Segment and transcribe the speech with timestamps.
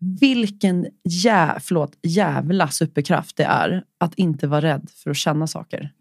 [0.00, 5.92] vilken jä, förlåt, jävla superkraft det är att inte vara rädd för att känna saker.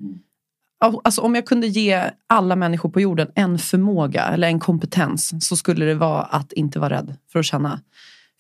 [1.04, 5.56] Alltså, om jag kunde ge alla människor på jorden en förmåga eller en kompetens så
[5.56, 7.82] skulle det vara att inte vara rädd för att känna.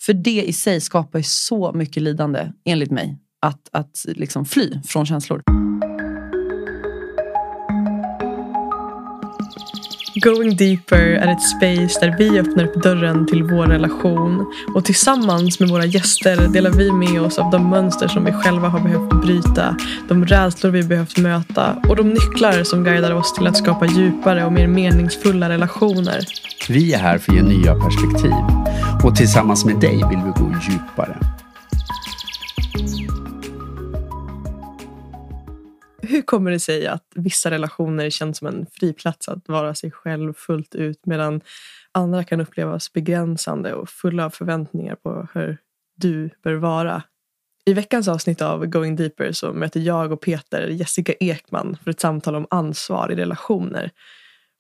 [0.02, 4.82] För det i sig skapar ju så mycket lidande, enligt mig, att, att liksom fly
[4.86, 5.69] från känslor.
[10.22, 15.60] Going Deeper är ett space där vi öppnar upp dörren till vår relation och tillsammans
[15.60, 19.22] med våra gäster delar vi med oss av de mönster som vi själva har behövt
[19.22, 19.76] bryta,
[20.08, 24.46] de rädslor vi behövt möta och de nycklar som guidar oss till att skapa djupare
[24.46, 26.20] och mer meningsfulla relationer.
[26.70, 28.44] Vi är här för att ge nya perspektiv
[29.04, 31.18] och tillsammans med dig vill vi gå djupare.
[36.12, 40.34] Hur kommer det sig att vissa relationer känns som en friplats att vara sig själv
[40.34, 41.42] fullt ut medan
[41.92, 45.58] andra kan upplevas begränsande och fulla av förväntningar på hur
[45.98, 47.04] du bör vara?
[47.66, 52.00] I veckans avsnitt av Going Deeper så möter jag och Peter Jessica Ekman för ett
[52.00, 53.92] samtal om ansvar i relationer.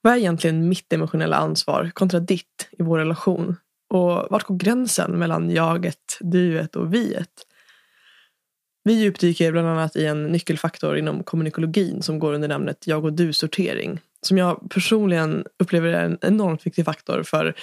[0.01, 3.55] Vad är egentligen mitt emotionella ansvar kontra ditt i vår relation?
[3.89, 7.45] Och vart går gränsen mellan jaget, duet och viet?
[8.83, 13.13] Vi djupdyker bland annat i en nyckelfaktor inom kommunikologin som går under namnet jag och
[13.13, 13.99] du-sortering.
[14.21, 17.55] Som jag personligen upplever är en enormt viktig faktor för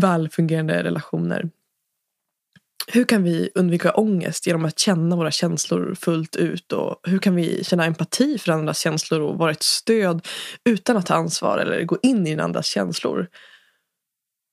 [0.00, 1.50] välfungerande relationer.
[2.86, 6.72] Hur kan vi undvika ångest genom att känna våra känslor fullt ut?
[6.72, 10.26] Och hur kan vi känna empati för andras känslor och vara ett stöd
[10.64, 13.28] utan att ta ansvar eller gå in i den andras känslor?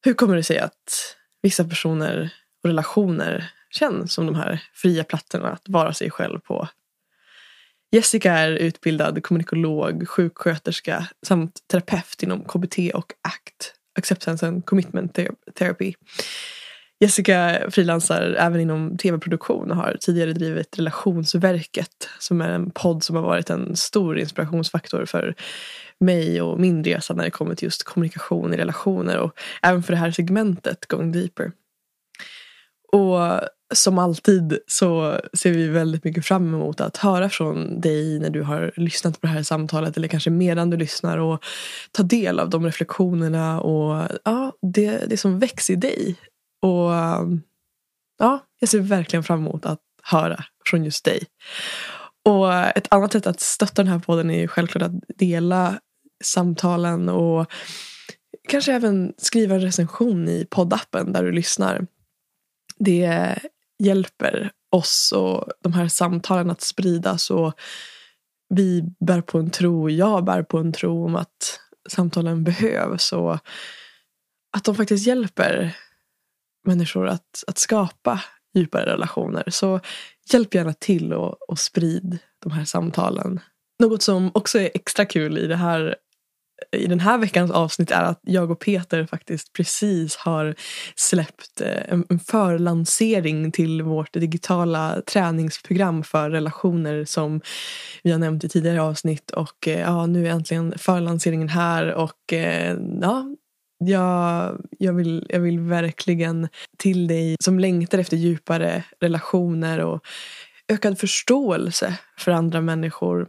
[0.05, 5.49] Hur kommer det sig att vissa personer och relationer känns som de här fria plattorna
[5.49, 6.67] att vara sig själv på.
[7.91, 15.19] Jessica är utbildad kommunikolog, sjuksköterska samt terapeut inom KBT och ACT, Acceptance and Commitment
[15.55, 15.93] Therapy.
[16.99, 23.15] Jessica frilansar även inom tv-produktion och har tidigare drivit Relationsverket som är en podd som
[23.15, 25.35] har varit en stor inspirationsfaktor för
[25.99, 29.93] mig och min resa när det kommer till just kommunikation i relationer och även för
[29.93, 31.51] det här segmentet Going Deeper.
[32.91, 33.41] Och
[33.73, 38.41] som alltid så ser vi väldigt mycket fram emot att höra från dig när du
[38.41, 41.43] har lyssnat på det här samtalet eller kanske medan du lyssnar och
[41.91, 46.15] ta del av de reflektionerna och ja, det, det som väcks i dig.
[46.61, 46.91] Och
[48.19, 51.23] ja, jag ser verkligen fram emot att höra från just dig.
[52.25, 55.79] Och ett annat sätt att stötta den här podden är ju självklart att dela
[56.23, 57.51] samtalen och
[58.47, 61.87] kanske även skriva en recension i poddappen där du lyssnar.
[62.79, 63.39] Det
[63.79, 67.31] hjälper oss och de här samtalen att spridas.
[67.31, 67.53] Och
[68.49, 73.11] vi bär på en tro, jag bär på en tro om att samtalen behövs.
[73.11, 73.33] Och
[74.57, 75.77] att de faktiskt hjälper
[76.67, 78.23] människor att, att skapa
[78.53, 79.43] djupare relationer.
[79.47, 79.79] Så
[80.33, 83.39] hjälp gärna till och, och sprid de här samtalen.
[83.79, 85.95] Något som också är extra kul i det här
[86.71, 90.55] i den här veckans avsnitt är att jag och Peter faktiskt precis har
[90.95, 97.41] släppt eh, en förlansering till vårt digitala träningsprogram för relationer som
[98.03, 99.31] vi har nämnt i tidigare avsnitt.
[99.31, 103.35] Och eh, ja, nu är äntligen förlanseringen här och eh, ja,
[103.85, 106.47] jag, jag, vill, jag vill verkligen
[106.77, 110.01] till dig som längtar efter djupare relationer och
[110.67, 113.27] ökad förståelse för andra människor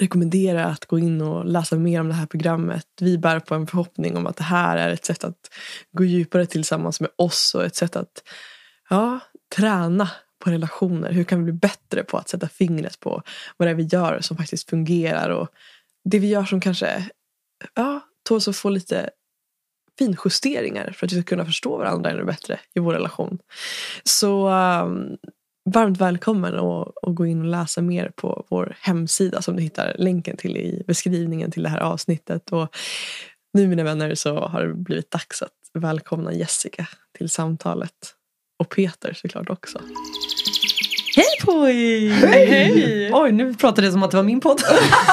[0.00, 2.86] rekommendera att gå in och läsa mer om det här programmet.
[3.00, 5.50] Vi bär på en förhoppning om att det här är ett sätt att
[5.92, 8.22] gå djupare tillsammans med oss och ett sätt att
[8.90, 9.20] ja,
[9.56, 10.10] träna
[10.44, 11.12] på relationer.
[11.12, 13.22] Hur kan vi bli bättre på att sätta fingret på
[13.56, 15.48] vad det är vi gör som faktiskt fungerar och
[16.04, 17.08] det vi gör som kanske
[17.74, 19.10] ja, tåls att få lite
[19.98, 23.38] finjusteringar för att vi ska kunna förstå varandra ännu bättre i vår relation.
[24.04, 25.16] Så um,
[25.70, 30.36] varmt välkommen att gå in och läsa mer på vår hemsida som du hittar länken
[30.36, 32.52] till i beskrivningen till det här avsnittet.
[32.52, 32.76] Och
[33.52, 36.86] nu mina vänner så har det blivit dags att välkomna Jessica
[37.18, 38.14] till samtalet.
[38.58, 39.80] Och Peter såklart också.
[41.16, 42.08] Hej Poj!
[42.08, 42.46] Hej!
[42.46, 43.10] Hej!
[43.12, 44.60] Oj, nu pratade jag som att det var min podd.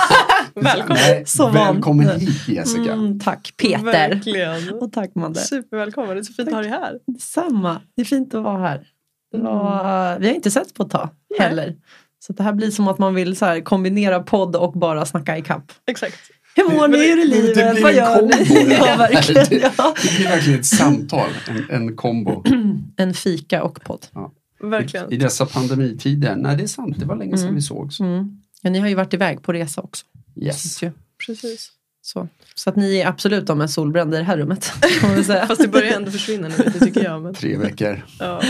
[0.56, 0.98] välkommen!
[1.08, 2.94] Nej, så välkommen hit Jessica.
[2.94, 3.84] Mm, tack Peter.
[3.84, 4.74] Verkligen.
[4.74, 5.40] Och tack Madde.
[5.40, 6.54] Supervälkommen, det är så fint tack.
[6.54, 7.00] att ha dig här.
[7.08, 8.88] Detsamma, det är fint att vara här.
[9.34, 10.22] Mm.
[10.22, 11.66] vi har inte sett på ett tag heller.
[11.66, 11.78] Nej.
[12.20, 15.38] Så det här blir som att man vill så här, kombinera podd och bara snacka
[15.38, 15.72] i kapp.
[15.88, 16.16] Exakt.
[16.56, 16.98] Hur mår ni?
[16.98, 17.82] Hur är livet?
[17.84, 18.74] Vad gör ni?
[18.80, 19.96] ja, verkligen, det, ja.
[20.04, 22.44] det blir verkligen ett samtal, en, en kombo.
[22.98, 24.06] en fika och podd.
[24.14, 24.32] Ja.
[24.60, 25.12] Verkligen.
[25.12, 26.36] I, I, dessa pandemitider.
[26.36, 27.00] Nej, det är sant.
[27.00, 27.56] Det var länge sedan mm.
[27.56, 28.00] vi sågs.
[28.00, 28.42] Mm.
[28.62, 30.06] Ja, ni har ju varit iväg på resa också.
[30.42, 30.80] Yes.
[31.26, 31.72] Precis.
[32.04, 32.28] Så.
[32.56, 34.66] så att ni är absolut de mest solbrända i det här rummet.
[35.48, 37.22] Fast det börjar ändå försvinna nu, det tycker jag.
[37.22, 38.42] Men, Tre veckor ja,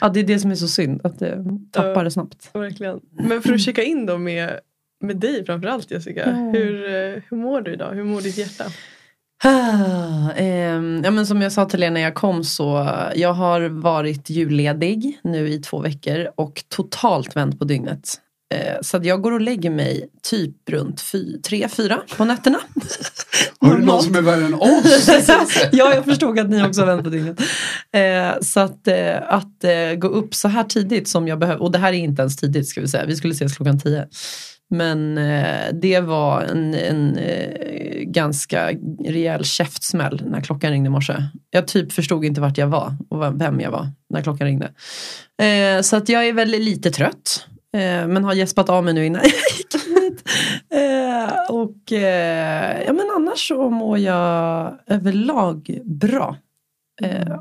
[0.00, 2.02] ja, det är det som är så synd, att det tappar Ja.
[2.02, 2.50] det snabbt.
[2.54, 3.00] verkligen.
[3.10, 4.60] Men för att checka in då med,
[5.04, 6.20] med dig framförallt Jessica.
[6.30, 6.32] Ja.
[6.58, 7.94] Hur, eh, hur mår du idag?
[7.94, 8.64] Hur mår ditt hjärta?
[9.44, 13.60] Ah, ehm, ja, men som jag sa till er när jag kom så jag har
[13.60, 18.14] varit julledig nu i två veckor och totalt vänt på dygnet.
[18.52, 22.58] Eh, så jag går och lägger mig typ runt fy, tre, fyra på nätterna.
[23.60, 25.08] Har du någon som är värre än oss?
[25.72, 27.40] ja, jag förstod att ni också vänt på dygnet.
[27.92, 29.64] Eh, så att, eh, att
[29.96, 32.68] gå upp så här tidigt som jag behöver, och det här är inte ens tidigt
[32.68, 34.08] ska vi säga, vi skulle ses klockan tio.
[34.70, 35.14] Men
[35.72, 37.18] det var en, en
[38.12, 38.70] ganska
[39.04, 41.14] rejäl käftsmäll när klockan ringde i morse.
[41.50, 44.70] Jag typ förstod inte vart jag var och vem jag var när klockan ringde.
[45.82, 47.46] Så att jag är väl lite trött.
[47.76, 50.28] Eh, men har gäspat av mig nu innan jag gick hit.
[50.70, 56.36] Eh, och eh, ja, men annars så mår jag överlag bra.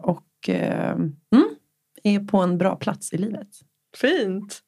[0.03, 1.13] Och mm,
[2.03, 3.47] är på en bra plats i livet.
[3.97, 4.59] Fint!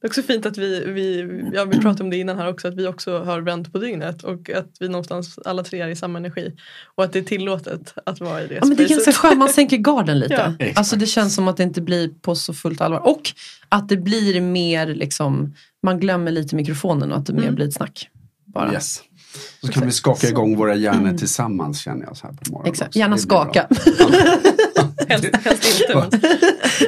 [0.00, 2.68] Det är också fint att vi, vi, ja, vi pratade om det innan här också,
[2.68, 5.96] att vi också har vänt på dygnet och att vi någonstans alla tre är i
[5.96, 6.52] samma energi.
[6.94, 9.38] Och att det är tillåtet att vara i det Ja, men det är ganska skönt,
[9.38, 10.34] man sänker garden lite.
[10.34, 10.78] Ja, exakt.
[10.78, 13.06] alltså det känns som att det inte blir på så fullt allvar.
[13.06, 13.22] Och
[13.68, 17.54] att det blir mer liksom, man glömmer lite mikrofonen och att det mer Mm.
[17.54, 18.08] blir ett snack.
[18.44, 18.72] Bara.
[18.72, 19.00] Yes.
[19.60, 22.72] Så kan vi skaka igång våra hjärnor tillsammans känner jag så här på morgonen.
[22.72, 23.66] Exakt, gärna skaka.
[25.08, 25.94] Helst, helst inte.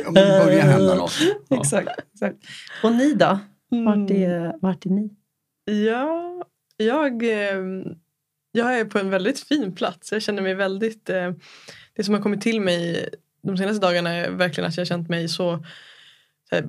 [0.05, 1.13] Men det börjar hända något.
[1.49, 1.57] Ja.
[1.61, 2.37] exakt, exakt.
[2.83, 3.39] Och ni då?
[3.71, 4.23] Vart Mm.
[4.23, 5.11] är, vart är ni?
[5.87, 6.43] Ja,
[6.77, 7.57] jag, eh,
[8.53, 10.13] jag är på en väldigt fin plats.
[10.13, 11.11] Jag känner mig väldigt...
[11.11, 11.33] Eh,
[11.97, 13.09] det som har kommit till mig
[13.43, 15.65] de senaste dagarna är verkligen att jag har känt mig så,
[16.49, 16.69] så här,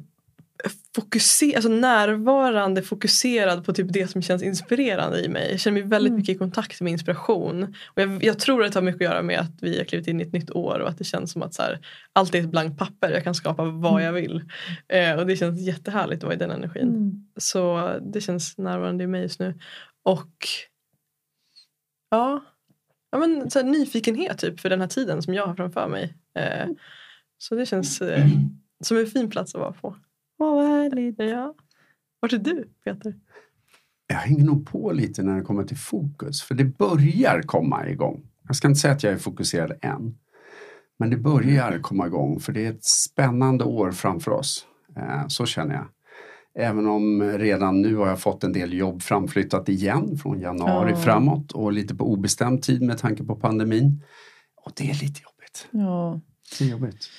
[0.95, 5.51] fokuser, alltså närvarande, fokuserad på typ det som känns inspirerande i mig.
[5.51, 6.19] Jag känner mig väldigt Mm.
[6.19, 7.63] mycket i kontakt med inspiration.
[7.63, 10.07] Och jag, jag tror att det har mycket att göra med att vi har klivit
[10.07, 11.79] in i ett nytt år och att det känns som att så här,
[12.13, 13.11] allt är ett blankt papper.
[13.11, 14.43] Jag kan skapa vad jag vill.
[14.87, 16.87] Eh, och det känns jättehärligt att vara i den energin.
[16.87, 17.11] Mm.
[17.37, 19.59] Så det känns närvarande i mig just nu.
[20.03, 20.35] Och
[22.09, 22.43] ja,
[23.11, 26.13] ja men, så här, nyfikenhet typ för den här tiden som jag har framför mig.
[26.39, 26.67] Eh,
[27.37, 28.25] så det känns eh,
[28.83, 29.95] som en fin plats att vara på.
[30.41, 31.15] Åh, vad härligt.
[31.19, 31.55] Ja.
[32.19, 33.15] Vart är du Peter?
[34.07, 36.41] Jag hänger nog på lite när det kommer till fokus.
[36.41, 38.23] För det börjar komma igång.
[38.47, 40.17] Jag ska inte säga att jag är fokuserad än.
[40.99, 44.65] Men det börjar komma igång för det är ett spännande år framför oss.
[44.97, 45.85] Eh, Så känner jag.
[46.55, 50.97] Även om redan nu har jag fått en del jobb framflyttat igen från januari Ja.
[50.97, 54.03] framåt och lite på obestämd tid med tanke på pandemin.
[54.55, 55.67] Och det är lite jobbigt.
[55.71, 56.21] Ja.
[56.59, 57.09] Det är jobbigt.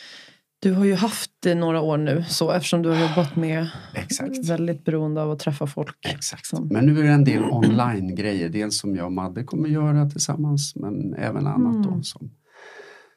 [0.58, 4.48] Du har ju haft det några år nu så eftersom du har jobbat med Exakt.
[4.48, 5.96] väldigt beroende av att träffa folk.
[6.14, 6.46] Exakt.
[6.46, 8.48] Som- Men nu är det en del online-grejer.
[8.48, 11.82] Dels som jag och Madde kommer göra tillsammans men även annat.
[11.82, 12.02] Då, Mm.
[12.02, 12.30] som...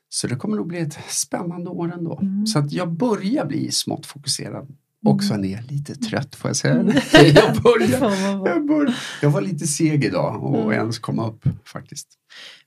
[0.09, 2.19] Så det kommer nog bli ett spännande år ändå.
[2.21, 2.45] Mm.
[2.47, 4.75] Så att jag börjar bli smått fokuserad.
[5.23, 6.73] Sen är jag lite trött får jag säga.
[6.73, 6.95] Mm.
[7.13, 7.75] jag, bra.
[8.45, 10.71] jag, börjar, jag var lite seg idag och Mm.
[10.71, 12.07] ens komma upp faktiskt.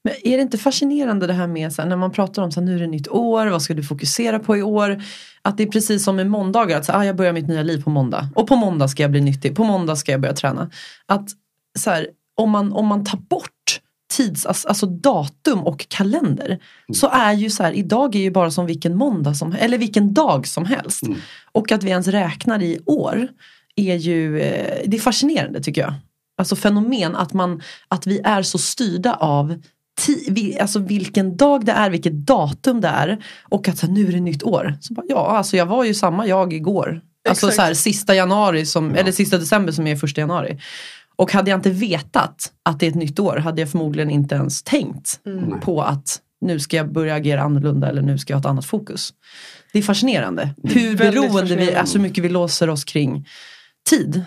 [0.04, 2.60] Men är det inte fascinerande det här med så här, när man pratar om så
[2.60, 5.02] här, nu är det nytt år, vad ska du fokusera på i år?
[5.42, 7.62] Att det är precis som med måndagar, att så, här, ah, jag börjar mitt nya
[7.62, 8.28] liv på måndag.
[8.34, 10.70] Och på måndag ska jag bli nyttig, på måndag ska jag börja träna.
[11.06, 11.28] Att
[11.78, 13.50] så här, om, man, om man tar bort
[14.18, 16.58] tids, alltså, alltså datum och kalender.
[16.92, 20.14] Så är ju så här, idag är ju bara som vilken måndag som eller vilken
[20.14, 21.02] dag som helst.
[21.02, 21.18] Mm.
[21.52, 23.28] Och att vi ens räknar i år
[23.76, 25.94] är ju, eh, det är fascinerande tycker jag.
[26.38, 29.54] Alltså fenomen att, man, att vi är så styrda av
[30.06, 33.24] ti, vi, alltså vilken dag det är, vilket datum det är.
[33.42, 34.74] Och att så här, nu är det nytt år.
[34.80, 37.00] Så bara, ja, alltså jag var ju samma jag igår.
[37.28, 37.56] Alltså Exakt.
[37.56, 38.96] så här, sista januari, som, Ja.
[38.96, 40.58] eller sista december som är första januari.
[41.18, 44.34] Och hade jag inte vetat att det är ett nytt år hade jag förmodligen inte
[44.34, 45.60] ens tänkt Mm.
[45.60, 48.66] På att nu ska jag börja agera annorlunda eller nu ska jag ha ett annat
[48.66, 49.14] fokus.
[49.72, 51.72] Det är fascinerande hur Väldigt beroende vi fascinerande.
[51.80, 53.26] är, så mycket vi låser oss kring
[53.90, 54.22] tid.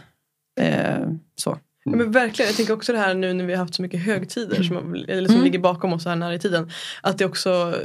[0.59, 1.57] Eh, så.
[1.83, 4.01] Ja, men verkligen, jag tänker också det här nu när vi har haft så mycket
[4.05, 5.43] högtider som, eller som Mm.
[5.45, 6.71] ligger bakom oss här nära i tiden.
[7.01, 7.75] Att det också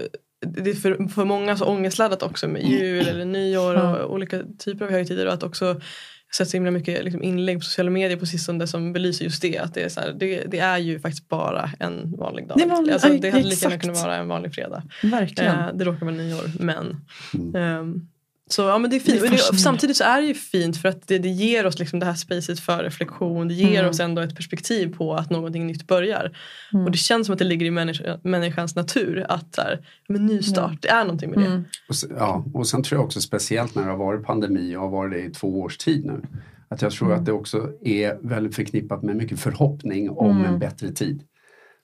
[0.46, 4.04] det är för, för många så ångestladdat också med jul eller nyår och Ja.
[4.04, 5.26] olika typer av högtider.
[5.26, 5.80] Och att också
[6.28, 9.25] jag har sett så himla mycket liksom, inlägg på sociala medier på sistone som belyser
[9.25, 9.59] just det.
[9.59, 12.59] Att det är, så här, det, det är ju faktiskt bara en vanlig dag.
[12.59, 13.80] Det vanlig- alltså, det hade lika gärna exakt.
[13.83, 14.83] kunnat vara en vanlig fredag.
[15.02, 15.59] Verkligen.
[15.59, 16.97] Eh, det råkar vara nyår men.
[17.35, 17.54] Mm.
[17.54, 18.09] ehm,
[18.50, 19.17] så ja men det är Det fint.
[19.19, 21.79] är Men det, samtidigt så är det ju fint för att det, det ger oss
[21.79, 23.49] liksom det här spacet för reflektion.
[23.49, 23.91] Det ger Mm.
[23.91, 26.37] oss ändå ett perspektiv på att någonting nytt börjar.
[26.73, 26.85] Mm.
[26.85, 30.26] Och det känns som att det ligger i människa, människans natur att så här, men
[30.26, 31.47] nystart, det är någonting med det.
[31.47, 31.65] Mm.
[31.88, 34.81] Och sen, ja, och sen tror jag också speciellt när det har varit pandemi och
[34.81, 36.23] har varit det i två års tid nu.
[36.69, 37.19] Att jag tror Mm.
[37.21, 40.53] att det också är väldigt förknippat med mycket förhoppning om Mm.
[40.53, 41.23] en bättre tid.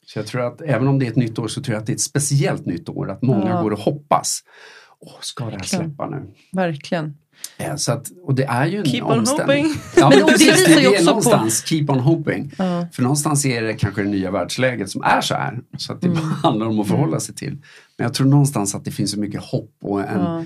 [0.07, 1.87] Så jag tror att även om det är ett nytt år så tror jag att
[1.87, 3.11] det är ett speciellt nytt år.
[3.11, 3.63] Att många Ja.
[3.63, 4.41] går och hoppas.
[5.07, 6.23] Åh, ska det här släppa nu?
[6.53, 7.17] Verkligen.
[7.59, 9.67] Eh, Så att, och det är ju en Keep on hoping.
[9.97, 12.53] Ja, Men det precis, visar det ju är också på- någonstans keep on hoping.
[12.59, 12.87] Ja.
[12.93, 15.59] För någonstans är det kanske det nya världsläget som är så här.
[15.79, 16.19] Så att det Mm.
[16.19, 17.53] bara handlar om att förhålla sig till.
[17.99, 20.45] Men jag tror någonstans att det finns så mycket hopp och en, Ja.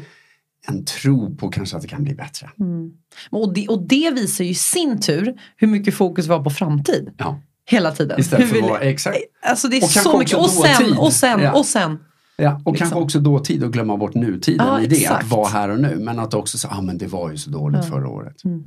[0.68, 2.50] en tro på kanske att det kan bli bättre.
[2.60, 2.90] Mm.
[3.30, 7.10] Och, det, och det visar ju i sin tur hur mycket fokus var på framtid.
[7.16, 7.40] Ja.
[7.70, 8.20] Hela tiden.
[8.20, 9.16] Istället för vi- att vara, exakt.
[9.42, 10.36] Alltså det är Och så mycket.
[10.38, 11.52] Och sen, och sen, Ja.
[11.52, 11.98] och sen.
[12.38, 12.74] Ja, och Liksom.
[12.76, 15.24] kanske också dåtid och glömma bort nutiden Ja, i det, exakt.
[15.24, 15.96] att vara här och nu.
[16.00, 17.90] Men att också säga, ah, men det var ju så dåligt Ja.
[17.90, 18.44] förra året.
[18.44, 18.64] Mm.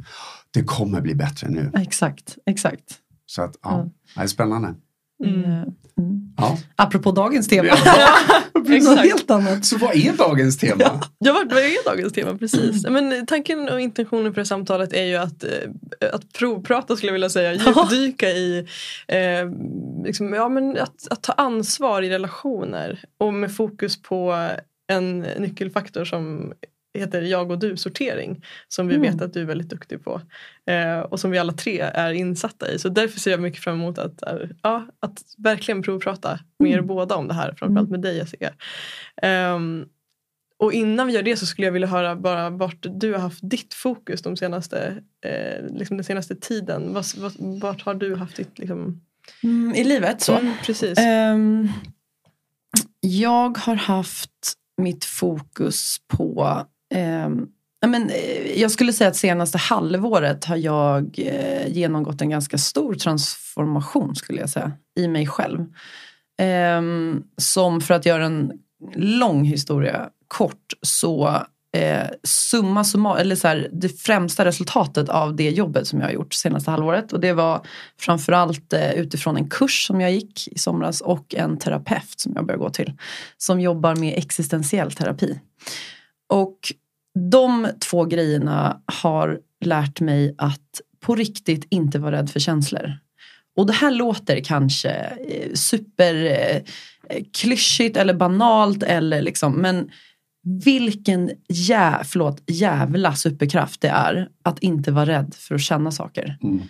[0.53, 1.71] Det kommer bli bättre nu.
[1.75, 2.83] Exakt, exakt.
[3.25, 3.89] Så att, ja, Ja.
[4.15, 4.75] det är spännande.
[5.25, 5.69] Mm.
[6.41, 6.57] Ja.
[6.75, 7.69] Apropå dagens tema.
[8.53, 9.01] Något Exakt.
[9.01, 9.65] helt annat.
[9.65, 11.01] Så vad är dagens tema?
[11.17, 12.37] Ja, vad vad är dagens tema?
[12.37, 12.87] Precis.
[12.87, 17.13] Men tanken och intentionen för det samtalet är ju att, eh, att provprata skulle jag
[17.13, 18.67] vilja säga, djupdyka i
[19.07, 19.49] eh,
[20.05, 24.49] liksom, ja, men att, att ta ansvar i relationer och med fokus på
[24.91, 26.53] en nyckelfaktor som
[26.93, 29.11] heter jag och du-sortering som vi Mm.
[29.11, 30.21] vet att du är väldigt duktig på
[30.65, 32.79] eh, och som vi alla tre är insatta i.
[32.79, 36.75] Så därför ser jag mycket fram emot att, eh, ja, att verkligen provprata med er
[36.75, 36.87] Mm.
[36.87, 38.53] båda om det här, framförallt med dig Jessica.
[39.21, 39.85] Ehm,
[40.57, 43.39] och innan vi gör det så skulle jag vilja höra bara vart du har haft
[43.49, 46.93] ditt fokus de senaste, eh, liksom den senaste tiden.
[46.93, 48.59] Vart, vart, vart har du haft ditt...
[48.59, 49.01] Liksom...
[49.43, 50.37] Mm, I livet så.
[50.37, 50.97] Mm, precis.
[50.99, 51.67] Ehm,
[52.99, 54.31] jag har haft
[54.77, 57.47] mitt fokus på Ehm,
[57.83, 58.11] eh, men,
[58.55, 64.39] jag skulle säga att senaste halvåret har jag eh, genomgått en ganska stor transformation skulle
[64.39, 65.59] jag säga i mig själv.
[66.41, 66.81] Eh,
[67.37, 68.51] som för att göra en
[68.95, 71.43] lång historia kort så
[71.77, 76.13] eh, summa summa, eller så här, det främsta resultatet av det jobbet som jag har
[76.13, 77.61] gjort senaste halvåret och det var
[77.99, 82.45] framförallt eh, utifrån en kurs som jag gick i somras och en terapeut som jag
[82.45, 82.93] började gå till
[83.37, 85.39] som jobbar med existentiell terapi.
[86.29, 86.73] Och
[87.31, 92.97] de två grejerna har lärt mig att på riktigt inte vara rädd för känslor.
[93.55, 99.89] Och det här låter kanske eh, super eh, eller banalt eller liksom men
[100.63, 106.37] vilken jä, förlåt, jävla superkraft det är att inte vara rädd för att känna saker.
[106.43, 106.61] Mm.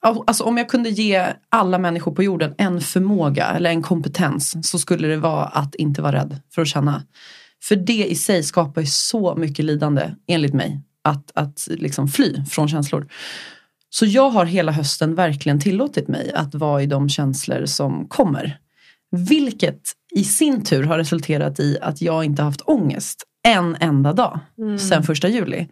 [0.00, 4.68] Al- Alltså om jag kunde ge alla människor på jorden en förmåga eller en kompetens
[4.70, 7.02] så skulle det vara att inte vara rädd för att känna.
[7.62, 12.44] För det i sig skapar ju så mycket lidande, enligt mig, att, att liksom fly
[12.50, 13.08] från känslor.
[13.90, 18.58] Så jag har hela hösten verkligen tillåtit mig att vara i de känslor som kommer.
[19.10, 19.80] Vilket
[20.14, 24.78] i sin tur har resulterat i att jag inte haft ångest en enda dag Mm.
[24.78, 25.68] sen första juli.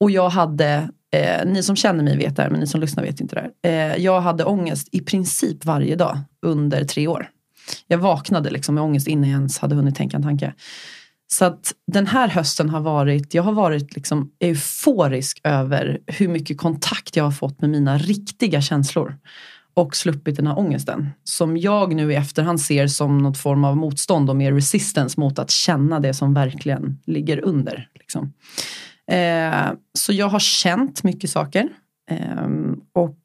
[0.00, 3.04] Och jag hade, eh, ni som känner mig vet det här men ni som lyssnar
[3.04, 3.90] vet inte det här.
[3.92, 7.30] Eh, jag hade ångest i princip varje dag under tre år.
[7.86, 10.54] Jag vaknade liksom med ångest innan jag ens hade hunnit tänka en tanke.
[11.32, 16.58] Så att den här hösten har varit, jag har varit liksom euforisk över hur mycket
[16.58, 19.18] kontakt jag har fått med mina riktiga känslor.
[19.74, 21.10] Och sluppit den här ångesten.
[21.24, 25.38] Som jag nu i efterhand ser som något form av motstånd och mer resistance mot
[25.38, 27.88] att känna det som verkligen ligger under.
[27.94, 28.32] Liksom.
[29.10, 31.68] Eh, så jag har känt mycket saker.
[32.10, 32.48] Eh,
[32.92, 33.20] och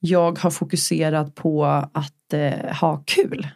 [0.00, 3.48] jag har fokuserat på att eh, ha kul.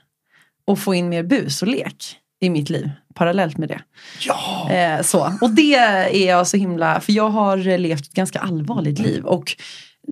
[0.67, 3.81] Och få in mer bus och lek i mitt liv parallellt med det.
[4.27, 4.71] Ja!
[4.71, 5.33] Eh, så.
[5.41, 9.25] Och det är jag så himla, för jag har levt ett ganska allvarligt liv.
[9.25, 9.57] Och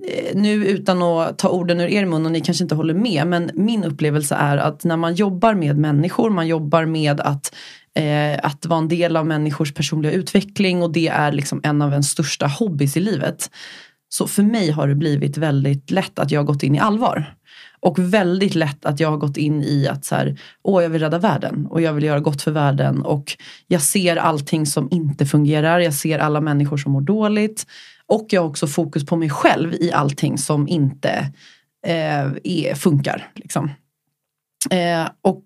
[0.07, 3.27] eh, nu utan att ta orden ur er mun och ni kanske inte håller med.
[3.27, 7.55] Men min upplevelse är att när man jobbar med människor, man jobbar med att
[7.95, 11.91] eh, att vara en del av människors personliga utveckling och det är liksom en av
[11.91, 13.49] ens största hobbys i livet.
[14.09, 17.33] Så för mig har det blivit väldigt lätt att jag har gått in i allvar.
[17.81, 21.01] Och väldigt lätt att jag har gått in i att så här, åh jag vill
[21.01, 25.25] rädda världen och jag vill göra gott för världen och jag ser allting som inte
[25.25, 27.65] fungerar, jag ser alla människor som mår dåligt
[28.05, 31.31] och jag har också fokus på mig själv i allting som inte
[31.87, 33.31] eh, är, funkar.
[33.35, 33.69] Liksom.
[34.69, 35.43] Eh, och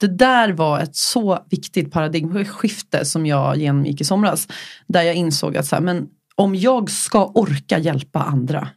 [0.00, 4.48] det där var ett så viktigt paradigmskifte som jag genomgick i somras.
[4.86, 8.68] Där jag insåg att så här, men om jag ska orka hjälpa andra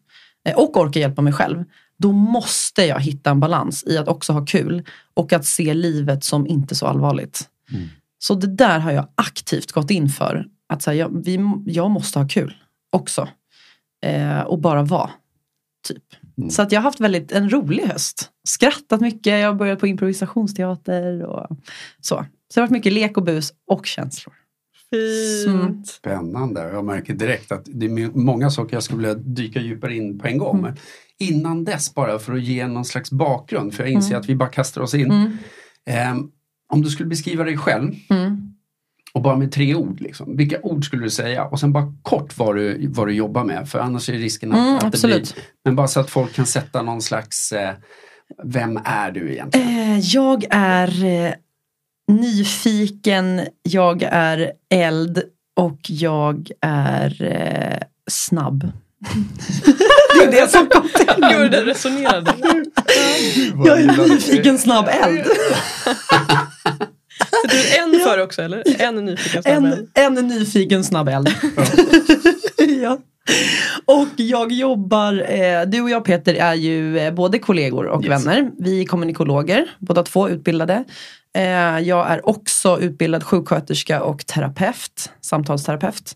[0.45, 1.63] eh, och orka hjälpa mig själv.
[2.01, 6.23] Då måste jag hitta en balans i att också ha kul och att se livet
[6.23, 7.49] som inte så allvarligt.
[7.71, 7.87] Mm.
[8.19, 10.45] Så det där har jag aktivt gått in för.
[10.69, 12.53] Att så här, jag, vi, jag måste ha kul
[12.91, 13.27] också.
[14.05, 15.09] Eh, och bara vara.
[15.87, 16.03] Typ.
[16.37, 16.49] Mm.
[16.49, 18.29] Så att jag har haft väldigt en rolig höst.
[18.47, 21.47] Skrattat mycket, jag har börjat på improvisationsteater och
[22.01, 22.15] så.
[22.15, 24.33] Så det har varit mycket lek och bus och känslor.
[25.45, 25.87] Fint.
[25.87, 26.61] Spännande.
[26.61, 30.27] Jag märker direkt att det är många saker jag skulle vilja dyka djupare in på
[30.27, 30.59] en gång.
[30.59, 30.75] Mm.
[31.21, 34.21] Innan dess bara för att ge någon slags bakgrund, för jag inser Mm.
[34.21, 35.11] att vi bara kastar oss in.
[35.11, 35.37] Mm.
[35.85, 36.31] Ehm,
[36.73, 38.53] om du skulle beskriva dig själv Mm.
[39.13, 41.43] och bara med tre ord, liksom, vilka ord skulle du säga?
[41.45, 44.57] Och sen bara kort vad du, vad du jobbar med, för annars är risken att,
[44.57, 45.23] Mm, att det blir...
[45.65, 47.73] Men bara så att folk kan sätta någon slags, eh,
[48.43, 49.67] vem är du egentligen?
[49.69, 51.33] Eh, jag är eh,
[52.11, 55.23] nyfiken, jag är eld
[55.55, 58.71] och jag är eh, snabb.
[60.13, 61.49] det är det som kom till Jo, mig.
[61.49, 62.33] det resonerade.
[63.65, 65.25] Jag är nyfiken, snabb eld.
[67.29, 68.81] Sätter du en för också eller?
[68.81, 71.29] En nyfiken snabb En, en nyfiken snabb eld.
[72.81, 72.97] ja.
[73.85, 78.25] Och jag jobbar, eh, du och jag Peter är ju eh, både kollegor och Yes.
[78.25, 78.51] vänner.
[78.59, 80.83] Vi är kommunikologer, båda två utbildade.
[81.37, 86.15] Eh, jag är också utbildad sjuksköterska och terapeut, samtalsterapeut.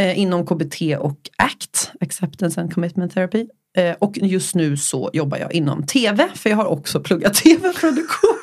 [0.00, 3.46] Eh, inom KBT och ACT, Acceptance and Commitment Therapy.
[3.76, 8.30] Eh, och just nu så jobbar jag inom TV, för jag har också pluggat TV-produktion.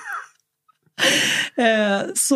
[1.58, 2.36] Eh, så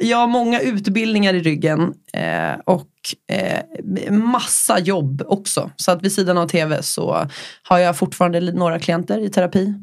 [0.00, 2.90] jag har många utbildningar i ryggen eh, och
[3.32, 5.70] eh, massa jobb också.
[5.76, 7.26] Så att vid sidan av tv så
[7.62, 9.74] har jag fortfarande några klienter i terapi.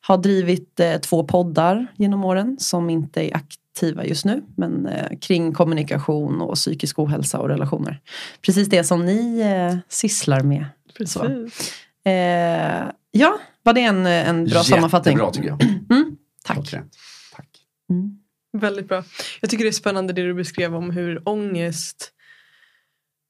[0.00, 3.36] Har drivit eh, två poddar genom åren som inte är
[3.80, 4.42] aktiva just nu.
[4.56, 8.00] Men eh, kring kommunikation och psykisk ohälsa och relationer.
[8.42, 10.64] Precis det som ni eh, sysslar med.
[10.98, 11.22] Precis.
[12.04, 15.18] Eh, ja, var det en, en bra sammanfattning?
[15.18, 15.62] Jättebra tycker jag.
[15.90, 16.56] Mm, tack.
[16.56, 16.96] Klockrent.
[17.36, 17.48] Tack.
[17.90, 18.16] Mm.
[18.52, 19.04] Väldigt bra.
[19.40, 22.12] Jag tycker det är spännande det du beskrev om hur ångest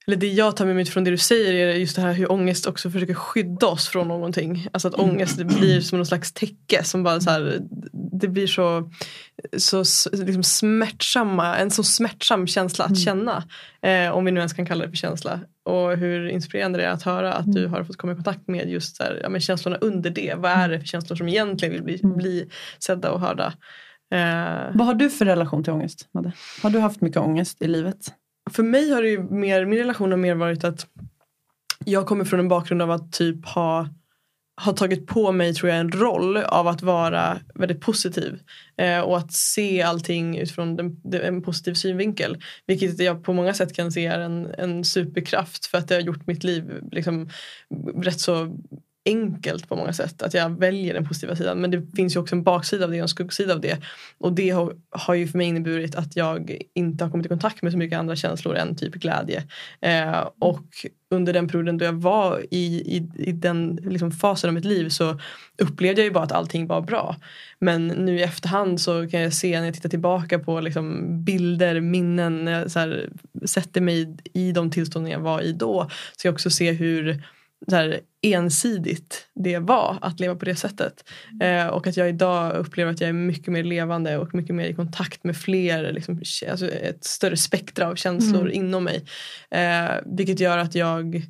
[0.07, 2.31] eller det jag tar med mig från det du säger är just det här hur
[2.31, 4.67] ångest också försöker skydda oss från någonting.
[4.73, 7.59] Alltså att ångest det blir som någon slags täcke som bara så här,
[8.21, 8.89] det blir så,
[9.57, 13.43] så liksom smärtsamma, en så smärtsam känsla att känna.
[13.81, 15.39] Eh, om vi nu ens kan kalla det för känsla.
[15.65, 18.69] Och hur inspirerande det är att höra att du har fått komma i kontakt med
[18.69, 20.33] just här, ja, men känslorna under det.
[20.37, 23.53] Vad är det för känslor som egentligen vill bli, bli sedda och hörda.
[24.13, 26.31] Eh, Vad har du för relation till ångest, Madde?
[26.63, 28.13] Har du haft mycket ångest i livet?
[28.53, 30.87] För mig har det ju mer, min relation har mer varit att
[31.85, 33.87] jag kommer från en bakgrund av att typ ha
[34.55, 38.39] har tagit på mig tror jag en roll av att vara väldigt positiv
[38.77, 42.37] eh, och att se allting utifrån den, den, en positiv synvinkel.
[42.67, 46.01] Vilket jag på många sätt kan se är en, en superkraft för att det har
[46.01, 47.29] gjort mitt liv liksom,
[47.95, 48.57] rätt så
[49.05, 50.21] enkelt på många sätt.
[50.21, 51.61] Att jag väljer den positiva sidan.
[51.61, 53.77] Men det finns ju också en baksida av det och en skuggsida av det.
[54.17, 57.61] Och det har, har ju för mig inneburit att jag inte har kommit i kontakt
[57.61, 59.43] med så mycket andra känslor än typ glädje.
[59.81, 60.65] Eh, och
[61.11, 64.89] under den perioden då jag var i, i, i den liksom fasen av mitt liv
[64.89, 65.19] så
[65.57, 67.15] upplevde jag ju bara att allting var bra.
[67.59, 71.79] Men nu i efterhand så kan jag se när jag tittar tillbaka på liksom bilder,
[71.79, 73.09] minnen, när jag så här,
[73.45, 75.89] sätter mig i de tillstånden jag var i då.
[76.17, 77.23] Så jag också se hur
[77.69, 81.03] så ensidigt det var att leva på det sättet.
[81.41, 84.65] Eh, och att jag idag upplever att jag är mycket mer levande och mycket mer
[84.65, 88.53] i kontakt med fler, liksom, alltså ett större spektra av känslor Mm.
[88.53, 89.05] inom mig.
[89.51, 91.21] Eh, vilket gör att jag,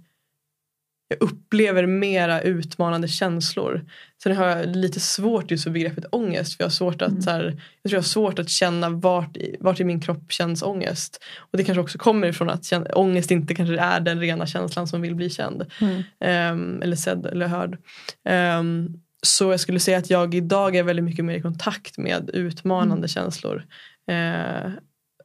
[1.12, 3.86] jag upplever mera utmanande känslor.
[4.24, 6.58] Sen har jag lite svårt just för begreppet ångest.
[6.58, 7.21] För jag, har svårt att, Mm.
[7.21, 7.43] så här,
[7.82, 11.24] jag tror jag har svårt att känna vart i, vart i min kropp känns ångest.
[11.38, 15.02] Och det kanske också kommer ifrån att ångest inte kanske är den rena känslan som
[15.02, 15.65] vill bli känd.
[15.82, 16.04] Mm.
[16.19, 17.78] Ehm, eller sedd eller hörd.
[18.26, 18.89] Ehm,
[19.24, 22.95] så jag skulle säga att jag idag är väldigt mycket mer i kontakt med utmanande
[22.95, 23.08] Mm.
[23.08, 23.65] känslor.
[24.08, 24.71] Eh,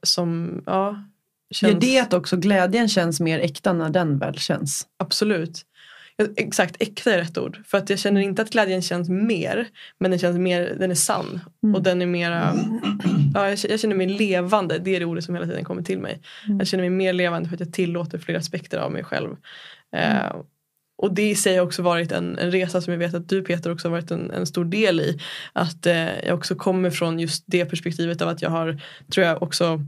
[0.03, 1.05] som, ja,
[1.51, 4.87] Gör känns det att också glädjen känns mer äkta när den väl känns?
[4.99, 5.63] absolut.
[6.37, 7.59] Exakt, äkta är rätt ord.
[7.67, 9.69] För att jag känner inte att glädjen känns mer.
[9.99, 11.41] Men den känns mer, den är sann.
[11.63, 11.75] Mm.
[11.75, 12.55] Och den är mera,
[13.35, 14.79] ja, jag, jag känner mig levande.
[14.79, 16.21] Det är det ordet som hela tiden kommer till mig.
[16.47, 16.59] Mm.
[16.59, 19.37] Jag känner mig mer levande för att jag tillåter fler aspekter av mig själv.
[19.97, 20.17] Mm.
[20.17, 20.37] Eh,
[20.99, 23.43] och det i sig har också varit en, en resa som jag vet att du
[23.43, 25.21] Peter också har varit en, en stor del i.
[25.53, 28.81] Att eh, jag också kommer från just det perspektivet av att jag har,
[29.13, 29.81] tror jag också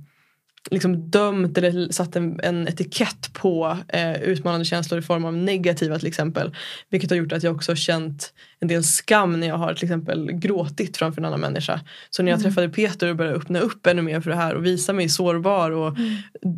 [0.70, 5.98] liksom dömt eller satt en, en etikett på eh, utmanande känslor i form av negativa
[5.98, 6.56] till exempel.
[6.90, 9.84] Vilket har gjort att jag också har känt en del skam när jag har till
[9.84, 11.80] exempel gråtit framför en annan människa.
[12.10, 14.64] Så när jag träffade Peter och började öppna upp ännu mer för det här och
[14.64, 15.70] visa mig sårbar.
[15.70, 15.96] Och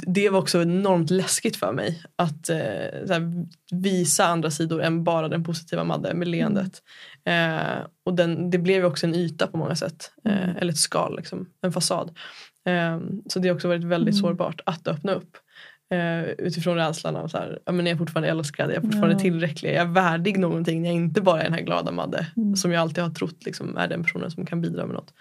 [0.06, 5.28] Det var också enormt läskigt för mig att eh, här, visa andra sidor än bara
[5.28, 6.82] den positiva Madde med leendet.
[7.24, 10.12] Eh, och den, det blev ju också en yta på många sätt.
[10.24, 12.10] Eh, eller ett skal, liksom, en fasad.
[12.68, 14.22] Eh, så det har också varit väldigt Mm.
[14.22, 15.36] sårbart att öppna upp.
[15.92, 19.12] Eh, utifrån rädslan av så här, ja, men är jag fortfarande älskad, är jag fortfarande
[19.14, 19.18] Ja.
[19.18, 22.26] tillräcklig, är jag värdig någonting jag inte bara är den här glada Madde.
[22.36, 22.56] Mm.
[22.56, 25.14] Som jag alltid har trott liksom, är den personen som kan bidra med något.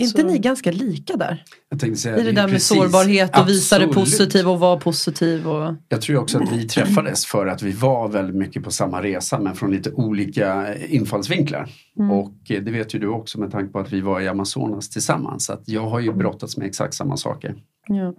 [0.00, 1.44] Är inte Så- ni ganska lika där?
[1.68, 4.10] Jag tänkte säga, I det är där med precis- sårbarhet och visa det Absolut.
[4.10, 5.48] positiv och vara positiv.
[5.48, 5.74] Och...
[5.88, 9.38] Jag tror också att vi träffades för att vi var väldigt mycket på samma resa
[9.40, 11.68] men från lite olika infallsvinklar.
[11.98, 12.10] Mm.
[12.10, 14.88] Och eh, det vet ju du också med tanke på att vi var i Amazonas
[14.90, 15.44] tillsammans.
[15.44, 17.54] Så att jag har ju brottats med exakt samma saker.
[17.88, 18.14] Ja.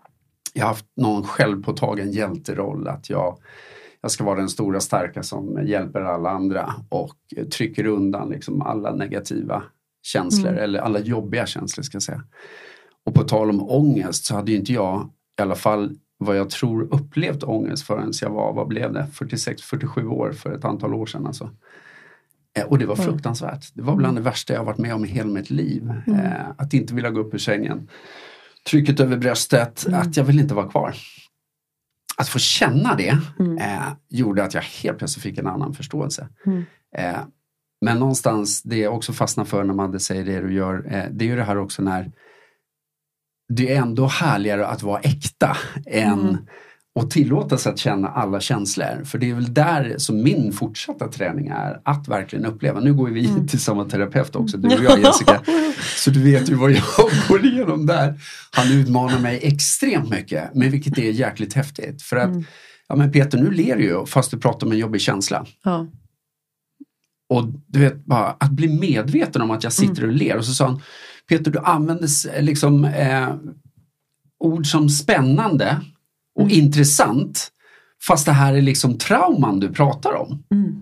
[0.53, 3.37] Jag har haft någon självpåtagen hjälteroll att jag,
[4.01, 7.15] jag ska vara den stora starka som hjälper alla andra och
[7.51, 9.63] trycker undan liksom alla negativa
[10.01, 10.63] känslor Mm.
[10.63, 12.23] eller alla jobbiga känslor ska jag säga.
[13.05, 15.09] Och på tal om ångest så hade ju inte jag
[15.39, 20.07] i alla fall vad jag tror upplevt ångest förrän jag var, vad blev det, 46-47
[20.07, 21.49] år för ett antal år sedan alltså.
[22.57, 23.65] Eh, Och det var fruktansvärt.
[23.73, 25.93] Det var bland det värsta jag varit med om i hela mitt liv.
[26.07, 26.19] Mm.
[26.19, 27.89] Eh, att inte vilja gå upp ur sängen.
[28.69, 29.99] Trycket över bröstet, Mm.
[30.01, 30.95] att jag vill inte vara kvar.
[32.17, 33.57] Att få känna det Mm.
[33.57, 36.27] eh, gjorde att jag helt plötsligt fick en annan förståelse.
[36.45, 36.63] Mm.
[36.97, 37.19] Eh,
[37.85, 41.25] men någonstans, det jag också fastnar för när Madde säger det du gör, eh, det
[41.25, 42.11] är ju det här också när
[43.53, 46.37] det är ändå härligare att vara äkta än Mm.
[46.99, 49.03] och tillåta sig att känna alla känslor.
[49.05, 52.79] För det är väl där som min fortsatta träning är, att verkligen uppleva.
[52.79, 53.47] Nu går vi Mm.
[53.47, 55.41] till samma terapeut också, du och jag Jessica.
[55.97, 56.83] Så du vet ju vad jag
[57.29, 58.19] går igenom där.
[58.51, 62.01] Han utmanar mig extremt mycket, men vilket är jäkligt häftigt.
[62.01, 62.43] För att, Mm.
[62.87, 65.45] ja men Peter nu ler du ju fast du pratar om en jobbig känsla.
[65.63, 65.87] Ja.
[67.31, 70.09] Och du vet, bara att bli medveten om att jag sitter Mm.
[70.09, 70.37] och ler.
[70.37, 70.81] Och så sa han,
[71.29, 73.29] Peter du använder liksom eh,
[74.39, 75.81] ord som spännande
[76.35, 76.53] och Mm.
[76.65, 77.51] intressant.
[78.07, 80.43] Fast det här är liksom trauman du pratar om.
[80.53, 80.75] Mm.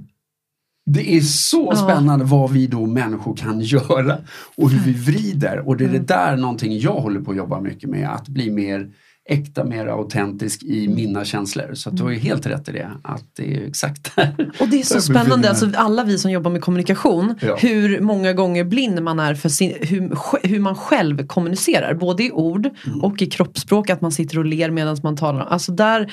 [0.92, 1.76] Det är så Ja.
[1.78, 4.18] spännande vad vi då människor kan göra
[4.58, 5.68] och hur vi vrider.
[5.68, 6.06] Och det är det Mm.
[6.06, 8.10] där någonting jag håller på att jobba mycket med.
[8.10, 8.90] Att bli mer
[9.30, 10.96] äkta, mer autentisk i Mm.
[10.96, 11.74] mina känslor.
[11.74, 12.92] Så att du har ju helt rätt i det.
[13.04, 14.52] Att det är exakt där.
[14.60, 17.56] Och det är så spännande, alltså alla vi som jobbar med kommunikation, Ja.
[17.56, 20.12] hur många gånger blind man är för sin, hur,
[20.48, 21.94] hur man själv kommunicerar.
[21.94, 23.02] Både i ord Mm.
[23.04, 25.46] och i kroppsspråk, att man sitter och ler medan man talar.
[25.46, 26.12] Alltså där,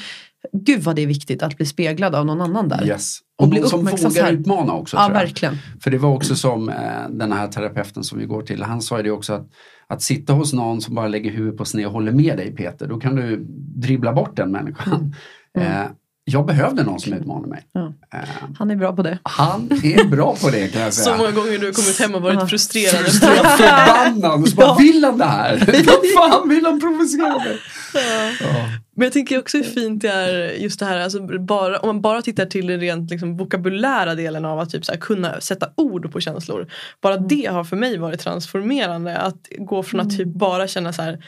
[0.52, 2.86] gud vad det är viktigt att bli speglad av någon annan där.
[2.86, 3.18] Yes.
[3.38, 4.32] Och Och bli någon som vågar här.
[4.32, 4.96] utmana också.
[4.96, 5.22] Ja, tror jag.
[5.26, 5.58] verkligen.
[5.80, 6.74] För det var också som eh,
[7.10, 9.46] den här terapeuten som vi går till, han sa ju det också att
[9.88, 12.88] att sitta hos någon som bara lägger huvudet på sned och håller med dig Peter,
[12.88, 13.46] då kan du
[13.76, 15.14] dribbla bort den människan.
[15.54, 15.82] Mm.
[15.82, 15.88] Eh,
[16.28, 17.66] jag behövde någon som utmanade mig.
[17.72, 17.92] Ja.
[18.14, 18.20] Eh,
[18.58, 19.18] Han är bra på det.
[19.22, 21.16] han är bra på det kan jag Så säga.
[21.16, 22.46] många gånger du har kommit hem och varit Ja.
[22.46, 22.94] frustrerad.
[23.04, 24.76] Frustrerad, förbannad och så bara, Ja.
[24.78, 25.58] vill han det här?
[25.86, 27.58] Vad fan vill han provocera mig?
[27.94, 28.68] Ja.
[28.98, 32.00] Men jag tänker också hur fint det är just det här, alltså bara, om man
[32.00, 35.68] bara tittar till den rent liksom, vokabulära delen av att typ, så här, kunna sätta
[35.76, 36.66] ord på känslor.
[37.02, 39.16] Bara det har för mig varit transformerande.
[39.18, 41.24] Att gå från att typ bara känna så här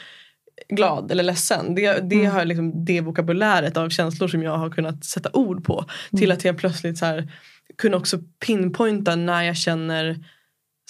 [0.69, 1.75] glad eller ledsen.
[1.75, 5.85] Det, det har liksom det vokabuläret av känslor som jag har kunnat sätta ord på.
[6.17, 7.31] Till att jag plötsligt så här,
[7.77, 10.19] kunna också pinpointa när jag känner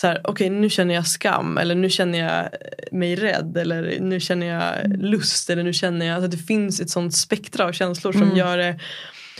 [0.01, 2.49] så här, okej nu känner jag skam eller nu känner jag
[2.91, 6.89] mig rädd eller nu känner jag lust eller nu känner jag, alltså det finns ett
[6.89, 8.37] sånt spektra av känslor som Mm.
[8.37, 8.79] gör det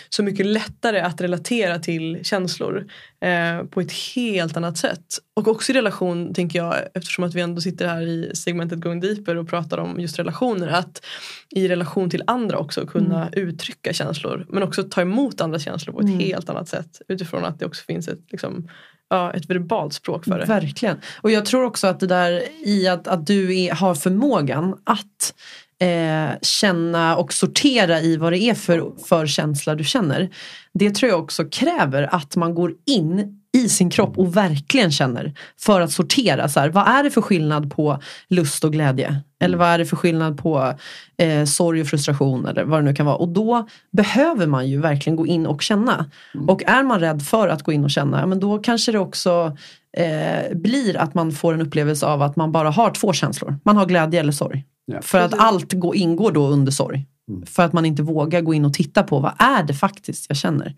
[0.09, 2.87] så mycket lättare att relatera till känslor
[3.21, 5.05] eh, på ett helt annat sätt.
[5.35, 8.99] Och också i relation, tänker jag, eftersom att vi ändå sitter här i segmentet Going
[8.99, 11.05] Deeper och pratar om just relationer, att
[11.49, 15.99] i relation till andra också kunna uttrycka känslor men också ta emot andra känslor på
[15.99, 16.19] ett Mm.
[16.19, 18.69] helt annat sätt utifrån att det också finns ett, liksom,
[19.09, 20.45] ja, ett verbalt språk för det.
[20.45, 20.97] Verkligen.
[21.21, 25.33] Och jag tror också att det där i att, att du är, har förmågan att
[25.79, 30.29] eh, känna och sortera i vad det är för, för känsla du känner.
[30.73, 35.33] Det tror jag också kräver att man går in i sin kropp och verkligen känner
[35.59, 36.49] för att sortera.
[36.49, 39.21] Så här, vad är det för skillnad på lust och glädje?
[39.39, 40.73] Eller vad är det för skillnad på
[41.17, 43.15] eh, sorg och frustration eller vad det nu kan vara.
[43.15, 46.05] Och då behöver man ju verkligen gå in och känna.
[46.47, 49.57] Och är man rädd för att gå in och känna, men då kanske det också
[49.97, 53.59] eh, blir att man får en upplevelse av att man bara har två känslor.
[53.63, 54.65] Man har glädje eller sorg.
[54.85, 55.01] Ja.
[55.01, 57.05] För att allt går, ingår då under sorg.
[57.29, 57.45] Mm.
[57.45, 60.37] För att man inte vågar gå in och titta på vad är det faktiskt jag
[60.37, 60.75] känner.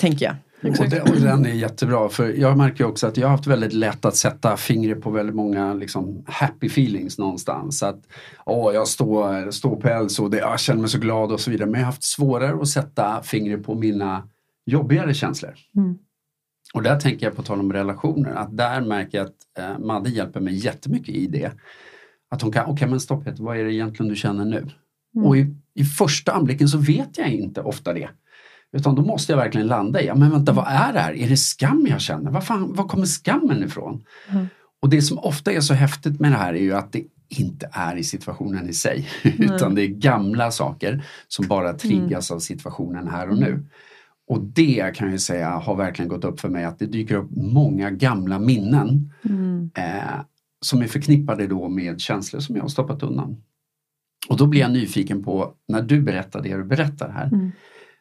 [0.00, 0.34] Tänker jag.
[0.62, 3.72] Och, det, och den är jättebra för jag märker också att jag har haft väldigt
[3.72, 7.82] lätt att sätta fingret på väldigt många liksom, happy feelings någonstans.
[7.82, 8.00] Att,
[8.46, 11.50] åh, jag står, står på eld så det, jag känner mig så glad och så
[11.50, 11.70] vidare.
[11.70, 14.28] Men jag har haft svårare att sätta fingret på mina
[14.66, 15.54] jobbigare känslor.
[15.76, 15.98] Mm.
[16.74, 20.10] Och där tänker jag på tal om relationer att där märker jag att eh, Madde
[20.10, 21.52] hjälper mig jättemycket i det.
[22.30, 24.58] Att hon kan, okej men stopp Peter, vad är det egentligen du känner nu?
[24.58, 25.26] Mm.
[25.26, 28.08] Och i, i första anblicken så vet jag inte ofta det.
[28.72, 31.12] Utan då måste jag verkligen landa i, ja men vänta vad är det här?
[31.16, 32.30] Är det skam jag känner?
[32.30, 34.04] Var, fan, var kommer skammen ifrån?
[34.28, 34.46] Mm.
[34.82, 37.68] Och det som ofta är så häftigt med det här är ju att det, inte
[37.72, 39.08] är i situationen i sig.
[39.22, 42.36] Utan det är gamla saker som bara triggas mm.
[42.36, 43.64] av situationen här och nu.
[44.30, 47.30] Och det kan jag säga har verkligen gått upp för mig att det dyker upp
[47.30, 49.70] många gamla minnen mm.
[49.74, 50.20] eh,
[50.60, 53.36] som är förknippade då med känslor som jag har stoppat undan.
[54.28, 57.50] Och då blir jag nyfiken på, när du berättar det du berättar här, mm.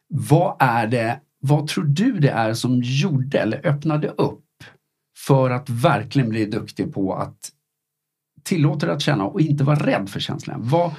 [0.08, 4.46] vad är det, vad tror du det är som gjorde eller öppnade upp
[5.18, 7.52] för att verkligen bli duktig på att
[8.50, 10.60] tillåta dig att känna och inte vara rädd för känslan.
[10.64, 10.92] Vad,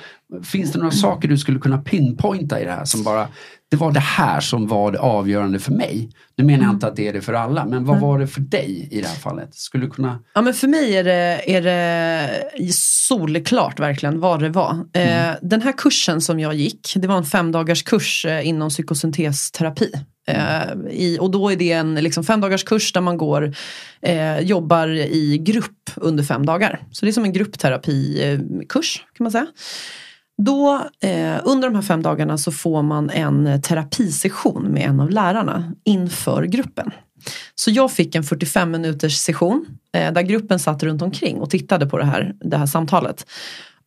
[0.43, 3.29] finns det några saker du skulle kunna pinpointa i det här som bara,
[3.71, 6.11] det var det här som var det avgörande för mig.
[6.37, 6.75] Nu menar jag mm.
[6.75, 9.09] inte att det är det för alla, men vad var det för dig i det
[9.09, 9.55] här fallet?
[9.55, 10.19] Skulle du kunna...
[10.35, 14.73] Ja men för mig är det, är det solklart verkligen vad det var.
[14.93, 15.37] Eh, mm.
[15.43, 19.93] den här kursen som jag gick, det var en femdagars kurs eh, inom psykosyntesterapi.
[20.29, 23.55] Eh, i, och då är det en liksom, fem dagars kurs där man går,
[24.03, 26.83] eh, jobbar i grupp under fem dagar.
[26.93, 29.47] Så det är som en gruppterapikurs kan man säga.
[30.43, 35.11] Då, eh, under de här fem dagarna så får man en terapisession med en av
[35.11, 36.91] lärarna inför gruppen.
[37.55, 41.87] Så jag fick en 45 minuters session eh, där gruppen satt runt omkring och tittade
[41.87, 43.27] på det här, det här samtalet.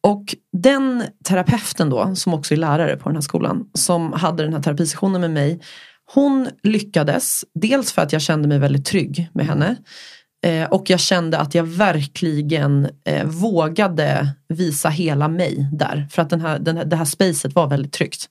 [0.01, 4.53] Och den terapeuten då, som också är lärare på den här skolan, som hade den
[4.53, 5.61] här terapisessionen med mig,
[6.11, 9.75] hon lyckades, dels för att jag kände mig väldigt trygg med henne.
[10.45, 16.07] Eh, och jag kände att jag verkligen eh, vågade visa hela mig där.
[16.11, 18.29] För att den här, den här, det här spacet var väldigt tryggt.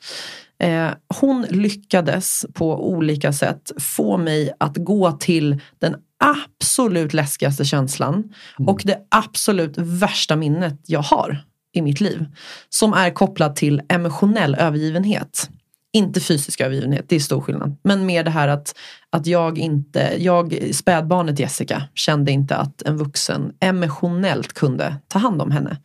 [0.63, 0.89] Eh,
[1.21, 8.69] hon lyckades på olika sätt få mig att gå till den absolut läskigaste känslan mm.
[8.69, 12.27] och det absolut värsta minnet jag har i mitt liv.
[12.69, 15.51] Som är kopplat till emotionell övergivenhet.
[15.93, 17.77] Inte fysisk övergivenhet, det är stor skillnad.
[17.85, 18.75] Men mer det här att,
[19.11, 25.43] att jag inte, jag, spädbarnet Jessica kände inte att en vuxen emotionellt kunde ta hand
[25.43, 25.77] om henne.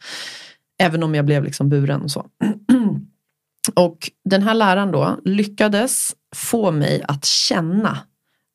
[0.80, 2.26] Även om jag blev liksom buren och så.
[3.76, 7.98] och den här läraren då lyckades få mig att känna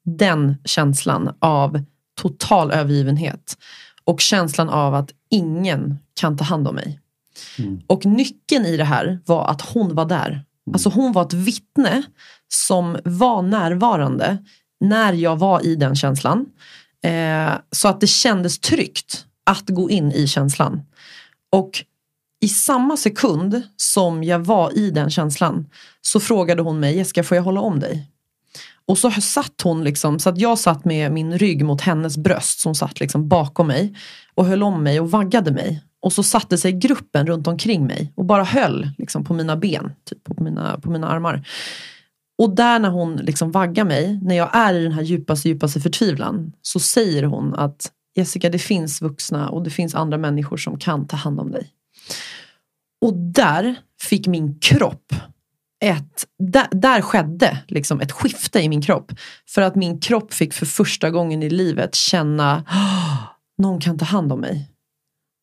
[0.04, 1.84] den känslan av
[2.20, 3.56] total övergivenhet.
[4.04, 7.00] Och känslan av att ingen kan ta hand om mig.
[7.58, 7.80] Mm.
[7.86, 10.74] Och nyckeln i det här var att hon var där Mm.
[10.74, 12.02] Alltså hon var ett vittne
[12.48, 14.38] som var närvarande
[14.80, 16.46] när jag var i den känslan.
[17.04, 20.82] Eh, så att det kändes tryggt att gå in i känslan.
[21.52, 21.84] Och
[22.40, 25.66] i samma sekund som jag var i den känslan
[26.00, 28.08] så frågade hon mig, Jessica får jag hålla om dig?
[28.86, 32.60] Och så satt hon liksom, så att jag satt med min rygg mot hennes bröst
[32.60, 33.96] som satt liksom bakom mig
[34.34, 35.82] och höll om mig och vaggade mig.
[36.02, 39.92] Och så satte sig gruppen runt omkring mig och bara höll liksom, på mina ben,
[40.04, 41.46] typ, på, mina, på mina armar.
[42.38, 45.80] Och där när hon liksom vaggar mig, när jag är i den här djupaste, djupaste
[45.80, 50.78] förtvivlan, så säger hon att Jessica, det finns vuxna och det finns andra människor som
[50.78, 51.70] kan ta hand om dig.
[53.00, 55.14] Och där fick min kropp
[55.84, 59.12] ett, där, där skedde liksom ett skifte i min kropp.
[59.48, 62.64] För att min kropp fick för första gången i livet känna,
[63.58, 64.71] någon kan ta hand om mig.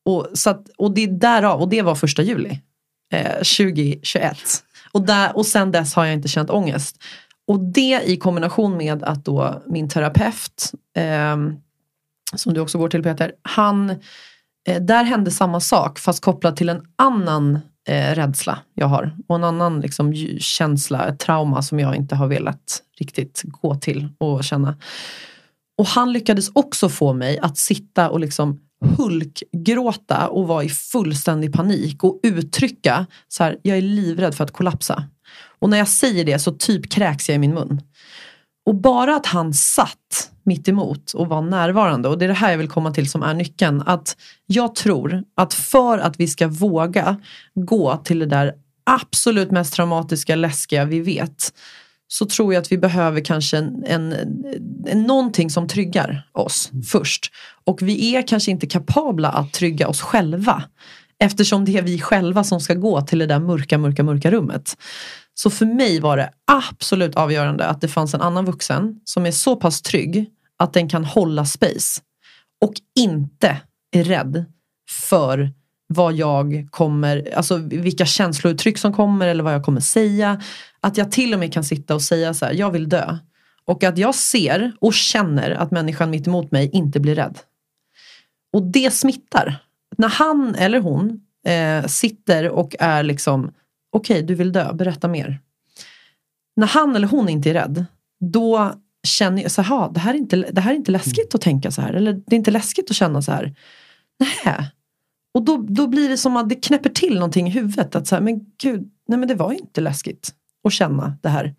[0.04, 2.60] Och, så att, och det är därav, och det var första juli
[3.12, 4.38] eh, 2021.
[4.92, 6.96] Och, där, och sen dess har jag inte känt ångest.
[7.46, 11.36] Och det i kombination med att då min terapeut, eh,
[12.36, 13.90] som du också går till Peter, han,
[14.68, 17.58] eh, där hände samma sak fast kopplat till en annan
[17.88, 19.16] eh, rädsla jag har.
[19.28, 24.08] Och en annan liksom, känsla, ett trauma som jag inte har velat riktigt gå till
[24.18, 24.76] och känna.
[25.78, 28.60] Och han lyckades också få mig att sitta och liksom
[28.96, 34.52] hulkgråta och vara i fullständig panik och uttrycka så här, jag är livrädd för att
[34.52, 35.04] kollapsa.
[35.58, 37.80] Och när jag säger det så typ kräks jag i min mun.
[38.66, 42.50] Och bara att han satt mitt emot och var närvarande och det är det här
[42.50, 43.82] jag vill komma till som är nyckeln.
[43.86, 44.16] Att
[44.46, 47.16] jag tror att för att vi ska våga
[47.54, 51.52] gå till det där absolut mest traumatiska, läskiga vi vet
[52.12, 54.12] så tror jag att vi behöver kanske en, en,
[54.86, 56.82] en, någonting som tryggar oss mm.
[56.82, 57.32] först.
[57.64, 60.64] Och vi är kanske inte kapabla att trygga oss själva.
[61.18, 64.76] Eftersom det är vi själva som ska gå till det där mörka, mörka, mörka rummet.
[65.34, 69.30] Så för mig var det absolut avgörande att det fanns en annan vuxen som är
[69.30, 72.00] så pass trygg att den kan hålla space.
[72.64, 73.60] Och inte
[73.92, 74.44] är rädd
[75.08, 75.52] för
[75.92, 80.42] vad jag kommer, alltså vilka känslouttryck som kommer eller vad jag kommer säga.
[80.80, 83.18] Att jag till och med kan sitta och säga så här, jag vill dö.
[83.64, 87.38] Och att jag ser och känner att människan mitt emot mig inte blir rädd.
[88.52, 89.56] Och det smittar.
[89.98, 93.52] När han eller hon eh, sitter och är liksom,
[93.92, 95.38] okej okay, du vill dö, berätta mer.
[96.56, 97.84] När han eller hon inte är rädd,
[98.20, 98.72] då
[99.02, 101.70] känner jag så här, det här är inte, det här är inte läskigt att tänka
[101.70, 101.92] så här.
[101.92, 103.54] Eller det är inte läskigt att känna så här.
[104.44, 104.70] Nej.
[105.34, 107.94] Och då, då blir det som att det knäpper till någonting i huvudet.
[107.94, 111.28] Att så här, men gud, nej men det var ju inte läskigt att känna det
[111.28, 111.54] här.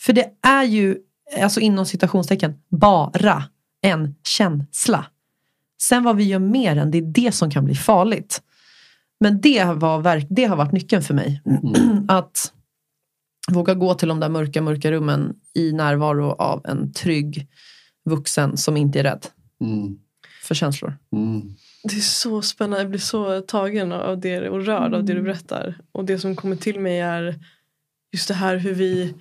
[0.00, 0.96] För det är ju,
[1.40, 3.44] alltså inom citationstecken, bara
[3.82, 5.06] en känsla.
[5.82, 8.42] Sen vad vi gör mer än, det är det som kan bli farligt.
[9.20, 11.42] Men det, var, det har varit nyckeln för mig.
[11.46, 12.04] Mm.
[12.08, 12.52] att
[13.50, 17.48] våga gå till de där mörka, mörka rummen i närvaro av en trygg
[18.04, 19.26] vuxen som inte är rädd
[19.60, 19.98] mm.
[20.42, 20.98] för känslor.
[21.12, 21.54] Mm.
[21.84, 24.94] Det är så spännande, jag blir så tagen av det och rörd mm.
[24.94, 25.24] av det du mm.
[25.24, 25.78] berättar.
[25.92, 27.34] Och det som kommer till mig är
[28.12, 29.14] just det här hur vi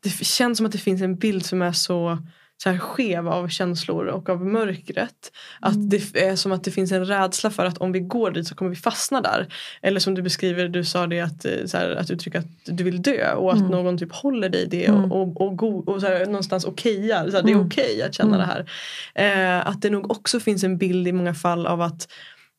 [0.00, 2.18] Det känns som att det finns en bild som är så
[2.62, 5.32] så här skev av känslor och av mörkret.
[5.60, 5.88] Att mm.
[5.88, 8.54] det är som att det finns en rädsla för att om vi går dit så
[8.54, 9.46] kommer vi fastna där.
[9.82, 12.84] Eller som du beskriver, du sa det att, eh, så här, att uttrycka att du
[12.84, 13.70] vill dö och att mm.
[13.70, 15.12] någon typ håller dig i det mm.
[15.12, 17.30] och, och, och, och så här, någonstans okejar.
[17.30, 17.66] Så här, det är mm.
[17.66, 18.48] okej okay att känna mm.
[18.48, 19.58] det här.
[19.58, 22.08] Eh, att det nog också finns en bild i många fall av att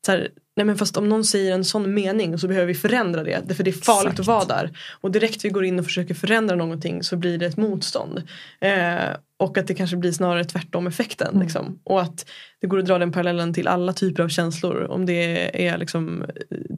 [0.08, 3.24] så här, nej men fast om någon säger en sån mening så behöver vi förändra
[3.24, 3.56] det.
[3.56, 4.20] För det är farligt Exakt.
[4.20, 4.78] att vara där.
[5.02, 8.24] Och direkt vi går in och försöker förändra någonting så blir det ett motstånd.
[8.62, 11.28] Eh, och att det kanske blir snarare tvärtom effekten.
[11.28, 11.41] Mm.
[11.41, 11.80] Liksom.
[11.84, 12.26] Och att
[12.62, 14.88] det går att dra den parallellen till alla typer av känslor.
[14.89, 16.26] Om det är liksom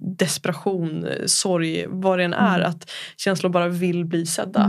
[0.01, 2.59] desperation, sorg, vad det än är.
[2.59, 2.69] Mm.
[2.69, 4.63] Att känslor bara vill bli sedda.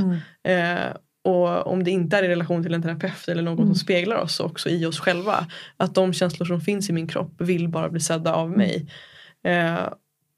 [0.45, 0.77] Mm.
[0.79, 3.67] Eh, och om det inte är i relation till en terapeut eller någon mm.
[3.67, 5.47] som speglar oss också i oss själva.
[5.77, 8.87] Att de känslor som finns i min kropp vill bara bli sedda av mig.
[9.45, 9.89] Eh,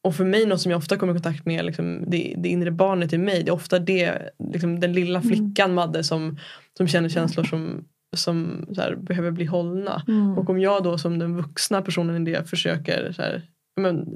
[0.03, 2.71] och för mig något som jag ofta kommer i kontakt med liksom, det, det inre
[2.71, 3.43] barnet i mig.
[3.43, 5.29] Det är ofta det, liksom, den lilla mm.
[5.29, 5.75] flickan mm.
[5.75, 6.39] Madde som,
[6.77, 7.85] som känner känslor som,
[8.17, 10.03] som här, behöver bli hållna.
[10.09, 10.39] Mm.
[10.39, 13.43] Och om jag då som den vuxna personen i det försöker så här,
[13.81, 14.07] men,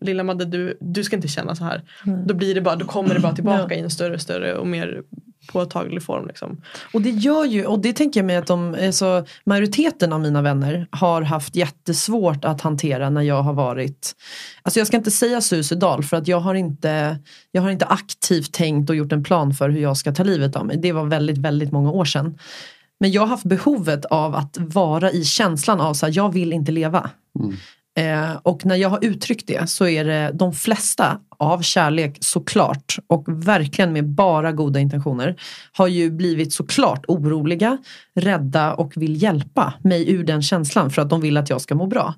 [0.00, 1.82] lilla Madde du, du ska inte känna så här.
[2.06, 2.26] Mm.
[2.26, 5.02] Då, blir det bara, då kommer det bara tillbaka i en större större och mer
[5.46, 6.26] påtaglig form.
[6.26, 6.60] Liksom.
[6.92, 10.42] Och det gör ju, och det tänker jag mig att de, alltså, majoriteten av mina
[10.42, 14.12] vänner har haft jättesvårt att hantera när jag har varit,
[14.62, 17.18] alltså jag ska inte säga suicidal för att jag har inte,
[17.52, 20.56] jag har inte aktivt tänkt och gjort en plan för hur jag ska ta livet
[20.56, 20.76] av mig.
[20.76, 22.38] Det var väldigt, väldigt många år sedan.
[23.00, 26.72] Men jag har haft behovet av att vara i känslan av att jag vill inte
[26.72, 27.10] leva.
[27.38, 27.56] Mm.
[27.96, 32.98] Eh, och när jag har uttryckt det så är det de flesta av kärlek såklart
[33.06, 35.36] och verkligen med bara goda intentioner
[35.72, 37.78] har ju blivit såklart oroliga,
[38.14, 41.74] rädda och vill hjälpa mig ur den känslan för att de vill att jag ska
[41.74, 42.14] må bra.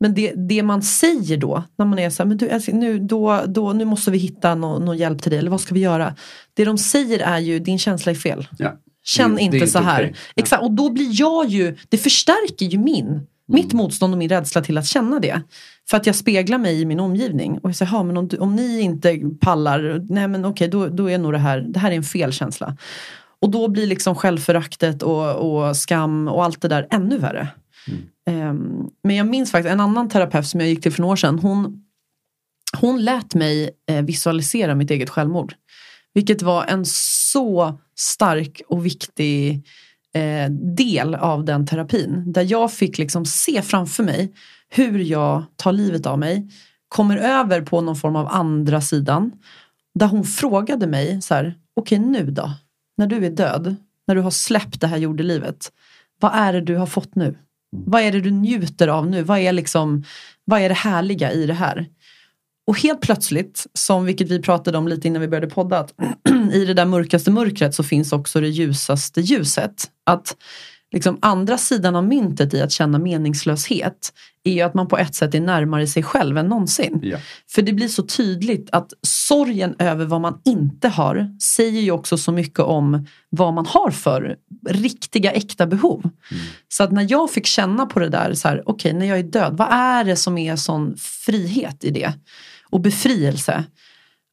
[0.00, 3.42] Men det, det man säger då när man är så här, men du, nu, då,
[3.46, 6.14] då, nu måste vi hitta någon, någon hjälp till dig eller vad ska vi göra?
[6.54, 8.48] Det de säger är ju din känsla är fel.
[8.58, 8.72] Ja.
[9.04, 10.00] Känn det, inte det så här.
[10.00, 10.14] Okay.
[10.36, 13.82] Exakt, och då blir jag ju, det förstärker ju min mitt mm.
[13.82, 15.42] motstånd och min rädsla till att känna det.
[15.90, 17.58] För att jag speglar mig i min omgivning.
[17.58, 21.18] Och jag säger, men om, om ni inte pallar, nej men okej då, då är
[21.18, 22.76] nog det här, det här är en felkänsla.
[23.40, 27.48] Och då blir liksom självföraktet och, och skam och allt det där ännu värre.
[28.26, 28.48] Mm.
[28.50, 31.16] Um, men jag minns faktiskt en annan terapeut som jag gick till för några år
[31.16, 31.38] sedan.
[31.38, 31.84] Hon,
[32.80, 35.54] hon lät mig eh, visualisera mitt eget självmord.
[36.14, 39.66] Vilket var en så stark och viktig
[40.14, 42.32] eh, del av den terapin.
[42.32, 44.32] Där jag fick liksom se framför mig
[44.68, 46.48] hur jag tar livet av mig.
[46.88, 49.32] Kommer över på någon form av andra sidan.
[49.94, 52.50] Där hon frågade mig så här, okej okay, nu då?
[52.96, 55.72] När du är död, när du har släppt det här jordelivet.
[56.20, 57.38] Vad är det du har fått nu?
[57.76, 59.22] Vad är det du njuter av nu?
[59.22, 60.04] Vad är, liksom,
[60.44, 61.86] vad är det härliga i det här?
[62.66, 65.94] Och helt plötsligt, som vilket vi pratade om lite innan vi började podda, att
[66.54, 69.90] i det där mörkaste mörkret så finns också det ljusaste ljuset.
[70.06, 70.36] Att
[70.92, 74.12] liksom andra sidan av myntet i att känna meningslöshet
[74.44, 77.00] är ju att man på ett sätt är närmare sig själv än någonsin.
[77.02, 77.18] Ja.
[77.50, 82.18] För det blir så tydligt att sorgen över vad man inte har säger ju också
[82.18, 84.36] så mycket om vad man har för
[84.68, 86.00] riktiga äkta behov.
[86.00, 86.44] Mm.
[86.68, 89.18] Så att när jag fick känna på det där, så här, okej okay, när jag
[89.18, 92.12] är död, vad är det som är sån frihet i det?
[92.70, 93.64] Och befrielse.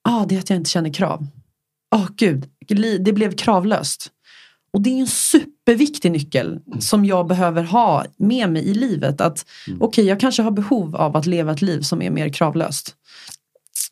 [0.04, 1.28] ah, det är att jag inte känner krav.
[1.96, 2.50] Åh oh, gud,
[3.00, 4.12] det blev kravlöst.
[4.74, 9.22] Och det är en superviktig nyckel som jag behöver ha med mig i livet.
[9.22, 9.82] Att mm.
[9.82, 12.96] okej, okay, jag kanske har behov av att leva ett liv som är mer kravlöst.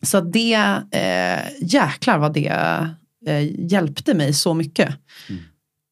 [0.01, 0.53] Så det,
[0.91, 2.47] eh, jäklar vad det
[3.27, 4.95] eh, hjälpte mig så mycket.
[5.29, 5.41] Mm.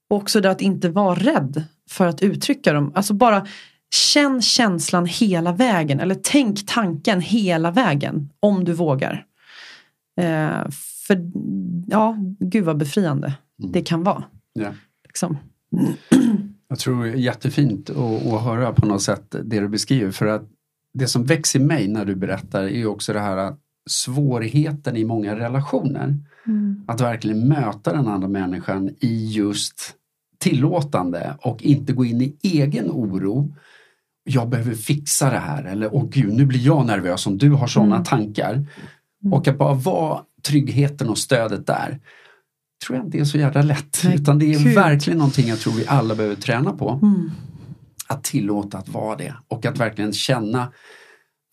[0.09, 2.91] Och också det att inte vara rädd för att uttrycka dem.
[2.95, 3.47] Alltså bara
[3.95, 5.99] känn känslan hela vägen.
[5.99, 8.29] Eller tänk tanken hela vägen.
[8.39, 9.25] Om du vågar.
[10.21, 10.63] Eh,
[11.07, 11.31] för
[11.87, 13.71] ja, gud vad befriande mm.
[13.71, 14.23] det kan vara.
[14.59, 14.73] Yeah.
[15.03, 15.37] Liksom.
[16.69, 20.11] Jag tror det är jättefint att, att höra på något sätt det du beskriver.
[20.11, 20.49] För att
[20.93, 23.55] det som växer i mig när du berättar är ju också det här
[23.89, 26.19] svårigheten i många relationer.
[26.47, 26.83] Mm.
[26.87, 29.93] Att verkligen möta den andra människan i just
[30.37, 33.53] tillåtande och inte gå in i egen oro
[34.29, 37.67] jag behöver fixa det här eller åh gud nu blir jag nervös om du har
[37.67, 38.05] sådana Mm.
[38.05, 38.65] tankar.
[39.31, 41.99] Och att bara vara tryggheten och stödet där
[42.85, 44.01] tror jag inte är så jävla lätt.
[44.03, 44.75] Nej, utan det är gud.
[44.75, 46.99] verkligen någonting jag tror vi alla behöver träna på.
[47.01, 47.31] Mm.
[48.07, 50.71] Att tillåta att vara det och att verkligen känna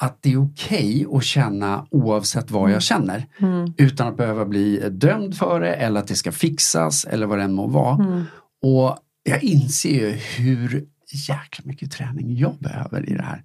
[0.02, 3.26] att det är okej att känna oavsett vad jag känner.
[3.38, 3.74] Mm.
[3.76, 7.44] Utan att behöva bli dömd för det eller att det ska fixas eller vad det
[7.44, 8.04] än må vara.
[8.04, 8.24] Mm.
[8.62, 10.86] Och jag inser ju hur
[11.28, 13.42] jäkla mycket träning jag behöver i det här.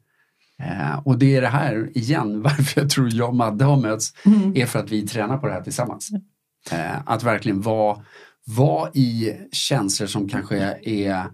[0.60, 4.14] Eh, och det är det här igen varför jag tror jag och Madde har mötts
[4.26, 4.56] Mm.
[4.56, 6.10] är för att vi tränar på det här tillsammans.
[6.72, 7.98] Eh, att verkligen vara,
[8.46, 11.26] vara i känslor som kanske är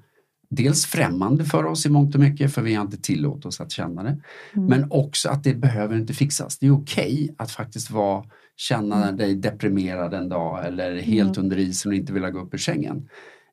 [0.49, 3.71] dels främmande för oss i mångt och mycket för vi har inte tillåtit oss att
[3.71, 4.21] känna det.
[4.53, 6.57] Men också att det behöver inte fixas.
[6.59, 8.23] Det är okej att faktiskt vara,
[8.57, 12.57] känna dig deprimerad en dag eller helt under isen och inte vilja gå upp ur
[12.57, 13.09] sängen.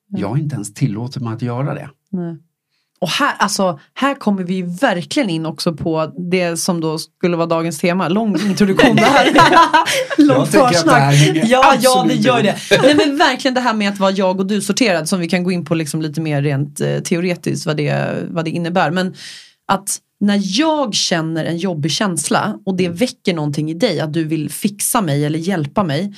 [0.07, 1.89] Jag har inte ens tillåtit mig att göra det.
[2.09, 2.37] Nej.
[3.03, 7.47] Och här, alltså, här kommer vi verkligen in också på det som då skulle vara
[7.47, 8.09] dagens tema.
[8.09, 9.33] Lång introduktion det här.
[10.17, 11.15] Det försnack.
[11.43, 12.55] Ja, ja, det gör det.
[12.81, 15.43] Nej, men verkligen det här med att vara jag och du sorterad som vi kan
[15.43, 18.91] gå in på liksom lite mer rent eh, teoretiskt vad det, vad det innebär.
[18.91, 19.13] Men
[19.67, 24.23] att när jag känner en jobbig känsla och det väcker någonting i dig, att du
[24.23, 26.13] vill fixa mig eller hjälpa mig.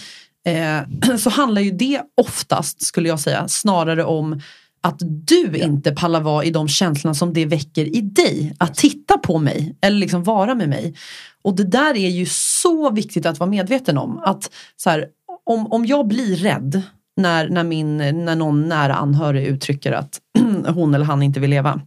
[0.48, 4.42] Eh, så handlar ju det oftast, skulle jag säga, snarare om
[4.86, 8.56] att du inte pallar vara i de känslorna som det väcker i dig.
[8.58, 10.96] Att titta på mig eller liksom vara med mig.
[11.44, 14.20] Och det där är ju så viktigt att vara medveten om.
[14.20, 15.06] Att så här,
[15.46, 16.82] om, om jag blir rädd
[17.18, 20.20] när, när, min, när någon nära anhörig uttrycker att
[20.68, 21.82] hon eller han inte vill leva.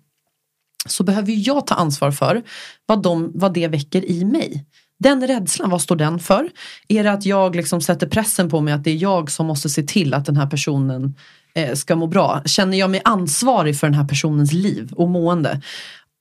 [0.86, 2.42] Så behöver jag ta ansvar för
[2.86, 4.64] vad, de, vad det väcker i mig.
[4.98, 6.50] Den rädslan, vad står den för?
[6.88, 9.68] Är det att jag liksom sätter pressen på mig att det är jag som måste
[9.68, 11.14] se till att den här personen
[11.74, 12.42] ska må bra?
[12.44, 15.60] Känner jag mig ansvarig för den här personens liv och mående?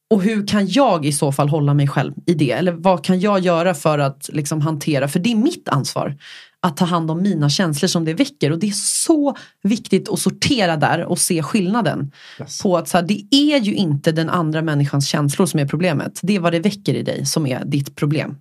[0.09, 2.51] Och hur kan jag i så fall hålla mig själv i det?
[2.51, 6.17] Eller vad kan jag göra för att liksom hantera, för det är mitt ansvar
[6.59, 8.51] att ta hand om mina känslor som det väcker.
[8.51, 8.71] Och det är
[9.05, 12.11] så viktigt att sortera där och se skillnaden.
[12.39, 12.61] Yes.
[12.61, 16.19] På att så här, det är ju inte den andra människans känslor som är problemet.
[16.23, 18.37] Det är vad det väcker i dig som är ditt problem.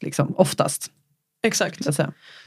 [0.00, 0.90] Liksom, oftast.
[1.42, 1.86] Exakt.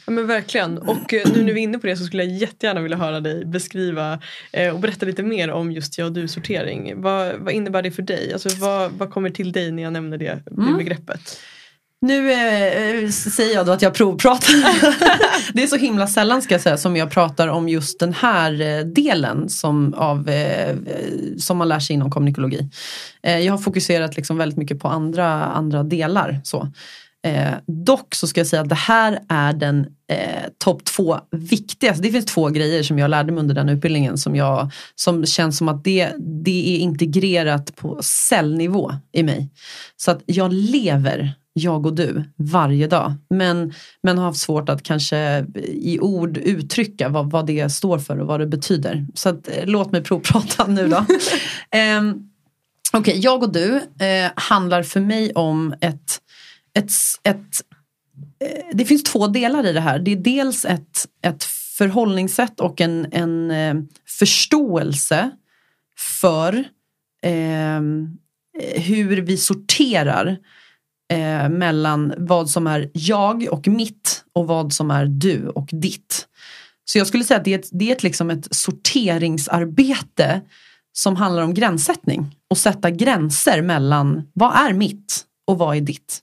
[0.06, 0.78] Ja, men verkligen.
[0.78, 3.20] Och eh, nu när vi är inne på det så skulle jag jättegärna vilja höra
[3.20, 4.20] dig beskriva
[4.52, 7.02] eh, och berätta lite mer om just jag och du-sortering.
[7.02, 8.34] Vad, vad innebär det för dig?
[8.34, 10.78] Alltså, vad, vad kommer till dig när jag nämner det, det Mm.
[10.78, 11.39] begreppet?
[12.04, 14.54] Nu eh, säger jag då att jag provpratar.
[15.54, 18.62] det är så himla sällan ska jag säga som jag pratar om just den här
[18.62, 20.76] eh, delen som, av, eh,
[21.38, 22.70] som man lär sig inom kommunikologi.
[23.24, 26.41] Eh, jag har fokuserat liksom väldigt mycket på andra, andra delar.
[26.43, 26.72] Så.
[27.24, 32.03] Eh, dock så ska jag säga att det här är den eh, topp två viktigaste.
[32.03, 35.57] Det finns två grejer som jag lärde mig under den utbildningen som, jag, som känns
[35.57, 39.49] som att det, det är integrerat på cellnivå i mig.
[39.97, 43.13] Så att jag lever jag och du varje dag.
[43.30, 48.19] Men, men har haft svårt att kanske i ord uttrycka vad, vad det står för
[48.19, 49.07] och vad det betyder.
[49.13, 51.05] Så att, eh, låt mig provprata nu då.
[51.99, 52.28] um,
[52.93, 56.19] Okej, jag och du eh, handlar för mig om ett,
[56.74, 56.91] ett,
[57.24, 57.63] ett
[58.39, 59.99] eh, det finns två delar i det här.
[59.99, 61.43] Det är dels ett, ett
[61.78, 63.76] förhållningssätt och en, en eh,
[64.19, 65.32] förståelse
[65.99, 66.53] för
[67.24, 67.82] eh,
[68.76, 70.38] hur vi sorterar
[71.13, 76.28] eh, mellan vad som är jag och mitt och vad som är du och ditt.
[76.86, 80.41] Så jag skulle säga att det är ett, det är ett, liksom ett sorteringsarbete
[80.93, 86.19] som handlar om gränssättning och sätta gränser mellan vad är mitt och vad är ditt.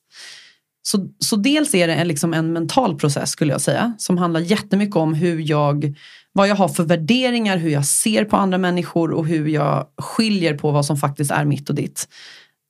[0.91, 4.41] Så, så dels är det en, liksom en mental process skulle jag säga som handlar
[4.41, 5.95] jättemycket om hur jag,
[6.33, 10.55] vad jag har för värderingar, hur jag ser på andra människor och hur jag skiljer
[10.55, 12.09] på vad som faktiskt är mitt och ditt.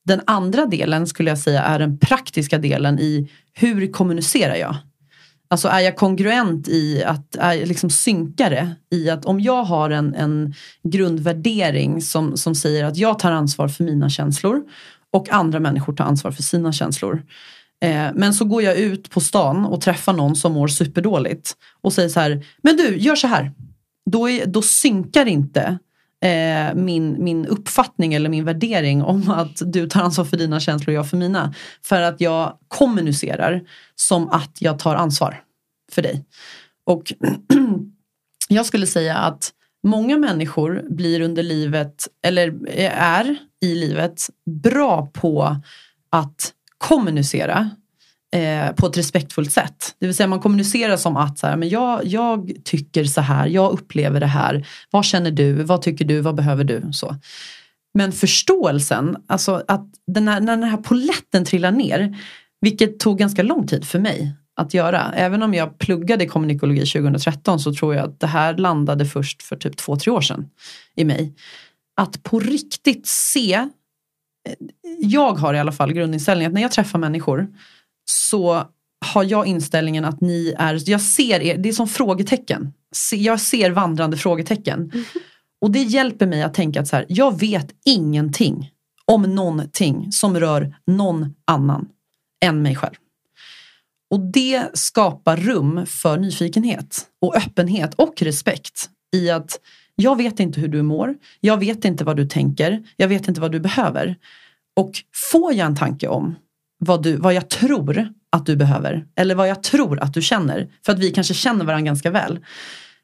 [0.05, 4.75] Den andra delen skulle jag säga är den praktiska delen i hur kommunicerar jag?
[5.47, 9.89] Alltså är jag kongruent i att, är jag liksom synkare i att om jag har
[9.89, 10.53] en, en
[10.83, 14.61] grundvärdering som, som säger att jag tar ansvar för mina känslor
[15.11, 17.23] och andra människor tar ansvar för sina känslor.
[17.81, 21.93] Eh, men så går jag ut på stan och träffar någon som mår superdåligt och
[21.93, 23.51] säger så här, men du gör så här.
[24.11, 25.79] Då, är, då synkar inte
[26.23, 30.93] eh, min, min uppfattning eller min värdering om att du tar ansvar för dina känslor
[30.93, 31.53] och jag för mina.
[31.81, 33.61] För att jag kommunicerar
[33.95, 35.43] som att jag tar ansvar
[35.91, 36.25] för dig.
[36.85, 37.13] Och
[38.49, 39.51] jag skulle säga att
[39.83, 45.55] många människor blir under livet, eller är i livet, bra på
[46.09, 47.69] att kommunicera
[48.35, 49.95] eh, på ett respektfullt sätt.
[49.99, 53.47] Det vill säga man kommunicerar som att så här, men jag, jag tycker så här,
[53.47, 54.67] jag upplever det här.
[54.91, 55.53] Vad känner du?
[55.53, 56.21] Vad tycker du?
[56.21, 56.89] Vad behöver du?
[56.91, 57.15] Så.
[57.93, 62.17] Men förståelsen, alltså att den här, när den här poletten trillar ner,
[62.61, 65.13] vilket tog ganska lång tid för mig att göra.
[65.15, 69.55] Även om jag pluggade kommunikologi 2013 så tror jag att det här landade först för
[69.55, 70.49] typ två, tre år sedan
[70.95, 71.35] i mig.
[71.97, 73.69] Att på riktigt se,
[74.99, 77.47] jag har i alla fall grundinställningen att när jag träffar människor
[78.05, 78.63] så
[79.05, 82.73] har jag inställningen att ni är, jag ser er, det är som frågetecken.
[83.11, 84.91] Jag ser vandrande frågetecken.
[84.93, 85.05] Mm.
[85.61, 88.71] Och det hjälper mig att tänka att så här, jag vet ingenting
[89.05, 91.87] om någonting som rör någon annan
[92.45, 92.95] än mig själv.
[94.11, 99.59] Och det skapar rum för nyfikenhet och öppenhet och respekt i att
[100.01, 103.41] jag vet inte hur du mår, jag vet inte vad du tänker, jag vet inte
[103.41, 104.15] vad du behöver.
[104.75, 104.91] Och
[105.31, 106.35] får jag en tanke om
[106.79, 110.69] vad, du, vad jag tror att du behöver eller vad jag tror att du känner,
[110.85, 112.39] för att vi kanske känner varandra ganska väl,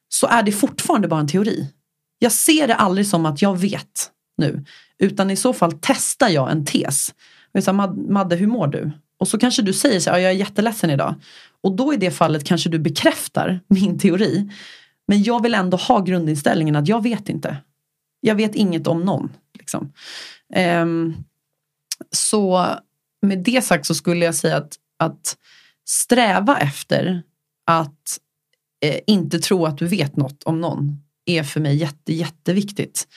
[0.09, 1.67] så är det fortfarande bara en teori.
[2.19, 4.65] Jag ser det aldrig som att jag vet nu,
[4.99, 7.13] utan i så fall testar jag en tes.
[7.51, 8.91] Jag säger, Madde, hur mår du?
[9.19, 11.15] Och så kanske du säger så här, jag är jätteledsen idag.
[11.63, 14.49] Och då i det fallet kanske du bekräftar min teori.
[15.07, 17.57] Men jag vill ändå ha grundinställningen att jag vet inte.
[18.21, 19.31] Jag vet inget om någon.
[19.59, 19.93] Liksom.
[20.55, 21.23] Um,
[22.11, 22.67] så
[23.21, 25.37] med det sagt så skulle jag säga att, att
[25.87, 27.23] sträva efter
[27.65, 28.19] att
[28.81, 33.07] eh, inte tro att du vet något om någon är för mig jätte, jätteviktigt.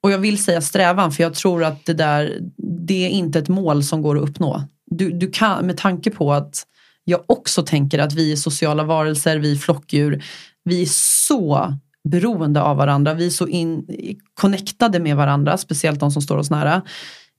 [0.00, 2.38] Och jag vill säga strävan för jag tror att det där
[2.86, 4.62] det är inte ett mål som går att uppnå.
[4.86, 6.66] Du, du kan, med tanke på att
[7.04, 10.24] jag också tänker att vi är sociala varelser, vi är flockdjur.
[10.64, 10.88] Vi är
[11.28, 11.74] så
[12.08, 13.86] beroende av varandra, vi är så in,
[14.34, 16.82] connectade med varandra, speciellt de som står oss nära.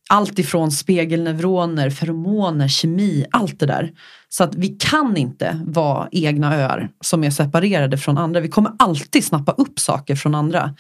[0.10, 3.92] Allt ifrån spegelneuroner, feromoner, kemi, allt det där.
[4.30, 8.40] Så att vi kan inte vara egna öar som är separerade från andra.
[8.40, 10.76] Vi kommer alltid snappa upp saker från andra.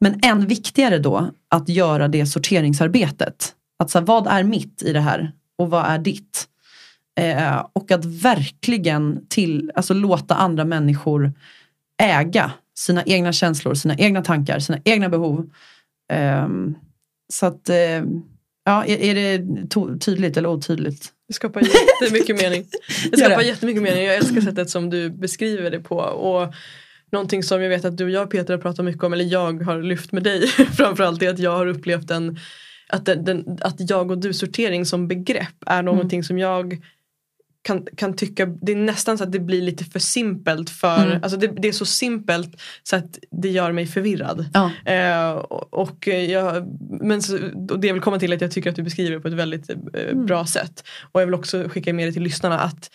[0.00, 3.52] Men än viktigare då att göra det sorteringsarbetet.
[3.78, 6.48] Att så här, vad är mitt i det här och vad är ditt?
[7.20, 11.32] Eh, och att verkligen till, alltså låta andra människor
[12.02, 15.50] äga sina egna känslor, sina egna tankar, sina egna behov.
[16.12, 16.48] Eh,
[17.32, 18.04] så att, eh,
[18.64, 19.68] ja, är, är det
[20.00, 21.12] tydligt eller otydligt?
[21.28, 22.64] Det skapar jättemycket mening.
[23.10, 24.04] Det skapar jättemycket mening.
[24.04, 25.96] Jag älskar sättet som du beskriver det på.
[25.96, 26.54] Och
[27.12, 29.62] Någonting som jag vet att du och jag Peter har pratat mycket om, eller jag
[29.62, 32.38] har lyft med dig framförallt, är att jag har upplevt en
[32.88, 36.24] att, den, att jag och du sortering som begrepp är någonting mm.
[36.24, 36.84] som jag
[37.66, 41.22] kan, kan tycka, det är nästan så att det blir lite för simpelt för, mm.
[41.22, 44.46] alltså det, det, är så simpelt så att det gör mig förvirrad.
[44.54, 44.92] Ja.
[44.92, 45.30] Eh,
[45.70, 46.66] och, jag,
[47.00, 47.36] men så,
[47.70, 49.28] och det jag vill komma till är att jag tycker att du beskriver det på
[49.28, 50.26] ett väldigt eh, mm.
[50.26, 50.84] bra sätt.
[51.12, 52.90] Och jag vill också skicka med det till lyssnarna att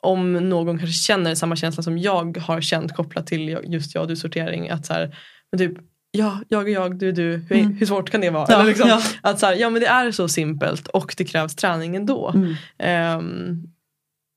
[0.00, 4.08] om någon kanske känner samma känsla som jag har känt kopplat till just jag och
[4.08, 4.70] du sortering.
[4.70, 5.16] Att så här,
[5.52, 5.78] men typ,
[6.10, 7.76] ja, jag och jag, du och du, hur, mm.
[7.76, 8.46] hur svårt kan det vara?
[8.48, 9.02] Ja, liksom, ja.
[9.20, 12.32] Att så här, ja men det är så simpelt och det krävs träning ändå.
[13.18, 13.72] Um,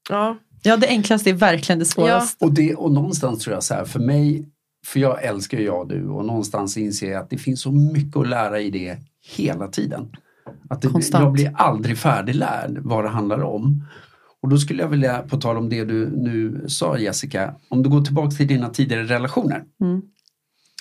[0.10, 0.38] ja.
[0.64, 2.38] ja, det enklaste är verkligen det svåraste.
[2.40, 2.48] Ja.
[2.48, 4.46] Och, det, och någonstans tror jag så här, för mig,
[4.86, 8.18] för jag älskar ju jag du och någonstans inser jag att det finns så mycket
[8.18, 8.98] att lära i det
[9.38, 10.16] hela tiden.
[10.70, 13.86] Att det, jag blir aldrig färdiglärd vad det handlar om.
[14.42, 17.90] Och då skulle jag vilja, på tal om det du nu sa Jessica, om du
[17.90, 19.64] går tillbaka till dina tidigare relationer.
[19.82, 20.02] Mm.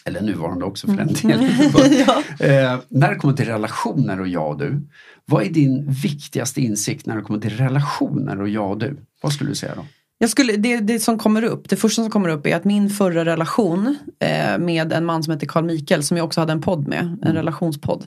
[0.04, 1.40] Eller nuvarande också för den mm.
[1.40, 1.50] delen.
[2.06, 2.46] ja.
[2.46, 4.80] eh, när det kommer till relationer och jag och du.
[5.24, 8.96] Vad är din viktigaste insikt när det kommer till relationer och jag och du?
[9.22, 9.86] Vad skulle du säga då?
[10.18, 12.90] Jag skulle, det, det som kommer upp, det första som kommer upp är att min
[12.90, 16.60] förra relation eh, med en man som heter Carl Mikael som jag också hade en
[16.60, 17.34] podd med, en mm.
[17.34, 18.04] relationspodd.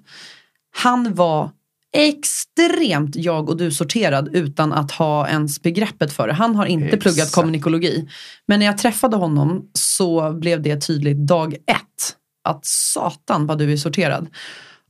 [0.76, 1.52] Han var
[1.94, 6.34] extremt jag och du sorterad utan att ha ens begreppet för det.
[6.34, 7.04] Han har inte Exakt.
[7.04, 8.08] pluggat kommunikologi.
[8.48, 13.72] Men när jag träffade honom så blev det tydligt dag ett att satan vad du
[13.72, 14.28] är sorterad.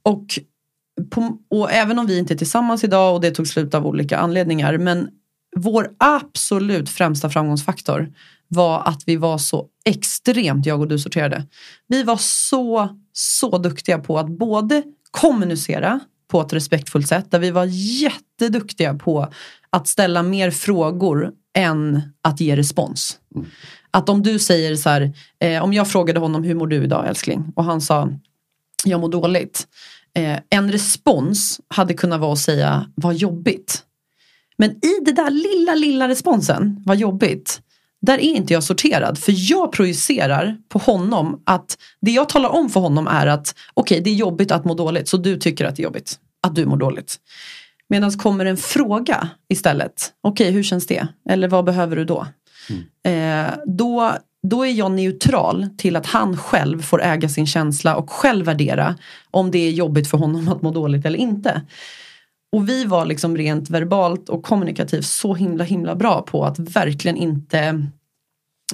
[0.03, 0.25] Och,
[1.09, 4.17] på, och även om vi inte är tillsammans idag och det tog slut av olika
[4.17, 5.09] anledningar men
[5.55, 8.13] vår absolut främsta framgångsfaktor
[8.47, 11.47] var att vi var så extremt jag och du sorterade.
[11.87, 17.31] Vi var så, så duktiga på att både kommunicera på ett respektfullt sätt.
[17.31, 19.27] Där vi var jätteduktiga på
[19.69, 23.19] att ställa mer frågor än att ge respons.
[23.35, 23.47] Mm.
[23.91, 27.07] Att om du säger så här, eh, om jag frågade honom hur mår du idag
[27.07, 27.53] älskling?
[27.55, 28.09] Och han sa,
[28.85, 29.67] jag mår dåligt.
[30.13, 33.83] Eh, en respons hade kunnat vara att säga, vad jobbigt.
[34.61, 37.61] Men i det där lilla, lilla responsen, vad jobbigt,
[38.01, 39.17] där är inte jag sorterad.
[39.17, 43.95] För jag projicerar på honom att det jag talar om för honom är att okej
[43.95, 46.55] okay, det är jobbigt att må dåligt så du tycker att det är jobbigt att
[46.55, 47.15] du mår dåligt.
[47.89, 50.11] Medan kommer en fråga istället.
[50.21, 51.07] Okej okay, hur känns det?
[51.29, 52.27] Eller vad behöver du då?
[52.69, 53.47] Mm.
[53.47, 58.09] Eh, då då är jag neutral till att han själv får äga sin känsla och
[58.09, 58.95] själv värdera
[59.31, 61.61] om det är jobbigt för honom att må dåligt eller inte.
[62.51, 67.17] Och vi var liksom rent verbalt och kommunikativt så himla himla bra på att verkligen
[67.17, 67.87] inte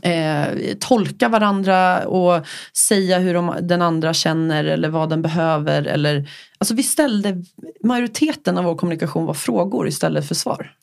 [0.02, 0.48] eh,
[0.80, 2.46] tolka varandra och
[2.88, 5.84] säga hur de, den andra känner eller vad den behöver.
[5.84, 7.44] Eller, alltså vi ställde,
[7.84, 10.74] majoriteten av vår kommunikation var frågor istället för svar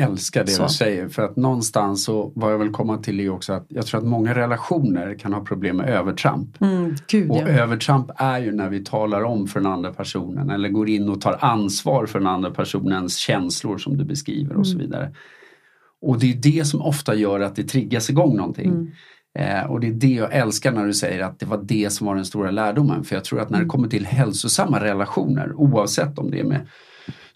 [0.00, 0.62] älskar det Så.
[0.62, 3.86] du säger för att någonstans så vad jag vill komma till är också att jag
[3.86, 6.60] tror att många relationer kan ha problem med övertramp.
[6.62, 7.48] Mm, gud Och ja.
[7.48, 11.20] övertramp är ju när vi talar om för den andra personen eller går in och
[11.20, 14.64] tar ansvar för den andra personens känslor som du beskriver och Mm.
[14.64, 15.12] så vidare.
[16.02, 18.70] Och det är det som ofta gör att det triggas igång någonting.
[18.70, 18.88] Mm.
[19.38, 22.06] Eh, och det är det jag älskar när du säger att det var det som
[22.06, 23.04] var den stora lärdomen.
[23.04, 23.68] För jag tror att när Mm.
[23.68, 26.66] det kommer till hälsosamma relationer oavsett om det är med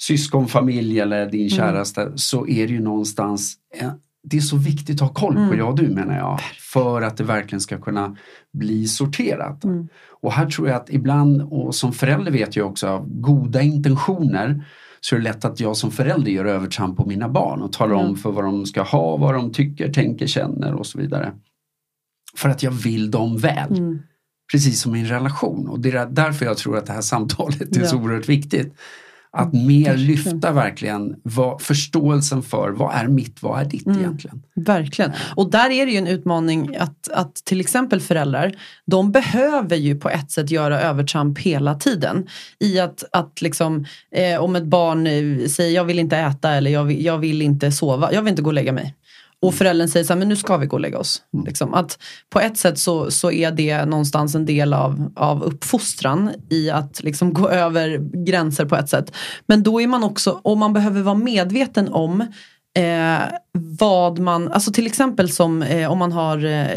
[0.00, 1.50] syskon, familj eller din Mm.
[1.50, 3.90] käraste så är det ju någonstans eh,
[4.22, 5.58] det är så viktigt att ha koll på Mm.
[5.58, 6.40] jag och du menar jag.
[6.72, 8.16] För att det verkligen ska kunna
[8.52, 9.64] bli sorterat.
[9.64, 9.88] Mm.
[10.22, 14.64] Och här tror jag att ibland, och som förälder vet jag också av goda intentioner
[15.00, 17.94] så är det lätt att jag som förälder gör övertramp på mina barn och talar
[17.94, 18.16] om Mm.
[18.16, 21.32] för vad de ska ha, vad de tycker, tänker, känner och så vidare.
[22.36, 23.78] För att jag vill dem väl.
[23.78, 23.98] Mm.
[24.52, 25.68] Precis som i en relation.
[25.68, 28.00] Och det är därför jag tror att det här samtalet är så Ja.
[28.02, 28.74] oerhört viktigt.
[29.32, 30.06] Att mer Verkligen.
[30.06, 33.98] lyfta verkligen vad, förståelsen för vad är mitt, vad är ditt Mm.
[34.00, 34.42] egentligen.
[34.54, 35.12] Verkligen.
[35.36, 38.52] Och där är det ju en utmaning att, att till exempel föräldrar,
[38.86, 42.26] de behöver ju på ett sätt göra övertramp hela tiden.
[42.58, 43.84] I att, att liksom,
[44.16, 47.42] eh, om ett barn eh, säger jag vill inte äta eller jag vill, jag vill
[47.42, 48.94] inte sova, jag vill inte gå och lägga mig.
[49.42, 51.22] Och föräldern säger så här, men nu ska vi gå och lägga oss.
[51.46, 51.74] Liksom.
[51.74, 51.98] Att
[52.30, 57.02] på ett sätt så, så är det någonstans en del av, av uppfostran i att
[57.02, 59.16] liksom gå över gränser på ett sätt.
[59.46, 62.26] Men då är man också, och man behöver vara medveten om
[62.78, 66.70] eh, vad man, alltså till exempel som eh, om man har eh,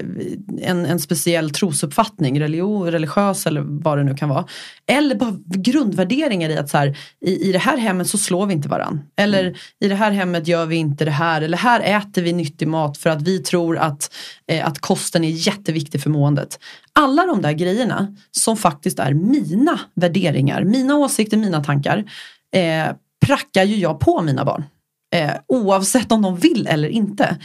[0.62, 4.46] en, en speciell trosuppfattning, religion, religiös eller vad det nu kan vara.
[4.88, 8.54] Eller bara grundvärderingar i att så här, i, i det här hemmet så slår vi
[8.54, 9.02] inte varann.
[9.18, 11.42] Eller i det här hemmet gör vi inte det här.
[11.42, 14.14] Eller här äter vi nyttig mat för att vi tror att,
[14.48, 16.60] eh, att kosten är jätteviktig för måendet.
[16.94, 22.04] Alla de där grejerna som faktiskt är mina värderingar, mina åsikter, mina tankar.
[22.56, 24.64] Eh, prackar ju jag på mina barn.
[25.14, 27.38] Eh, oavsett om de vill eller inte.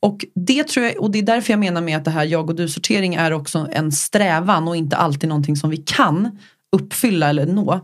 [0.00, 2.50] Och det, tror jag, och det är därför jag menar med att det här jag
[2.50, 6.38] och du-sortering är också en strävan och inte alltid någonting som vi kan
[6.76, 7.80] uppfylla eller nå.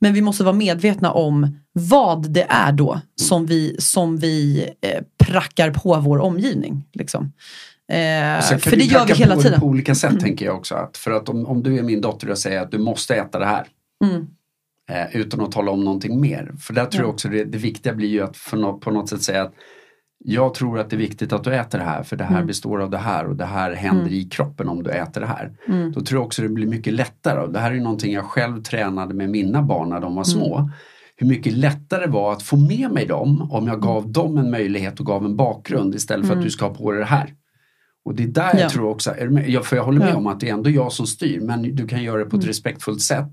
[0.00, 5.02] Men vi måste vara medvetna om vad det är då som vi, som vi eh,
[5.24, 6.84] prackar på vår omgivning.
[6.92, 7.32] Liksom.
[7.92, 9.60] Eh, för det gör vi hela på tiden.
[9.60, 10.74] på olika sätt tänker jag också.
[10.74, 13.38] Att för att om, om du är min dotter och säger att du måste äta
[13.38, 13.66] det här.
[14.04, 14.26] Mm.
[14.92, 16.52] Eh, utan att tala om någonting mer.
[16.60, 17.06] För där tror Ja.
[17.06, 19.54] jag också det, det viktiga blir ju att nå- på något sätt säga att
[20.24, 22.46] jag tror att det är viktigt att du äter det här för det här Mm.
[22.46, 24.14] består av det här och det här händer Mm.
[24.14, 25.52] i kroppen om du äter det här.
[25.68, 25.92] Mm.
[25.92, 27.46] Då tror jag också det blir mycket lättare.
[27.52, 30.24] Det här är ju någonting jag själv tränade med mina barn när de var Mm.
[30.24, 30.70] små.
[31.16, 34.50] Hur mycket lättare det var att få med mig dem om jag gav dem en
[34.50, 36.38] möjlighet och gav en bakgrund istället för Mm.
[36.42, 37.34] att du ska ha på dig det här.
[38.04, 38.60] Och det är där Ja.
[38.60, 39.10] jag tror också,
[39.62, 40.16] för jag håller med Ja.
[40.16, 42.42] om att det är ändå jag som styr men du kan göra det på ett
[42.42, 42.48] Mm.
[42.48, 43.28] respektfullt sätt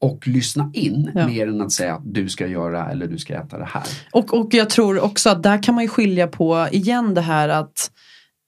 [0.00, 1.26] och lyssna in Ja.
[1.26, 3.82] mer än att säga att du ska göra eller du ska äta det här.
[4.12, 7.48] Och, och jag tror också att där kan man ju skilja på igen det här
[7.48, 7.90] att,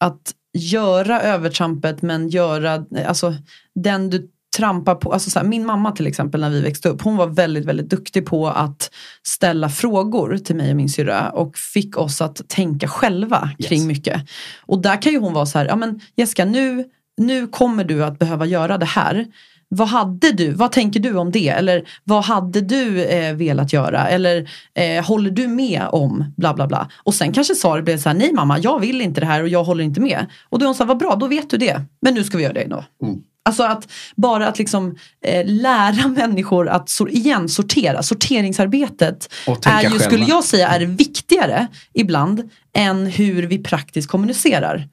[0.01, 3.35] att göra övertrampet men göra, alltså
[3.75, 7.03] den du trampar på, alltså så här, min mamma till exempel när vi växte upp,
[7.03, 8.91] hon var väldigt väldigt duktig på att
[9.27, 13.69] ställa frågor till mig och min syrra och fick oss att tänka själva Yes.
[13.69, 14.23] kring mycket.
[14.67, 16.85] Och där kan ju hon vara så här, ja men Jessica nu,
[17.17, 19.27] nu kommer du att behöva göra det här.
[19.73, 21.49] Vad hade du, vad tänker du om det?
[21.49, 24.09] Eller vad hade du eh, velat göra?
[24.09, 26.91] Eller eh, håller du med om bla bla bla?
[27.03, 29.49] Och sen kanske svaret blev så här, nej mamma, jag vill inte det här och
[29.49, 30.27] jag håller inte med.
[30.49, 31.83] Och då är hon så här, vad bra, då vet du det.
[32.03, 32.85] Men nu ska vi göra det ändå.
[33.03, 33.19] Mm.
[33.43, 39.89] Alltså att bara att liksom eh, lära människor att sor- igen sortera, sorteringsarbetet är ju,
[39.89, 39.99] själva.
[40.05, 44.89] skulle jag säga, är viktigare ibland än hur vi praktiskt kommunicerar.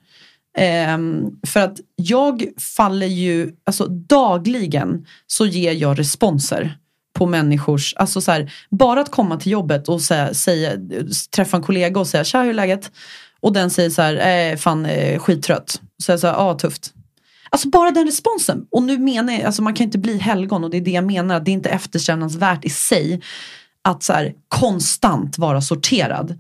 [0.58, 2.46] Ehm, för att jag
[2.78, 6.78] faller ju, alltså dagligen så ger jag responser
[7.14, 10.72] på människors, alltså så här, bara att komma till jobbet och säga, säga,
[11.36, 12.92] träffa en kollega och säga tja hur är läget?
[13.40, 15.82] Och den säger så här, eh, fan eh, skittrött.
[16.04, 16.94] Så jag säger, ja ah, tufft.
[17.50, 18.66] Alltså bara den responsen.
[18.72, 21.06] Och nu menar jag, alltså man kan inte bli helgon och det är det jag
[21.06, 23.22] menar, det är inte eftersträvansvärt i sig
[23.82, 26.40] att så här, konstant vara sorterad.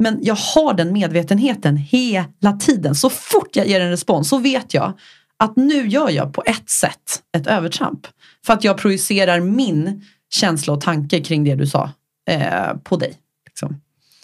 [0.00, 2.94] Men jag har den medvetenheten hela tiden.
[2.94, 4.98] Så fort jag ger en respons så vet jag
[5.36, 8.06] att nu gör jag på ett sätt ett övertramp.
[8.46, 11.90] För att jag projicerar min känsla och tanke kring det du sa
[12.30, 13.14] eh, på dig.
[13.46, 13.80] Liksom.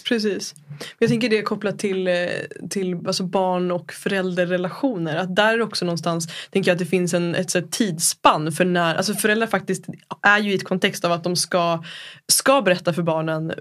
[0.08, 0.54] Precis.
[0.98, 2.14] Jag tänker det kopplat till, eh,
[2.70, 5.16] till alltså barn och föräldrarrelationer.
[5.16, 8.94] Att där också någonstans tänker jag att det finns en, ett så tidsspann för när,
[8.94, 9.84] alltså föräldrar faktiskt
[10.22, 11.84] är ju i ett kontext av att de ska,
[12.28, 13.52] ska berätta för barnen,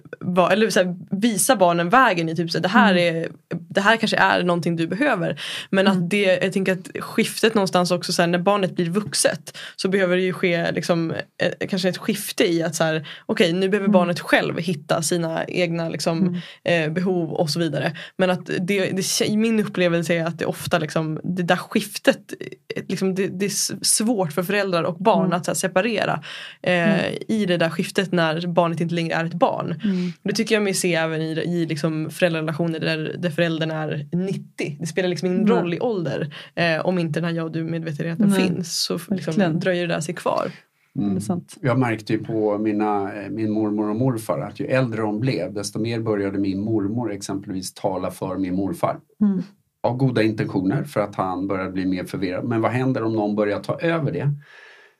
[0.51, 3.15] eller så visa barnen vägen i typ så det här mm.
[3.15, 3.29] är,
[3.69, 5.41] det här kanske är någonting du behöver.
[5.69, 5.97] Men mm.
[5.97, 10.15] att det, jag tänker att skiftet någonstans också så när barnet blir vuxet så behöver
[10.15, 13.69] det ju ske liksom, eh, kanske ett skifte i att så här, okej okay, nu
[13.69, 13.91] behöver mm.
[13.91, 16.34] barnet själv hitta sina egna liksom, mm.
[16.63, 17.91] Eh, behov och så vidare.
[18.17, 22.33] Men att det, det, min upplevelse är att det ofta liksom, det där skiftet,
[22.75, 25.37] eh, liksom, det, det är svårt för föräldrar och barn mm.
[25.37, 26.23] att här, separera
[26.61, 27.15] eh, mm.
[27.27, 29.81] i det där skiftet när barnet inte längre är ett barn.
[29.83, 30.13] Mm.
[30.23, 34.77] Det tycker jag mig se även i, i liksom föräldrarelationer där, där föräldern är 90.
[34.79, 37.63] Det spelar liksom ingen roll i ålder eh, om inte den här jag och du
[37.63, 40.51] medvetenheten finns så liksom, dröjer det där sig kvar.
[40.99, 41.19] Mm.
[41.61, 45.53] Jag märkte ju på mina, eh, min mormor och morfar att ju äldre de blev
[45.53, 48.99] desto mer började min mormor exempelvis tala för min morfar.
[49.21, 49.41] Mm.
[49.83, 52.45] Av goda intentioner för att han började bli mer förvirrad.
[52.45, 54.31] Men vad händer om någon börjar ta över det?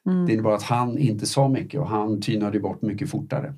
[0.10, 0.26] Mm.
[0.26, 3.54] Det innebar att han inte sa mycket och han tynade bort mycket fortare.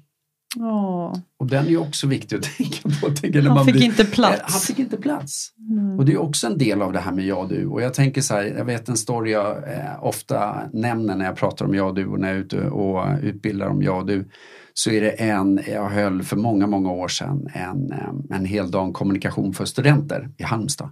[0.55, 1.13] Åh.
[1.39, 3.09] Och den är ju också viktig att tänka på.
[3.09, 4.41] Tänker han fick blir, inte plats.
[4.41, 5.51] Han fick inte plats.
[5.69, 5.99] Mm.
[5.99, 7.67] Och det är också en del av det här med jag och du.
[7.67, 11.35] Och jag tänker så här, jag vet en story jag eh, ofta nämner när jag
[11.35, 14.05] pratar om jag och du och när jag är ute och utbildar om jag och
[14.05, 14.29] du.
[14.73, 18.71] Så är det en, jag höll för många, många år sedan en, eh, en hel
[18.71, 20.91] dag kommunikation för studenter i Halmstad.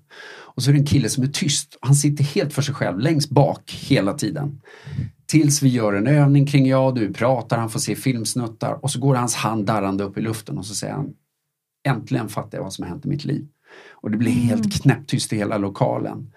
[0.55, 1.77] Och så är det en kille som är tyst.
[1.81, 4.61] Han sitter helt för sig själv längst bak hela tiden.
[5.25, 8.91] Tills vi gör en övning kring jag och du, pratar, han får se filmsnuttar och
[8.91, 11.13] så går hans hand darrande upp i luften och så säger han
[11.87, 13.47] Äntligen fattar jag vad som har hänt i mitt liv.
[13.91, 14.47] Och det blir mm.
[14.47, 16.31] helt knäpptyst i hela lokalen.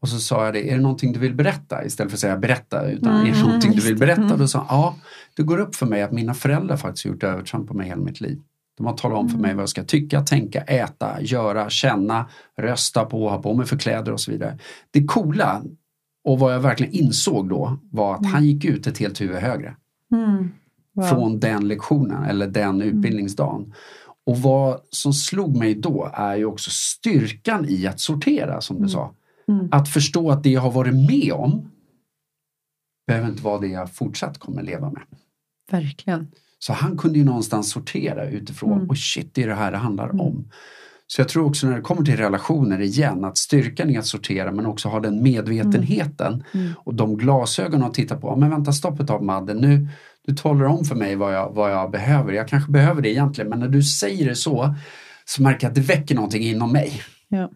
[0.00, 1.84] Och så sa jag det, är det någonting du vill berätta?
[1.84, 4.22] Istället för att säga berätta, utan mm, är det någonting du vill berätta?
[4.22, 4.38] Mm.
[4.38, 4.96] Då sa han, ja,
[5.36, 8.02] det går upp för mig att mina föräldrar faktiskt har gjort övertramp på mig hela
[8.02, 8.40] mitt liv.
[8.78, 9.56] De har talat om för mig mm.
[9.56, 12.26] vad jag ska tycka, tänka, äta, göra, känna,
[12.56, 14.58] rösta på, ha på mig för kläder och så vidare.
[14.90, 15.62] Det coola
[16.24, 18.32] och vad jag verkligen insåg då var att mm.
[18.32, 19.76] han gick ut ett helt huvud högre.
[20.12, 20.50] Mm.
[20.92, 21.04] Wow.
[21.04, 22.88] Från den lektionen eller den mm.
[22.88, 23.74] utbildningsdagen.
[24.26, 28.80] Och vad som slog mig då är ju också styrkan i att sortera som du
[28.80, 28.88] mm.
[28.88, 29.14] sa.
[29.48, 29.68] Mm.
[29.72, 31.70] Att förstå att det jag har varit med om
[33.06, 35.02] behöver inte vara det jag fortsatt kommer leva med.
[35.70, 36.26] Verkligen.
[36.58, 38.88] Så han kunde ju någonstans sortera utifrån, mm.
[38.88, 40.20] och shit det är det här det handlar mm.
[40.20, 40.48] om.
[41.06, 44.52] Så jag tror också när det kommer till relationer igen att styrkan är att sortera
[44.52, 46.66] men också ha den medvetenheten mm.
[46.66, 46.76] Mm.
[46.78, 48.36] och de glasögonen att titta på.
[48.36, 49.88] Men vänta stopp ett tag Madde, nu
[50.26, 52.32] du talar om för mig vad jag, vad jag behöver.
[52.32, 54.74] Jag kanske behöver det egentligen men när du säger det så
[55.24, 57.02] så märker jag att det väcker någonting inom mig.
[57.28, 57.50] Ja.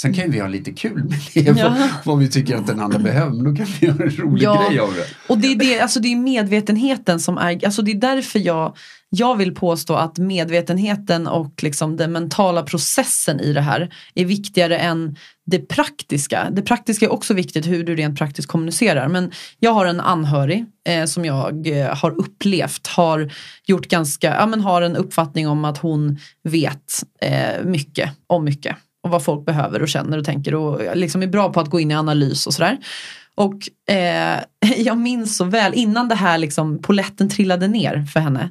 [0.00, 1.88] Sen kan vi ha lite kul med det, ja.
[2.04, 4.68] vad vi tycker att den andra behöver, men då kan vi göra en rolig ja.
[4.68, 5.06] grej av det.
[5.28, 8.76] Och det är, det, alltså det är medvetenheten som är, alltså det är därför jag,
[9.08, 14.78] jag vill påstå att medvetenheten och liksom den mentala processen i det här är viktigare
[14.78, 16.48] än det praktiska.
[16.50, 19.08] Det praktiska är också viktigt hur du rent praktiskt kommunicerar.
[19.08, 23.32] Men jag har en anhörig eh, som jag eh, har upplevt har
[23.66, 28.76] gjort ganska, ja men har en uppfattning om att hon vet eh, mycket om mycket
[29.08, 31.80] och vad folk behöver och känner och tänker och liksom är bra på att gå
[31.80, 32.78] in i analys och sådär.
[33.34, 34.40] Och eh,
[34.76, 38.50] jag minns så väl innan det här liksom poletten trillade ner för henne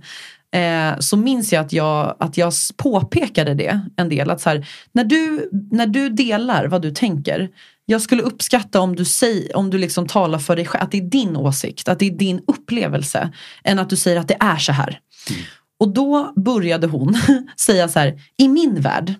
[0.55, 4.29] eh, så minns jag att, jag att jag påpekade det en del.
[4.29, 7.49] Att så här, när, du, när du delar vad du tänker
[7.89, 10.97] jag skulle uppskatta om du, säger, om du liksom talar för dig själv, att det
[10.97, 13.29] är din åsikt, att det är din upplevelse
[13.63, 14.99] än att du säger att det är så här.
[15.29, 15.41] Mm.
[15.79, 17.17] Och då började hon
[17.59, 19.13] säga så här, i min värld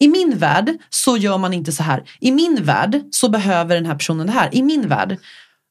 [0.00, 2.02] i min värld så gör man inte så här.
[2.20, 4.54] I min värld så behöver den här personen det här.
[4.54, 5.18] I min värld.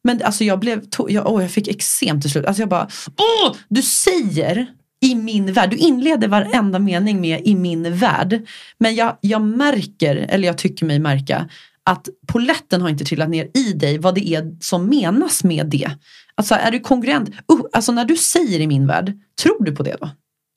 [0.03, 2.45] Men alltså jag blev, jag, oh, jag fick eksem till slut.
[2.45, 4.67] Alltså jag bara, åh, du säger
[5.01, 5.69] i min värld.
[5.69, 8.47] Du inleder varenda mening med i min värld.
[8.77, 11.49] Men jag, jag märker, eller jag tycker mig märka,
[11.83, 15.91] att poletten har inte trillat ner i dig vad det är som menas med det.
[16.35, 17.29] Alltså är du kongruent?
[17.29, 20.09] Uh, alltså när du säger i min värld, tror du på det då?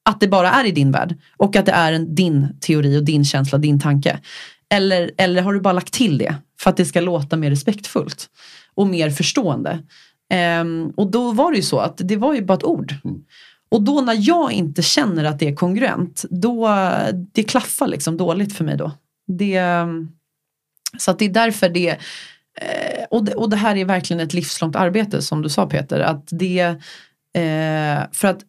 [0.04, 3.04] Att det bara är i din värld och att det är en, din teori och
[3.04, 4.20] din känsla, din tanke.
[4.70, 8.28] Eller, eller har du bara lagt till det för att det ska låta mer respektfullt
[8.74, 9.78] och mer förstående.
[10.60, 12.94] Um, och då var det ju så att det var ju bara ett ord.
[13.04, 13.16] Mm.
[13.70, 16.70] Och då när jag inte känner att det är kongruent, då
[17.32, 18.90] det klaffar liksom dåligt för mig då.
[19.26, 19.60] Det,
[20.98, 21.88] så att det är därför det,
[22.60, 26.00] eh, och det, och det här är verkligen ett livslångt arbete som du sa Peter,
[26.00, 26.76] att det
[27.34, 28.42] Eh, för att,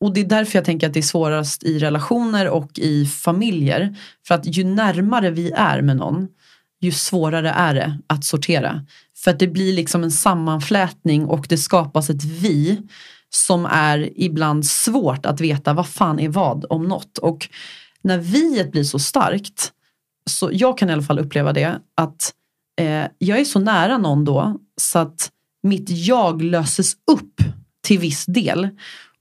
[0.00, 3.96] och det är därför jag tänker att det är svårast i relationer och i familjer.
[4.26, 6.28] För att ju närmare vi är med någon,
[6.80, 8.86] ju svårare är det att sortera.
[9.24, 12.82] För att det blir liksom en sammanflätning och det skapas ett vi
[13.30, 17.18] som är ibland svårt att veta vad fan är vad om något.
[17.18, 17.48] Och
[18.02, 19.72] när viet blir så starkt,
[20.30, 22.32] så jag kan i alla fall uppleva det, att
[22.80, 25.30] eh, jag är så nära någon då så att
[25.62, 27.40] mitt jag löses upp
[27.86, 28.68] till viss del.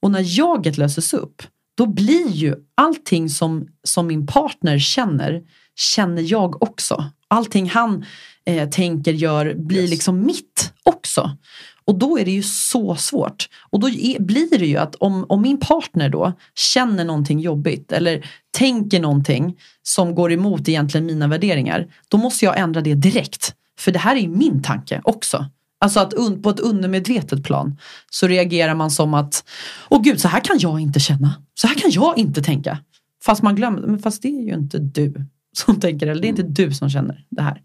[0.02, 1.44] Och när jaget löses upp,
[1.78, 5.42] då blir ju allting som, som min partner känner,
[5.76, 7.06] känner jag också.
[7.28, 8.06] Allting han
[8.46, 9.90] eh, tänker, gör, blir Yes.
[9.90, 11.38] liksom mitt också.
[11.86, 13.50] Och då är det ju så svårt.
[13.70, 17.92] Och då är, blir det ju att om, om min partner då känner någonting jobbigt
[17.92, 23.56] eller tänker någonting som går emot egentligen mina värderingar, då måste jag ändra det direkt.
[23.80, 25.46] För det här är ju min tanke också.
[25.80, 27.80] Alltså att un, på ett undermedvetet plan
[28.12, 29.44] så reagerar man som att,
[29.90, 31.44] åh gud, så här kan jag inte känna.
[31.54, 32.80] Så här kan jag inte tänka.
[33.26, 35.26] Fast man glömmer, men fast det är ju inte du
[35.58, 37.62] som tänker, eller det är inte du som känner det här.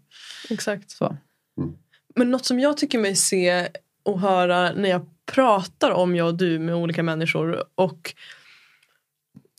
[0.49, 0.91] Exakt.
[0.91, 1.17] Så.
[2.15, 3.67] Men något som jag tycker mig se
[4.03, 5.01] och höra när jag
[5.31, 8.13] pratar om jag och du med olika människor och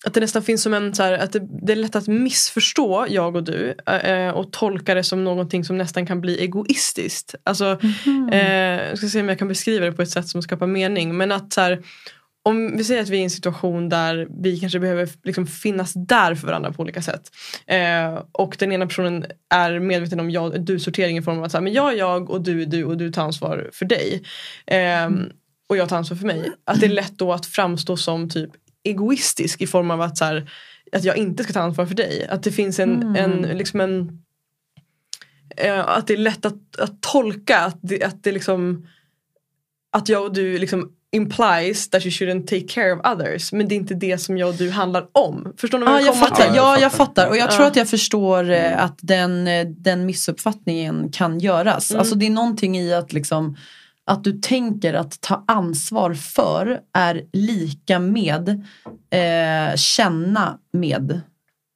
[0.05, 3.07] att det nästan finns som en så här, att det, det är lätt att missförstå
[3.09, 7.35] jag och du eh, och tolka det som någonting som nästan kan bli egoistiskt.
[7.45, 7.79] Alltså,
[8.33, 11.17] eh, jag ska se om jag kan beskriva det på ett sätt som skapar mening.
[11.17, 11.83] Men att så här,
[12.45, 15.93] om vi säger att vi är i en situation där vi kanske behöver liksom finnas
[15.95, 17.23] där för varandra på olika sätt.
[17.67, 19.25] Eh, och den ena personen
[19.55, 22.31] är medveten om jag, du-sortering i form av att så här, men jag är jag
[22.31, 24.23] och du är du och du tar ansvar för dig.
[24.67, 25.11] Eh,
[25.69, 26.53] och jag tar ansvar för mig.
[26.65, 28.51] Att det är lätt då att framstå som typ
[28.85, 30.51] egoistisk i form av att, så här,
[30.93, 32.27] att jag inte ska ta ansvar för dig.
[32.27, 34.23] Att det finns en, en, liksom en
[35.57, 38.87] eh, att det är lätt att, att tolka att det, att det liksom
[39.93, 43.53] att jag och du liksom implies that you shouldn't take care of others.
[43.53, 45.53] Men det är inte det som jag och du handlar om.
[45.57, 46.57] Förstår ni vad Ja, jag jag fattar.
[46.57, 47.05] Ja, jag fattar.
[47.07, 47.29] fattar.
[47.29, 47.57] Och jag Ja.
[47.57, 51.91] tror att jag förstår eh, att den, eh, den missuppfattningen kan göras.
[51.91, 52.01] Mm.
[52.01, 53.57] Alltså det är någonting i att liksom
[54.07, 58.49] att du tänker att ta ansvar för är lika med
[59.11, 61.21] eh, känna med.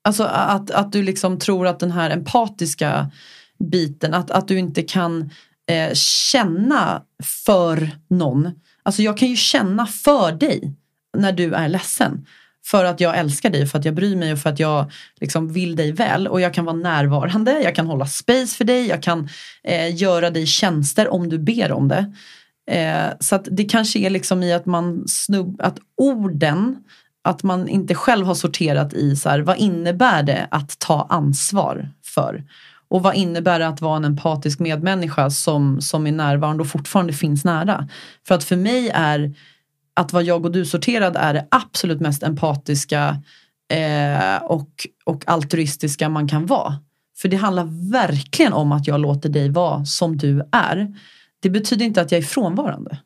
[0.04, 3.10] Alltså att, att du liksom tror att den här empatiska
[3.58, 5.30] biten, att, att du inte kan
[5.70, 8.50] eh, känna för någon.
[8.82, 10.76] Alltså jag kan ju känna för dig
[11.16, 12.26] när du är ledsen.
[12.66, 15.52] För att jag älskar dig, för att jag bryr mig och för att jag liksom
[15.52, 16.28] vill dig väl.
[16.28, 19.28] Och jag kan vara närvarande, jag kan hålla space för dig, jag kan
[19.64, 22.12] eh, göra dig tjänster om du ber om det.
[22.70, 26.76] Eh, så att det kanske är liksom i att man snubb, att orden,
[27.24, 31.90] att man inte själv har sorterat i så här, vad innebär det att ta ansvar
[32.04, 32.44] för?
[32.88, 37.12] Och vad innebär det att vara en empatisk medmänniska som, som är närvarande och fortfarande
[37.12, 37.88] finns nära?
[38.28, 39.34] För att för mig är
[39.96, 43.22] att vara jag och du-sorterad är det absolut mest empatiska
[43.72, 46.76] eh, och, och altruistiska man kan vara.
[47.18, 50.96] För det handlar verkligen om att jag låter dig vara som du är.
[51.42, 52.98] Det betyder inte att jag är frånvarande.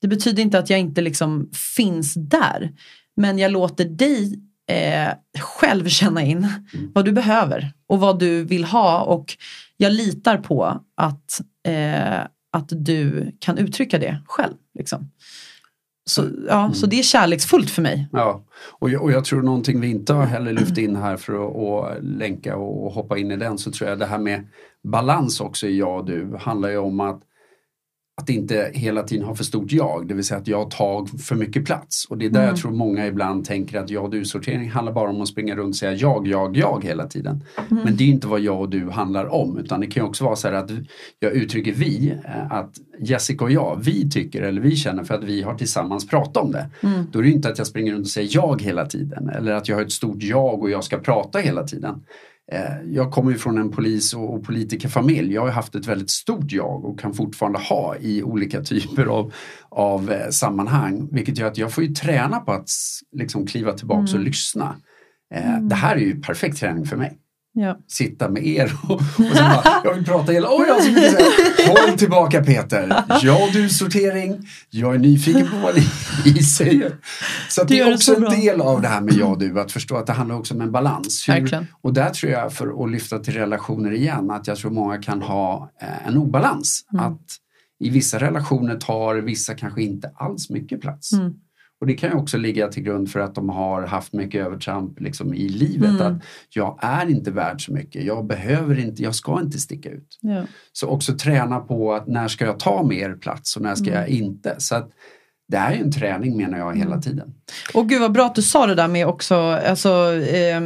[0.00, 2.72] Det betyder inte att jag inte liksom finns där.
[3.16, 6.48] Men jag låter dig eh, själv känna in
[6.94, 9.00] vad du behöver och vad du vill ha.
[9.00, 9.36] Och
[9.76, 12.20] jag litar på att, eh,
[12.52, 14.54] att du kan uttrycka det själv.
[14.78, 15.10] Liksom.
[16.06, 18.08] Så, ja, så det är kärleksfullt för mig.
[18.12, 18.44] Ja,
[18.78, 21.56] och jag, och jag tror någonting vi inte har heller lyft in här för att,
[21.56, 24.46] att länka och, och hoppa in i den så tror jag det här med
[24.82, 27.20] balans också i jag och du handlar ju om att
[28.16, 31.34] att inte hela tiden ha för stort jag, det vill säga att jag tar för
[31.34, 32.06] mycket plats.
[32.08, 35.10] Och det är där jag tror många ibland tänker att jag och du-sortering handlar bara
[35.10, 37.44] om att springa runt och säga jag, jag, jag hela tiden.
[37.68, 40.24] Men det är inte vad jag och du handlar om utan det kan ju också
[40.24, 40.70] vara så här att
[41.18, 45.24] jag uttrycker vi, eh, att Jessica och jag, vi tycker eller vi känner för att
[45.24, 46.70] vi har tillsammans pratat om det.
[47.12, 49.68] Då är det inte att jag springer runt och säger jag hela tiden eller att
[49.68, 52.02] jag har ett stort jag och jag ska prata hela tiden.
[52.52, 55.34] Eh, Jag kommer ju från en polis och politikerfamilj.
[55.34, 59.32] Jag har haft ett väldigt stort jag och kan fortfarande ha i olika typer av,
[59.68, 61.08] av eh, sammanhang.
[61.12, 62.68] Vilket gör att jag får ju träna på att
[63.12, 64.76] liksom kliva tillbaks och lyssna.
[65.34, 67.18] Eh, Det här är ju perfekt träning för mig.
[67.56, 67.78] Ja.
[67.88, 70.48] Sitta med er och, och så bara, jag vill prata hela...
[70.50, 71.20] Oj, jag har så mycket att
[71.56, 71.68] säga.
[71.68, 73.04] Håll tillbaka Peter.
[73.22, 74.48] Jag och du sortering.
[74.70, 75.74] Jag är nyfiken på vad
[76.24, 76.96] ni, säger.
[77.48, 79.38] Så det gör är det också så en del av det här med jag och
[79.38, 79.60] du.
[79.60, 81.28] Att förstå att det handlar också om en balans.
[81.28, 85.02] Hur- och där tror jag, för att lyfta till relationer igen, att jag tror många
[85.02, 86.84] kan ha eh, en obalans.
[86.92, 87.04] Mm.
[87.04, 87.20] Att
[87.80, 91.12] i vissa relationer tar vissa kanske inte alls mycket plats.
[91.12, 91.32] Mm.
[91.80, 95.00] Och det kan ju också ligga till grund för att de har haft mycket övertramp
[95.00, 95.90] liksom, i livet.
[95.90, 96.02] Mm.
[96.02, 100.18] Att jag är inte värd så mycket, jag behöver inte, jag ska inte sticka ut.
[100.20, 100.42] Ja.
[100.72, 104.00] Så också träna på att när ska jag ta mer plats och när ska Mm.
[104.00, 104.54] jag inte.
[104.58, 104.90] Så att
[105.48, 107.34] det här är en träning menar jag hela tiden.
[107.74, 110.60] Och gud vad bra att du sa det där med också, alltså, eh,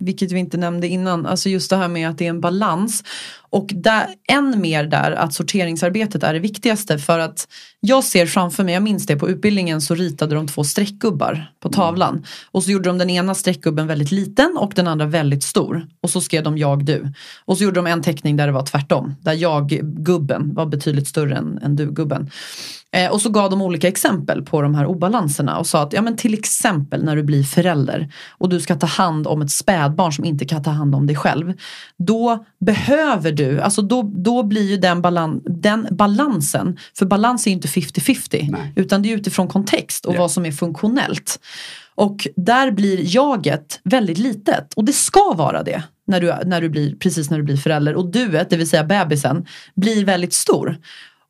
[0.00, 3.04] vilket vi inte nämnde innan, alltså just det här med att det är en balans.
[3.54, 7.48] Och där, än mer där att sorteringsarbetet är det viktigaste för att
[7.80, 11.68] jag ser framför mig, jag minns det på utbildningen så ritade de två streckgubbar på
[11.68, 12.24] tavlan.
[12.50, 15.86] Och så gjorde de den ena streckgubben väldigt liten och den andra väldigt stor.
[16.00, 17.12] Och så skrev de jag, du.
[17.44, 19.14] Och så gjorde de en teckning där det var tvärtom.
[19.20, 22.30] Där jag-gubben var betydligt större än, än du-gubben.
[22.94, 26.02] Eh, och så gav de olika exempel på de här obalanserna och sa att ja,
[26.02, 30.12] men till exempel när du blir förälder och du ska ta hand om ett spädbarn
[30.12, 31.52] som inte kan ta hand om dig själv.
[31.98, 37.50] Då behöver du, alltså då, då blir ju den, balan, den balansen, för balans är
[37.50, 40.22] inte 50-50 utan det är utifrån kontext och yeah.
[40.22, 41.40] vad som är funktionellt.
[41.94, 46.68] Och där blir jaget väldigt litet och det ska vara det när du, när du
[46.68, 50.78] blir, precis när du blir förälder och duet, det vill säga bebisen, blir väldigt stor.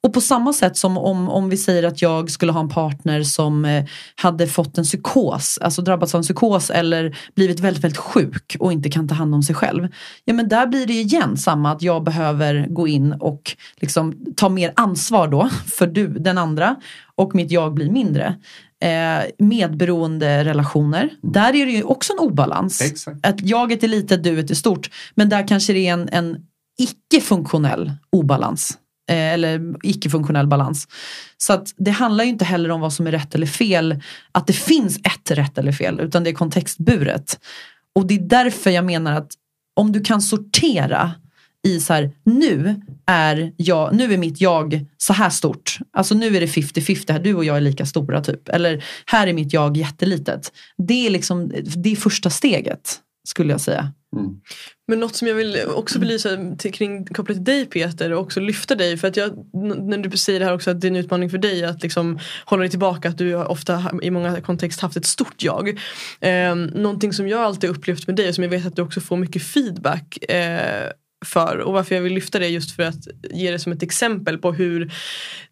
[0.05, 3.23] Och på samma sätt som om, om vi säger att jag skulle ha en partner
[3.23, 3.85] som eh,
[4.17, 8.73] hade fått en psykos, alltså drabbats av en psykos eller blivit väldigt, väldigt sjuk och
[8.73, 9.89] inte kan ta hand om sig själv.
[10.25, 14.49] Ja men där blir det igen samma att jag behöver gå in och liksom ta
[14.49, 16.77] mer ansvar då för du, den andra
[17.15, 18.37] och mitt jag blir mindre.
[18.81, 21.03] Eh, medberoende relationer.
[21.03, 21.33] Mm.
[21.33, 22.81] Där är det ju också en obalans.
[22.81, 23.27] Exakt.
[23.27, 24.91] Att jaget är litet, duet är stort.
[25.15, 26.37] Men där kanske det är en, en
[26.79, 28.79] icke-funktionell obalans.
[29.11, 30.89] Eh, eller icke-funktionell balans.
[31.37, 34.03] Så att det handlar ju inte heller om vad som är rätt eller fel,
[34.33, 37.41] att det finns ett rätt eller fel, utan det är kontextburet.
[37.95, 39.33] Och det är därför jag menar att
[39.75, 41.13] om du kan sortera
[41.67, 45.79] i så här, nu är, jag, nu är mitt jag så här stort.
[45.93, 48.49] Alltså nu är det 50-50, du och jag är lika stora typ.
[48.49, 50.53] Eller här är mitt jag jättelitet.
[50.79, 53.93] Det är, liksom, det är första steget skulle jag säga.
[54.17, 54.41] Mm.
[54.89, 58.41] Men något som jag vill också belysa till, kring, kopplat till dig Peter och också
[58.41, 60.97] lyfta dig för att jag, när du säger det här också att det är en
[60.97, 64.81] utmaning för dig att liksom hålla dig tillbaka att du har ofta i många kontext
[64.81, 65.69] haft ett stort jag.
[66.21, 69.01] Eh, någonting som jag alltid upplevt med dig och som jag vet att du också
[69.01, 70.91] får mycket feedback eh,
[71.25, 74.39] för och varför jag vill lyfta det just för att ge det som ett exempel
[74.39, 74.93] på hur,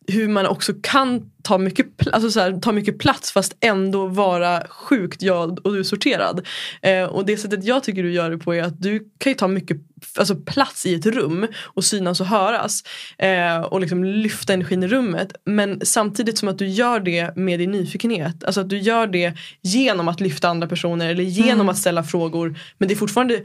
[0.06, 4.66] hur man också kan ta mycket, alltså så här, ta mycket plats fast ändå vara
[4.68, 6.46] sjukt jag och du sorterad.
[6.82, 9.34] Eh, och det sättet jag tycker du gör det på är att du kan ju
[9.34, 9.76] ta mycket
[10.18, 12.82] alltså plats i ett rum och synas och höras
[13.18, 17.58] eh, och liksom lyfta energin i rummet men samtidigt som att du gör det med
[17.58, 18.44] din nyfikenhet.
[18.44, 21.68] Alltså att du gör det genom att lyfta andra personer eller genom mm.
[21.68, 23.40] att ställa frågor men det är fortfarande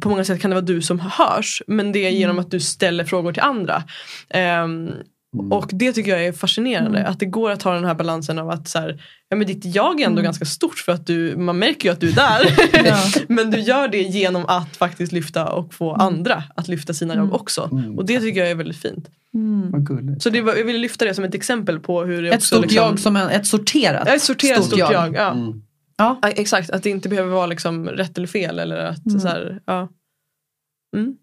[0.00, 2.44] på många sätt kan det vara du som hörs men det är genom mm.
[2.44, 3.82] att du ställer frågor till andra.
[4.64, 4.92] Um,
[5.34, 5.52] Mm.
[5.52, 6.98] Och det tycker jag är fascinerande.
[6.98, 7.12] Mm.
[7.12, 9.64] Att det går att ha den här balansen av att så här, ja, men ditt
[9.64, 10.24] jag är ändå mm.
[10.24, 13.26] ganska stort för att du, man märker ju att du är där.
[13.32, 16.06] men du gör det genom att faktiskt lyfta och få mm.
[16.06, 17.34] andra att lyfta sina jag mm.
[17.34, 17.68] också.
[17.72, 17.98] Mm.
[17.98, 19.08] Och det tycker jag är väldigt fint.
[20.22, 22.46] Så det var, jag ville lyfta det som ett exempel på hur det Ett också,
[22.46, 24.92] stort liksom, jag som en, ett sorterat ett sorterat stort, stort jag.
[24.92, 25.54] jag ja.
[26.02, 26.30] Ja.
[26.30, 28.58] Exakt, att det inte behöver vara liksom rätt eller fel.
[28.58, 29.88] Eller att, så här, ja.
[30.96, 31.16] Mm.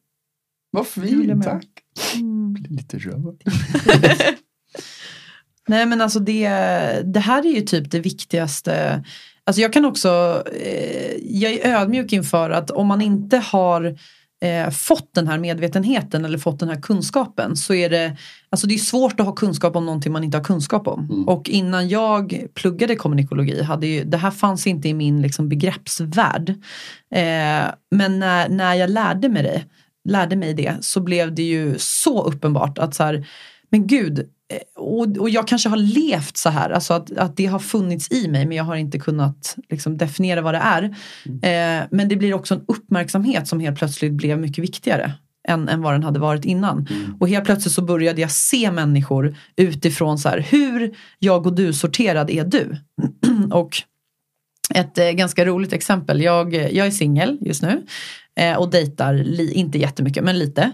[0.72, 1.68] Vad fint, tack.
[2.16, 2.54] Mm.
[2.54, 3.44] Blir lite rörd.
[5.68, 6.50] Nej men alltså det,
[7.06, 9.04] det här är ju typ det viktigaste.
[9.44, 13.98] Alltså jag kan också, eh, jag är ödmjuk inför att om man inte har
[14.42, 18.18] eh, fått den här medvetenheten eller fått den här kunskapen så är det,
[18.50, 21.08] alltså det är svårt att ha kunskap om någonting man inte har kunskap om.
[21.12, 21.28] Mm.
[21.28, 26.50] Och innan jag pluggade kommunikologi, hade ju, det här fanns inte i min liksom, begreppsvärld.
[27.16, 29.64] Eh, men när, när jag lärde mig det,
[30.10, 33.28] lärde mig det så blev det ju så uppenbart att så här,
[33.70, 34.30] men gud,
[34.76, 38.28] och, och jag kanske har levt så här, alltså att, att det har funnits i
[38.28, 40.96] mig men jag har inte kunnat liksom, definiera vad det är.
[41.26, 41.82] Mm.
[41.82, 45.14] Eh, men det blir också en uppmärksamhet som helt plötsligt blev mycket viktigare
[45.48, 46.88] än, än vad den hade varit innan.
[46.90, 47.16] Mm.
[47.20, 51.74] Och helt plötsligt så började jag se människor utifrån så här, hur jag och du
[51.74, 52.78] sorterad är du?
[53.52, 53.84] och
[54.76, 57.86] ett eh, ganska roligt exempel, jag, jag är singel just nu
[58.36, 60.72] eh, och dejtar, li, inte jättemycket men lite.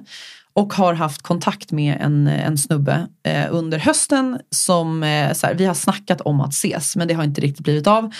[0.56, 5.54] Och har haft kontakt med en, en snubbe eh, under hösten som eh, så här,
[5.54, 8.14] vi har snackat om att ses men det har inte riktigt blivit av.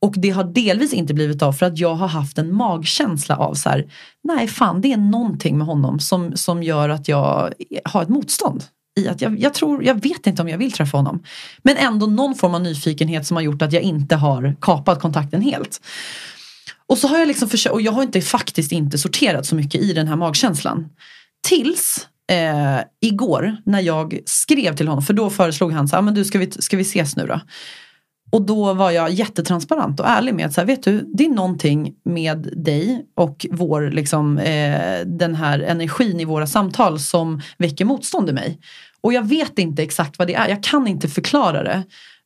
[0.00, 3.54] Och det har delvis inte blivit av för att jag har haft en magkänsla av
[3.54, 7.52] så här, nej fan det är någonting med honom som, som gör att jag
[7.84, 8.64] har ett motstånd.
[9.00, 11.22] I att jag, jag, tror, jag vet inte om jag vill träffa honom.
[11.62, 15.42] Men ändå någon form av nyfikenhet som har gjort att jag inte har kapat kontakten
[15.42, 15.80] helt.
[16.86, 19.80] Och så har jag liksom försökt, och jag har inte faktiskt inte sorterat så mycket
[19.80, 20.88] i den här magkänslan.
[21.48, 26.02] Tills eh, igår när jag skrev till honom, för då föreslog han så här, ah,
[26.02, 27.40] men du ska vi, ska vi ses nu då?
[28.30, 31.28] Och då var jag jättetransparent och ärlig med att så här, vet du, det är
[31.28, 37.84] någonting med dig och vår, liksom, eh, den här energin i våra samtal som väcker
[37.84, 38.58] motstånd i mig.
[39.00, 41.82] Och jag vet inte exakt vad det är, jag kan inte förklara det.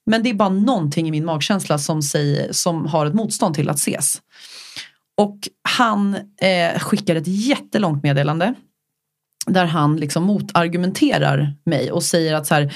[0.07, 3.68] Men det är bara någonting i min magkänsla som, säger, som har ett motstånd till
[3.68, 4.23] att ses.
[5.16, 8.55] Och han eh, skickar ett jättelångt meddelande
[9.47, 12.72] där han liksom motargumenterar mig och säger att så här,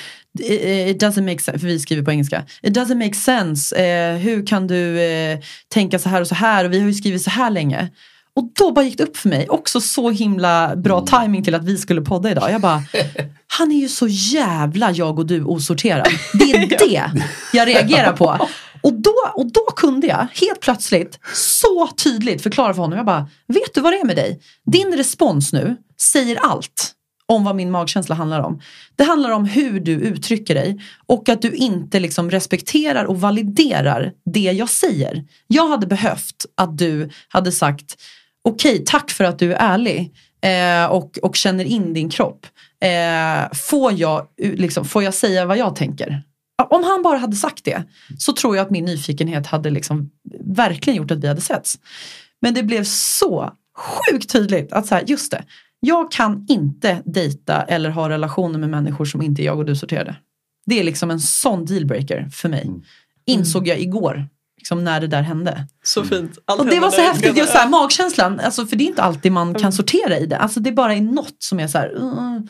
[0.88, 2.44] it doesn't make sense, för vi skriver på engelska.
[2.62, 5.38] It doesn't make sense, eh, hur kan du eh,
[5.68, 7.90] tänka så här och så här och vi har ju skrivit så här länge.
[8.36, 11.06] Och då bara gick det upp för mig, också så himla bra mm.
[11.06, 12.50] timing till att vi skulle podda idag.
[12.52, 12.82] Jag bara,
[13.46, 16.08] han är ju så jävla jag och du osorterad.
[16.32, 17.10] Det är det
[17.52, 18.48] jag reagerar på.
[18.86, 22.96] Och då, och då kunde jag helt plötsligt så tydligt förklara för honom.
[22.96, 24.40] Jag bara, vet du vad det är med dig?
[24.72, 25.76] Din respons nu
[26.12, 26.92] säger allt
[27.26, 28.60] om vad min magkänsla handlar om.
[28.96, 34.12] Det handlar om hur du uttrycker dig och att du inte liksom respekterar och validerar
[34.24, 35.24] det jag säger.
[35.46, 37.96] Jag hade behövt att du hade sagt
[38.44, 42.46] okej, okay, tack för att du är ärlig eh, och, och känner in din kropp.
[42.80, 46.22] Eh, får, jag, liksom, får jag säga vad jag tänker?
[46.62, 47.82] Om han bara hade sagt det
[48.18, 50.10] så tror jag att min nyfikenhet hade liksom
[50.44, 51.78] verkligen gjort att vi hade setts.
[52.42, 55.44] Men det blev så sjukt tydligt att så här, just det,
[55.80, 60.16] jag kan inte dejta eller ha relationer med människor som inte jag och du sorterade.
[60.66, 62.62] Det är liksom en sån dealbreaker för mig.
[62.62, 62.82] Mm.
[63.26, 65.66] Insåg jag igår liksom när det där hände.
[65.82, 66.38] Så fint.
[66.44, 69.02] Allt och det var så häftigt, just så här, magkänslan, alltså, för det är inte
[69.02, 69.72] alltid man kan mm.
[69.72, 70.36] sortera i det.
[70.36, 72.40] Alltså, det bara är något som är så här, uh.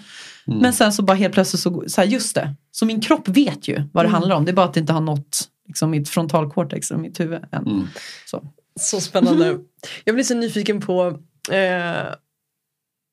[0.49, 0.59] Mm.
[0.59, 2.55] Men sen så bara helt plötsligt så, så här, just det.
[2.71, 4.13] Så min kropp vet ju vad det mm.
[4.13, 4.45] handlar om.
[4.45, 7.67] Det är bara att det inte har nått liksom, mitt frontalkortex och mitt huvud än.
[7.67, 7.89] Mm.
[8.27, 8.43] Så.
[8.81, 9.59] så spännande.
[10.05, 11.19] Jag blir så nyfiken på
[11.51, 12.15] eh,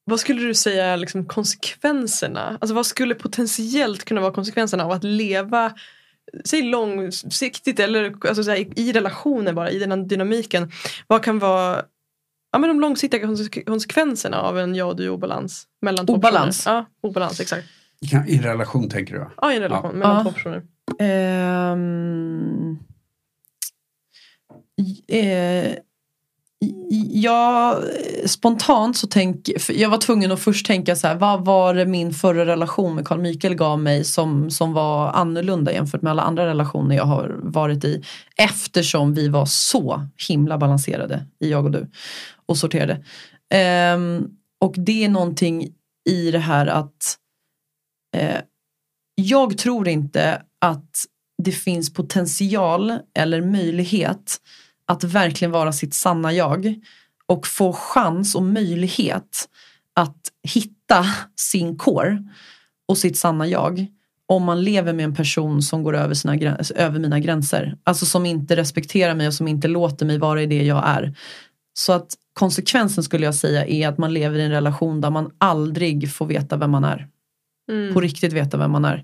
[0.06, 2.58] vad skulle du säga är liksom konsekvenserna?
[2.62, 5.74] Alltså vad skulle potentiellt kunna vara konsekvenserna av att leva
[6.46, 10.72] säg långsiktigt eller alltså, här, i relationer bara, i den här dynamiken.
[11.08, 11.84] Vad kan vara
[12.54, 13.28] ja, men de långsiktiga
[13.66, 15.68] konsekvenserna av en jag och du obalans?
[15.82, 16.66] Mellan obalans?
[16.66, 17.68] Ja, obalans exakt.
[18.28, 19.28] I en relation tänker du?
[19.42, 19.98] Ja, i en relation ja.
[19.98, 20.24] mellan ja.
[20.24, 20.64] två personer.
[21.74, 22.80] Um,
[25.14, 25.76] uh,
[27.12, 27.84] jag
[28.26, 32.14] spontant så tänk, jag var tvungen att först tänka så här, vad var det min
[32.14, 36.46] förra relation med Carl Mikael gav mig som, som var annorlunda jämfört med alla andra
[36.46, 38.04] relationer jag har varit i.
[38.38, 41.88] Eftersom vi var så himla balanserade i jag och du
[42.54, 43.04] och sorterade.
[43.96, 44.30] Um,
[44.62, 45.68] och det är någonting
[46.10, 47.18] i det här att
[48.18, 48.40] uh,
[49.16, 51.06] jag tror inte att
[51.44, 54.38] det finns potential eller möjlighet
[54.86, 56.76] att verkligen vara sitt sanna jag
[57.26, 59.50] och få chans och möjlighet
[59.96, 62.24] att hitta sin core
[62.88, 63.88] och sitt sanna jag
[64.26, 67.78] om man lever med en person som går över, sina, över mina gränser.
[67.84, 71.16] Alltså som inte respekterar mig och som inte låter mig vara i det jag är.
[71.74, 75.32] Så att konsekvensen skulle jag säga är att man lever i en relation där man
[75.38, 77.08] aldrig får veta vem man är.
[77.72, 77.94] Mm.
[77.94, 79.04] På riktigt veta vem man är.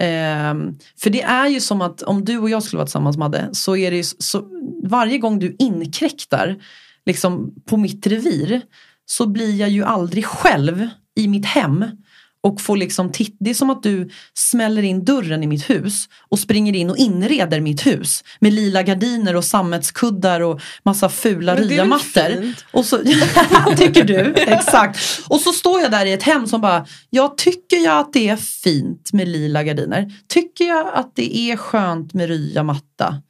[0.00, 0.54] Eh,
[0.96, 3.76] för det är ju som att om du och jag skulle vara tillsammans Madde, så
[3.76, 4.48] är det ju så,
[4.82, 6.62] varje gång du inkräktar
[7.06, 8.62] liksom, på mitt revir
[9.06, 11.84] så blir jag ju aldrig själv i mitt hem
[12.42, 16.38] och får liksom Det är som att du smäller in dörren i mitt hus och
[16.38, 22.52] springer in och inreder mitt hus med lila gardiner och sammetskuddar och massa fula ryamattor.
[22.70, 22.98] Och så,
[23.76, 24.34] tycker du?
[24.36, 24.98] Exakt.
[25.28, 28.28] Och så står jag där i ett hem som bara, ja tycker jag att det
[28.28, 30.12] är fint med lila gardiner?
[30.28, 33.22] Tycker jag att det är skönt med ryamatta?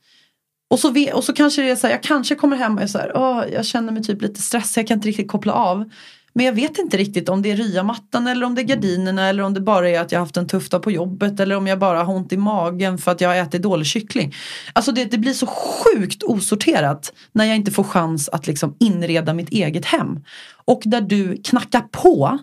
[0.71, 2.87] Och så, och så kanske det är så här, jag kanske kommer hem och är
[2.87, 5.91] så här, åh, jag känner mig typ lite stressad, jag kan inte riktigt koppla av.
[6.33, 9.43] Men jag vet inte riktigt om det är ryamattan eller om det är gardinerna eller
[9.43, 11.79] om det bara är att jag haft en tuff dag på jobbet eller om jag
[11.79, 14.35] bara har ont i magen för att jag har ätit dålig kyckling.
[14.73, 19.35] Alltså det, det blir så sjukt osorterat när jag inte får chans att liksom inreda
[19.35, 20.25] mitt eget hem.
[20.65, 22.39] Och där du knackar på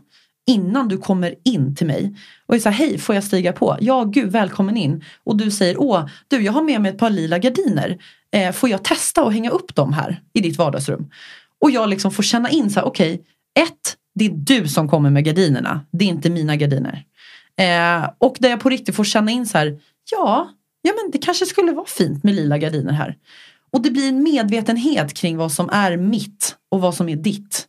[0.48, 2.16] innan du kommer in till mig
[2.46, 3.78] och är så här, hej får jag stiga på?
[3.80, 5.04] Ja gud välkommen in.
[5.24, 7.98] Och du säger, åh du jag har med mig ett par lila gardiner.
[8.32, 11.10] Eh, får jag testa att hänga upp dem här i ditt vardagsrum?
[11.62, 13.26] Och jag liksom får känna in så här, okej okay,
[13.58, 15.86] ett, det är du som kommer med gardinerna.
[15.92, 17.04] Det är inte mina gardiner.
[17.58, 19.80] Eh, och där jag på riktigt får känna in så här,
[20.12, 20.50] ja,
[20.82, 23.18] ja men det kanske skulle vara fint med lila gardiner här.
[23.72, 27.68] Och det blir en medvetenhet kring vad som är mitt och vad som är ditt.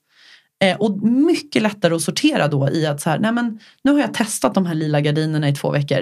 [0.65, 4.01] Eh, och mycket lättare att sortera då i att så här, nej men nu har
[4.01, 6.01] jag testat de här lila gardinerna i två veckor.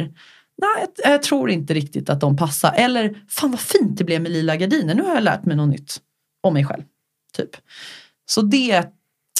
[0.58, 2.72] Nej, jag, jag tror inte riktigt att de passar.
[2.76, 4.94] Eller fan vad fint det blev med lila gardiner.
[4.94, 6.00] Nu har jag lärt mig något nytt
[6.42, 6.82] om mig själv.
[7.36, 7.50] Typ.
[8.26, 8.78] Så det är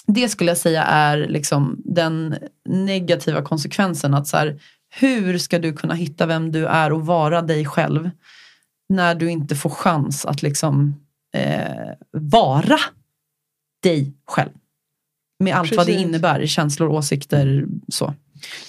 [0.06, 2.36] det skulle jag säga är liksom den
[2.68, 4.14] negativa konsekvensen.
[4.14, 8.10] Att så här, hur ska du kunna hitta vem du är och vara dig själv
[8.88, 10.94] när du inte får chans att liksom
[11.34, 12.78] eh, vara
[13.82, 14.50] dig själv.
[15.38, 15.76] Med allt Precis.
[15.76, 18.14] vad det innebär i känslor, åsikter, så.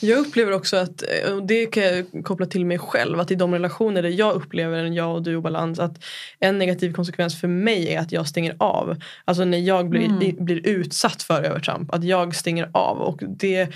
[0.02, 3.36] Jag upplever också att, eh, och det kan jag koppla till mig själv, att i
[3.36, 6.04] de relationer där jag upplever en jag och du obalans att
[6.40, 8.96] en negativ konsekvens för mig är att jag stänger av.
[9.26, 10.46] Alltså när jag blir, Mm.
[10.46, 12.98] blir utsatt för övertramp, att jag stänger av.
[12.98, 13.68] Och det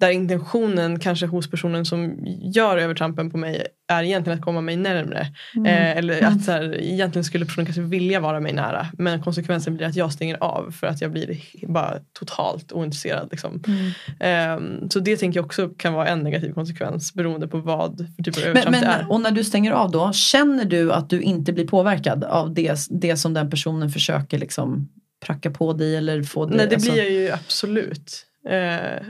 [0.00, 2.16] där intentionen kanske hos personen som
[2.54, 5.26] gör övertrampen på mig är egentligen att komma mig närmre.
[5.56, 5.66] Mm.
[5.66, 8.86] Eh, eller att så här, egentligen skulle personen kanske vilja vara mig nära.
[8.98, 13.28] Men konsekvensen blir att jag stänger av för att jag blir bara totalt ointresserad.
[13.30, 13.62] Liksom.
[13.66, 13.90] Mm.
[14.20, 18.22] Ehm, så det tänker jag också kan vara en negativ konsekvens beroende på vad för
[18.22, 19.12] typ av Men, övertramp det men, är.
[19.12, 22.78] och när du stänger av då, känner du att du inte blir påverkad av det,
[22.90, 24.88] det som den personen försöker liksom
[25.26, 26.56] pracka på dig eller få dig?
[26.56, 28.26] Nej det alltså- blir jag ju absolut.
[28.48, 29.02] Eh,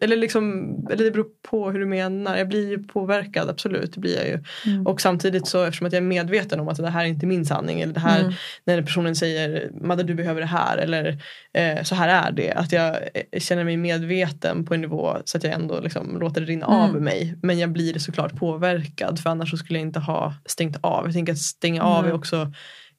[0.00, 2.36] eller, liksom, eller det beror på hur du menar.
[2.36, 3.92] Jag blir ju påverkad, absolut.
[3.94, 4.38] Det blir jag ju.
[4.72, 4.86] Mm.
[4.86, 7.44] Och samtidigt så eftersom att jag är medveten om att det här är inte min
[7.44, 7.80] sanning.
[7.80, 8.32] Eller det här, Mm.
[8.64, 10.78] när personen säger Madde du behöver det här.
[10.78, 11.18] Eller
[11.54, 12.52] eh, så här är det.
[12.52, 16.40] Att jag eh, känner mig medveten på en nivå så att jag ändå liksom låter
[16.40, 16.78] det rinna Mm.
[16.78, 17.34] av mig.
[17.42, 19.20] Men jag blir såklart påverkad.
[19.20, 21.04] För annars skulle jag inte ha stängt av.
[21.04, 22.52] Jag tänker att stänga av är också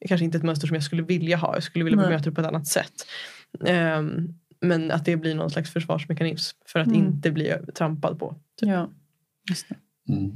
[0.08, 1.54] kanske inte ett mönster som jag skulle vilja ha.
[1.54, 2.94] Jag skulle vilja bemöta det på ett annat sätt.
[3.66, 4.28] Ehm,
[4.66, 7.00] men att det blir någon slags försvarsmekanism för att Mm.
[7.00, 8.36] inte bli trampad på.
[8.62, 8.90] Ja,
[9.50, 9.76] just det.
[10.14, 10.32] Mm.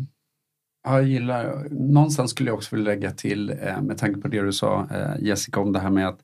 [0.84, 4.41] Ja, jag gillar, någonstans skulle jag också vilja lägga till eh, med tanke på det
[4.41, 6.19] du sa eh, Jessica om det här med att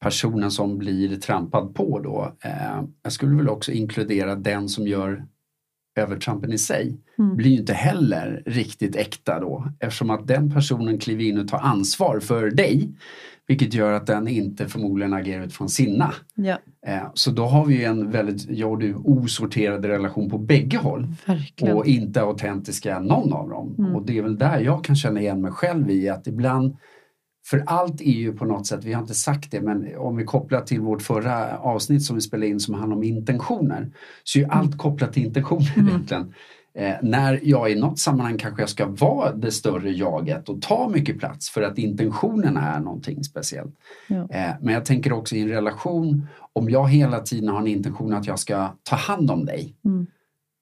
[0.00, 2.36] personen som blir trampad på då.
[2.44, 5.24] Eh, jag skulle väl också inkludera den som gör
[5.96, 6.96] övertrampen i sig.
[7.18, 7.36] Mm.
[7.36, 11.58] Blir ju inte heller riktigt äkta då eftersom att den personen kliver in och tar
[11.58, 12.90] ansvar för dig.
[13.46, 16.14] Vilket gör att den inte förmodligen agerar utifrån sina.
[16.34, 20.76] Ja, Eh, så då har vi en väldigt, jag och du, osorterad relation på bägge
[20.76, 21.76] håll verkligen.
[21.76, 23.74] och inte autentiska någon av dem.
[23.78, 23.94] Mm.
[23.94, 26.76] Och det är väl där jag kan känna igen mig själv i att ibland
[27.46, 30.24] för allt är ju på något sätt, vi har inte sagt det, men om vi
[30.24, 33.90] kopplar till vårt förra avsnitt som vi spelade in som handlar om intentioner,
[34.24, 35.88] så är ju allt kopplat till intentioner Mm.
[35.88, 36.34] egentligen.
[36.76, 40.88] Eh, när jag i något sammanhang kanske jag ska vara det större jaget och ta
[40.88, 43.74] mycket plats för att intentionen är någonting speciellt.
[44.08, 44.16] Ja.
[44.30, 48.12] Eh, men jag tänker också i en relation, om jag hela tiden har en intention
[48.12, 50.06] att jag ska ta hand om dig, Mm.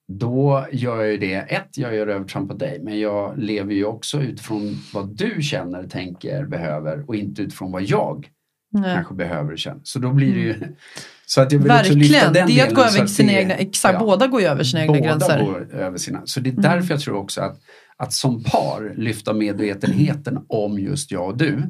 [0.08, 3.84] Då gör jag ju det, ett, jag gör övertramp på dig, men jag lever ju
[3.84, 8.28] också utifrån vad du känner, tänker, behöver och inte utifrån vad jag
[8.72, 8.94] Nej.
[8.94, 9.80] kanske behöver och känner.
[9.82, 10.54] Så då blir det ju...
[11.26, 13.38] Så att jag vill också lyfta Verkligen, den det är att gå över sina det-
[13.38, 14.00] egna, exakt, ja.
[14.00, 15.44] båda går ju över sina egna Båda gränser.
[15.44, 16.22] går över sina.
[16.24, 16.62] Så det är Mm.
[16.62, 17.60] därför jag tror också att,
[17.96, 21.62] att som par lyfta medvetenheten om just jag och du.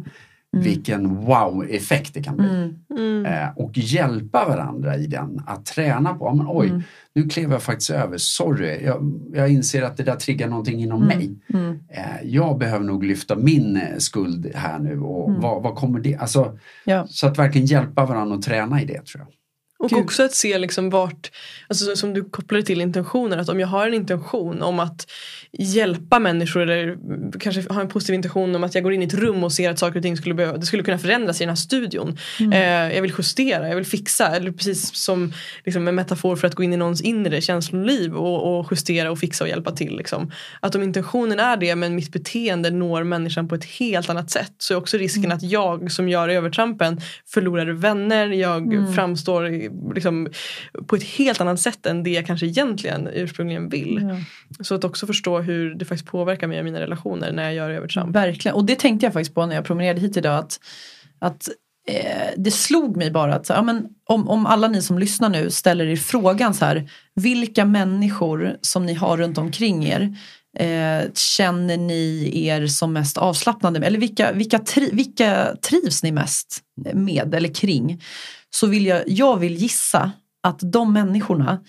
[0.57, 2.47] Vilken wow-effekt det kan bli.
[2.49, 2.75] Mm.
[2.99, 3.27] Mm.
[3.27, 5.43] Eh, och hjälpa varandra i den.
[5.47, 6.83] Att träna på, men oj, Mm.
[7.15, 8.85] nu klev jag faktiskt över, sorry.
[8.85, 11.19] Jag, jag inser att det där triggar någonting inom Mm.
[11.19, 11.35] mig.
[11.55, 11.79] Mm.
[11.89, 15.41] Eh, jag behöver nog lyfta min eh, skuld här nu och Mm.
[15.41, 17.07] vad, vad kommer det, alltså Ja.
[17.09, 19.29] så att verkligen hjälpa varandra och träna i det tror jag.
[19.83, 19.99] Och Gud.
[19.99, 21.31] också att se liksom vart,
[21.69, 25.07] alltså som du kopplade till intentionen, att om jag har en intention om att
[25.59, 26.97] hjälpa människor eller
[27.41, 29.71] kanske har en positiv intention om att jag går in i ett rum och ser
[29.71, 32.19] att saker och ting skulle, behöva, det skulle kunna förändras i den här studion.
[32.41, 32.53] Mm.
[32.53, 35.33] Eh, jag vill justera, jag vill fixa, eller precis som
[35.65, 39.19] liksom en metafor för att gå in i någons inre känsloliv och, och justera och
[39.19, 39.97] fixa och hjälpa till.
[39.97, 40.31] Liksom.
[40.61, 44.53] Att om intentionen är det men mitt beteende når människan på ett helt annat sätt
[44.59, 45.37] så är också risken Mm.
[45.37, 48.93] att jag som gör övertrampen förlorar vänner, jag Mm.
[48.95, 50.29] framstår liksom,
[50.87, 54.01] på ett helt annat sätt än det jag kanske egentligen ursprungligen vill.
[54.03, 54.65] Ja.
[54.65, 57.71] Så att också förstå hur det faktiskt påverkar mig och mina relationer när jag gör
[57.71, 58.17] övertramp.
[58.17, 60.39] Verkligen, och det tänkte jag faktiskt på när jag promenerade hit idag.
[60.39, 60.61] Att,
[61.21, 61.49] att
[61.89, 65.29] eh, det slog mig bara att så, ja, men om, om alla ni som lyssnar
[65.29, 66.91] nu ställer er frågan så här.
[67.15, 70.17] Vilka människor som ni har runt omkring er
[70.59, 73.87] eh, känner ni er som mest avslappnade med?
[73.87, 76.61] Eller vilka, vilka, tri, vilka trivs ni mest
[76.95, 78.03] med eller kring?
[78.55, 80.13] Så vill jag, jag vill gissa
[80.43, 81.61] att de människorna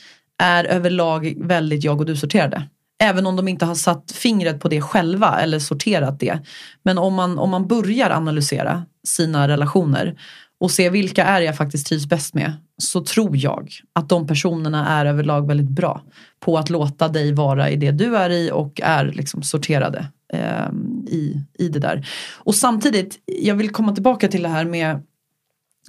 [0.44, 2.70] är överlag väldigt jag och du sorterade.
[3.04, 6.40] Även om de inte har satt fingret på det själva eller sorterat det.
[6.84, 10.20] Men om man, om man börjar analysera sina relationer
[10.60, 14.88] och se vilka är jag faktiskt trivs bäst med så tror jag att de personerna
[14.88, 16.02] är överlag väldigt bra
[16.40, 20.70] på att låta dig vara i det du är i och är liksom sorterade eh,
[21.08, 22.08] i, i det där.
[22.34, 25.02] Och samtidigt, jag vill komma tillbaka till det här med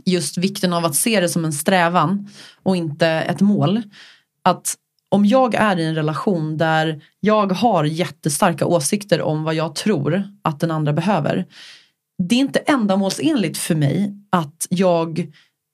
[0.04, 2.28] just vikten av att se det som en strävan
[2.62, 3.82] och inte ett mål.
[4.42, 4.76] Att
[5.08, 10.24] om jag är i en relation där jag har jättestarka åsikter om vad jag tror
[10.42, 11.46] att den andra behöver.
[12.22, 15.32] Det är inte ändamålsenligt för mig att jag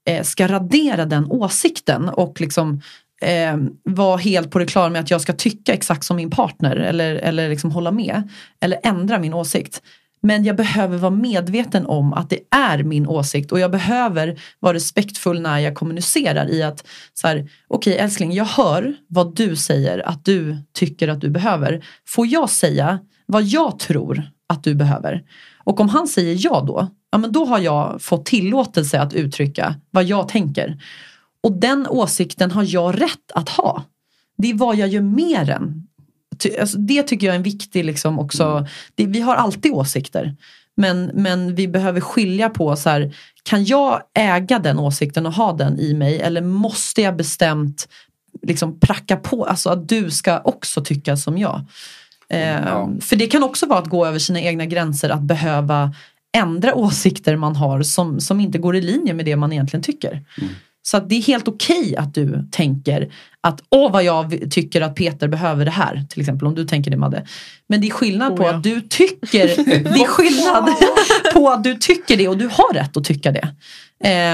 [0.08, 2.80] eh, ska radera den åsikten och liksom
[3.22, 6.76] eh, vara helt på det klara med att jag ska tycka exakt som min partner
[6.76, 8.28] eller, eller liksom hålla med.
[8.60, 9.82] Eller ändra min åsikt.
[10.22, 14.74] Men jag behöver vara medveten om att det är min åsikt och jag behöver vara
[14.74, 17.36] respektfull när jag kommunicerar i att så här,
[17.68, 21.84] okej okay, älskling, jag hör vad du säger att du tycker att du behöver.
[22.06, 25.22] Får jag säga vad jag tror att du behöver?
[25.64, 29.74] Och om han säger ja då, ja men då har jag fått tillåtelse att uttrycka
[29.90, 30.78] vad jag tänker.
[31.42, 33.84] Och den åsikten har jag rätt att ha.
[34.38, 35.86] Det är vad jag gör med den
[36.46, 36.60] än.
[36.60, 38.44] Alltså, det tycker jag är en viktig liksom också.
[38.44, 38.66] Mm.
[38.94, 40.36] Det, vi har alltid åsikter.
[40.76, 45.52] Men, men vi behöver skilja på så här, kan jag äga den åsikten och ha
[45.52, 47.88] den i mig eller måste jag bestämt
[48.42, 51.60] liksom pracka på, alltså att du ska också tycka som jag.
[52.28, 52.90] Eh, ja.
[53.00, 55.94] För det kan också vara att gå över sina egna gränser, att behöva
[56.32, 60.10] ändra åsikter man har som, som inte går i linje med det man egentligen tycker.
[60.12, 60.52] Mm.
[60.82, 64.94] Så det är helt okej okay att du tänker att åh vad jag tycker att
[64.94, 66.04] Peter behöver det här.
[66.08, 67.26] Till exempel om du tänker det Madde.
[67.68, 68.54] Men det är skillnad oh, på ja.
[68.54, 70.68] att du tycker, det är skillnad
[71.34, 73.48] på att du tycker det och du har rätt att tycka det.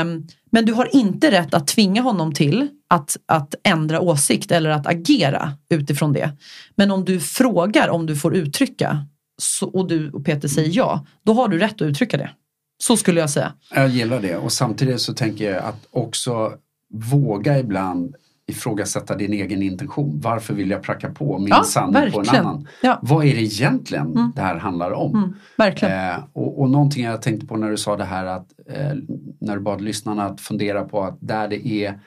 [0.00, 4.70] Um, men du har inte rätt att tvinga honom till att, att ändra åsikt eller
[4.70, 6.30] att agera utifrån det.
[6.76, 9.06] Men om du frågar om du får uttrycka
[9.42, 12.30] så, och du och Peter säger ja, då har du rätt att uttrycka det.
[12.78, 13.52] Så skulle jag säga.
[13.74, 16.52] Jag gillar det och samtidigt så tänker jag att också
[16.92, 18.14] våga ibland
[18.48, 20.20] ifrågasätta din egen intention.
[20.20, 22.24] Varför vill jag pracka på min ja, sanning verkligen.
[22.24, 22.68] på en annan?
[22.82, 22.98] Ja.
[23.02, 24.32] Vad är det egentligen mm.
[24.36, 25.14] det här handlar om?
[25.16, 26.10] Mm, verkligen.
[26.10, 28.92] Eh, och, och någonting jag tänkte på när du sa det här att eh,
[29.40, 32.00] när du bad lyssnarna att fundera på att där det är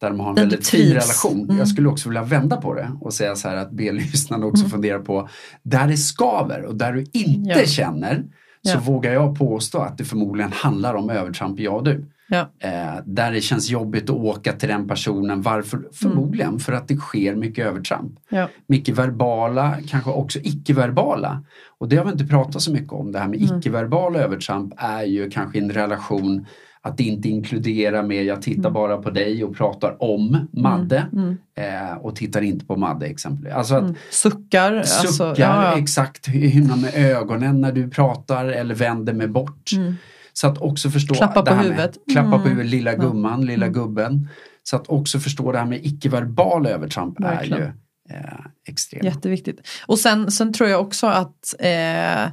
[0.00, 1.44] där de har en Den väldigt fin relation.
[1.44, 1.58] Mm.
[1.58, 4.62] Jag skulle också vilja vända på det och säga så här att be lyssnarna också
[4.62, 4.70] mm.
[4.70, 5.28] fundera på
[5.62, 7.66] där det skaver och där du inte ja.
[7.66, 8.24] känner
[8.64, 12.04] så vågar jag påstå att det förmodligen handlar om övertramp ja du.
[12.28, 12.50] Ja.
[12.58, 15.42] Eh, där det känns jobbigt att åka till den personen.
[15.42, 15.76] Varför?
[15.76, 15.88] Mm.
[15.92, 16.60] Förmodligen mm.
[16.60, 18.12] för att det sker mycket övertramp.
[18.28, 18.48] Ja.
[18.66, 21.44] Mycket verbala, kanske också icke-verbala.
[21.78, 23.12] Och det har vi inte pratat så mycket om.
[23.12, 23.58] Det här med mm.
[23.58, 26.46] icke-verbala övertramp är ju kanske en relation
[26.86, 28.72] att inte inkludera med jag tittar mm.
[28.72, 31.36] bara på dig och pratar om Madde mm.
[31.56, 31.90] mm.
[31.90, 33.54] eh, och tittar inte på Madde exempelvis.
[33.54, 33.94] Alltså att, mm.
[34.10, 34.82] Suckar.
[34.82, 36.28] Suckar, alltså, ja, exakt.
[36.28, 39.72] Hymna med ögonen när du pratar eller vänder mig bort.
[39.76, 39.94] Mm.
[40.32, 41.98] Så att också förstå Klappa på huvudet.
[42.12, 44.28] Klappa på huvudet, lilla gumman, lilla gubben.
[44.62, 47.62] Så att också förstå det här med icke-verbala övertramp Verkligen.
[47.62, 47.72] är ju
[48.16, 49.04] eh, extremt.
[49.04, 49.60] Jätteviktigt.
[49.86, 52.32] Och sen, sen tror jag också att eh,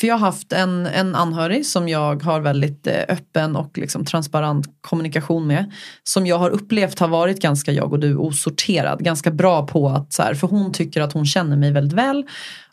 [0.00, 4.04] för jag har haft en, en anhörig som jag har väldigt eh, öppen och liksom
[4.04, 5.72] transparent kommunikation med.
[6.04, 9.04] Som jag har upplevt har varit ganska jag och du osorterad.
[9.04, 12.24] Ganska bra på att, så här, för hon tycker att hon känner mig väldigt väl.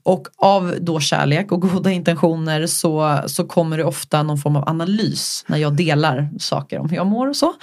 [0.04, 4.70] Och av då kärlek och goda intentioner så, så kommer det ofta någon form av
[4.70, 7.54] analys när jag delar saker om hur jag mår och så.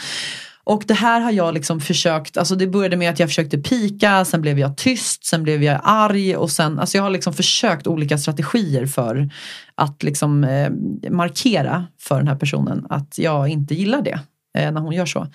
[0.65, 4.25] Och det här har jag liksom försökt, alltså det började med att jag försökte pika,
[4.25, 7.87] sen blev jag tyst, sen blev jag arg och sen, alltså jag har liksom försökt
[7.87, 9.31] olika strategier för
[9.75, 10.71] att liksom eh,
[11.11, 14.21] markera för den här personen att jag inte gillar det
[14.59, 15.27] eh, när hon gör så.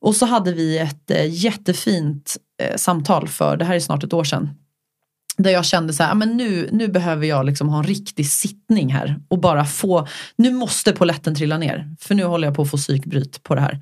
[0.00, 4.12] Och så hade vi ett eh, jättefint eh, samtal för, det här är snart ett
[4.12, 4.50] år sedan,
[5.36, 8.26] där jag kände så här, ah, men nu, nu behöver jag liksom ha en riktig
[8.26, 12.62] sittning här och bara få, nu måste poletten trilla ner för nu håller jag på
[12.62, 13.80] att få psykbryt på det här.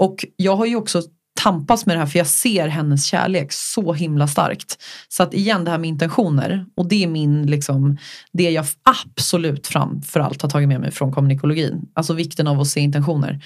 [0.00, 1.02] Och jag har ju också
[1.42, 4.78] tampats med det här för jag ser hennes kärlek så himla starkt.
[5.08, 7.96] Så att igen det här med intentioner och det är min liksom
[8.32, 11.88] det jag absolut framförallt har tagit med mig från kommunikologin.
[11.94, 13.44] Alltså vikten av att se intentioner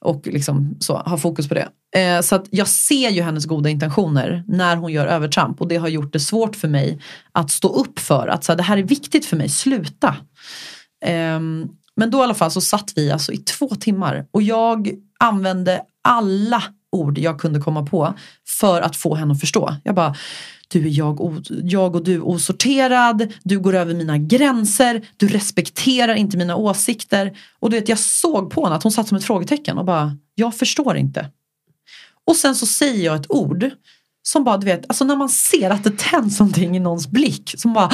[0.00, 1.68] och liksom så, ha fokus på det.
[2.00, 5.76] Eh, så att jag ser ju hennes goda intentioner när hon gör övertramp och det
[5.76, 7.00] har gjort det svårt för mig
[7.32, 10.16] att stå upp för att så här, det här är viktigt för mig, sluta.
[11.04, 11.40] Eh,
[11.96, 15.82] men då i alla fall så satt vi alltså i två timmar och jag använde
[16.02, 16.62] alla
[16.92, 18.14] ord jag kunde komma på
[18.60, 19.76] för att få henne att förstå.
[19.84, 20.14] Jag bara,
[20.68, 26.36] du är jag, jag och du osorterad, du går över mina gränser, du respekterar inte
[26.36, 27.38] mina åsikter.
[27.58, 30.16] Och du vet, jag såg på henne att hon satt som ett frågetecken och bara,
[30.34, 31.30] jag förstår inte.
[32.24, 33.70] Och sen så säger jag ett ord
[34.22, 37.54] som bara, du vet, alltså när man ser att det tänds någonting i någons blick,
[37.56, 37.90] som bara,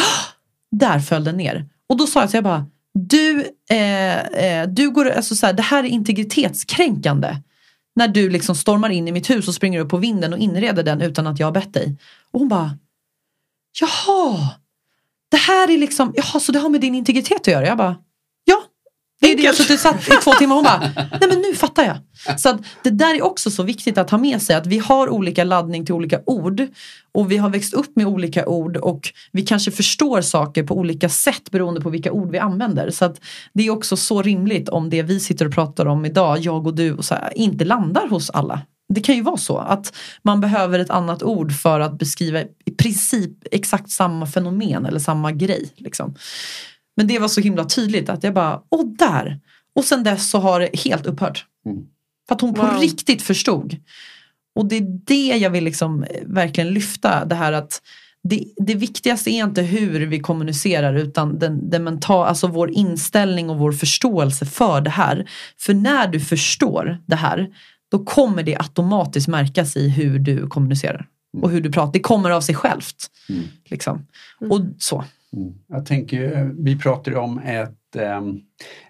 [0.70, 1.68] där föll den ner.
[1.88, 5.52] Och då sa jag så jag bara, du, eh, eh, du går, alltså så här,
[5.52, 7.36] det här är integritetskränkande.
[7.96, 10.82] När du liksom stormar in i mitt hus och springer upp på vinden och inreder
[10.82, 11.96] den utan att jag har bett dig.
[12.30, 12.78] Och hon bara,
[13.80, 14.48] jaha,
[15.30, 17.66] det här är liksom, jaha så det har med din integritet att göra?
[17.66, 17.96] Jag bara,
[19.44, 21.84] jag har jag suttit satt i två timmar och hon bara, nej men nu fattar
[21.84, 22.40] jag.
[22.40, 25.08] Så att det där är också så viktigt att ha med sig att vi har
[25.08, 26.66] olika laddning till olika ord
[27.12, 31.08] och vi har växt upp med olika ord och vi kanske förstår saker på olika
[31.08, 32.90] sätt beroende på vilka ord vi använder.
[32.90, 33.20] Så att
[33.52, 36.74] det är också så rimligt om det vi sitter och pratar om idag, jag och
[36.74, 38.60] du, och så här, inte landar hos alla.
[38.88, 42.70] Det kan ju vara så att man behöver ett annat ord för att beskriva i
[42.78, 45.72] princip exakt samma fenomen eller samma grej.
[45.76, 46.14] Liksom.
[46.96, 49.40] Men det var så himla tydligt att jag bara, åh där.
[49.74, 51.46] Och sen dess så har det helt upphört.
[51.66, 51.78] Mm.
[52.28, 52.80] För att hon på Wow.
[52.80, 53.76] riktigt förstod.
[54.54, 57.24] Och det är det jag vill liksom eh, verkligen lyfta.
[57.24, 57.82] Det här att
[58.28, 63.50] det, det viktigaste är inte hur vi kommunicerar utan den, den mental, alltså vår inställning
[63.50, 65.30] och vår förståelse för det här.
[65.58, 67.48] För när du förstår det här
[67.90, 71.06] då kommer det automatiskt märkas i hur du kommunicerar.
[71.42, 71.92] Och hur du pratar.
[71.92, 73.10] Det kommer av sig självt.
[73.28, 73.44] Mm.
[73.64, 74.06] Liksom.
[74.50, 75.04] Och så.
[75.36, 75.54] Mm.
[75.66, 78.40] Jag tänker, vi pratar om ett, ehm,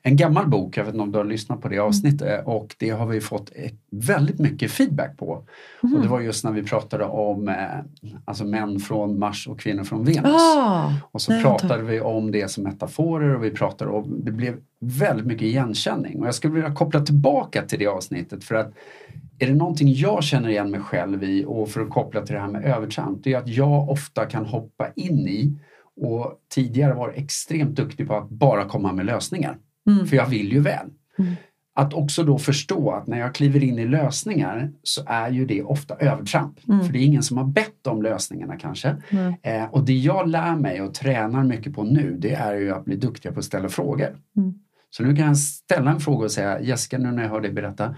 [0.03, 2.91] en gammal bok, jag vet inte om du har lyssnat på det avsnittet och det
[2.91, 3.53] har vi fått
[3.91, 5.45] väldigt mycket feedback på.
[5.81, 7.55] Och det var just när vi pratade om eh,
[8.25, 10.33] alltså män från Mars och kvinnor från Venus.
[10.57, 14.33] Ah, Och så Nej, pratade vi om det som metaforer och vi pratade om, det
[14.33, 16.21] blev väldigt mycket igenkänning.
[16.21, 18.73] Och jag skulle vilja koppla tillbaka till det avsnittet för att
[19.39, 22.41] är det någonting jag känner igen mig själv i och för att koppla till det
[22.41, 25.59] här med övertramp, det är att jag ofta kan hoppa in i
[25.97, 29.59] och tidigare var extremt duktig på att bara komma med lösningar.
[29.87, 30.07] Mm.
[30.07, 30.87] För jag vill ju väl.
[31.19, 31.35] Mm.
[31.77, 35.63] Att också då förstå att när jag kliver in i lösningar så är ju det
[35.63, 36.69] ofta övertramp.
[36.69, 36.85] Mm.
[36.85, 38.97] För det är ingen som har bett om lösningarna kanske.
[39.43, 42.85] Eh, och det jag lär mig och tränar mycket på nu det är ju att
[42.85, 44.17] bli duktig på att ställa frågor.
[44.37, 44.55] Mm.
[44.91, 47.53] Så nu kan jag ställa en fråga och säga Jessica, nu när jag hör dig
[47.53, 47.97] berätta,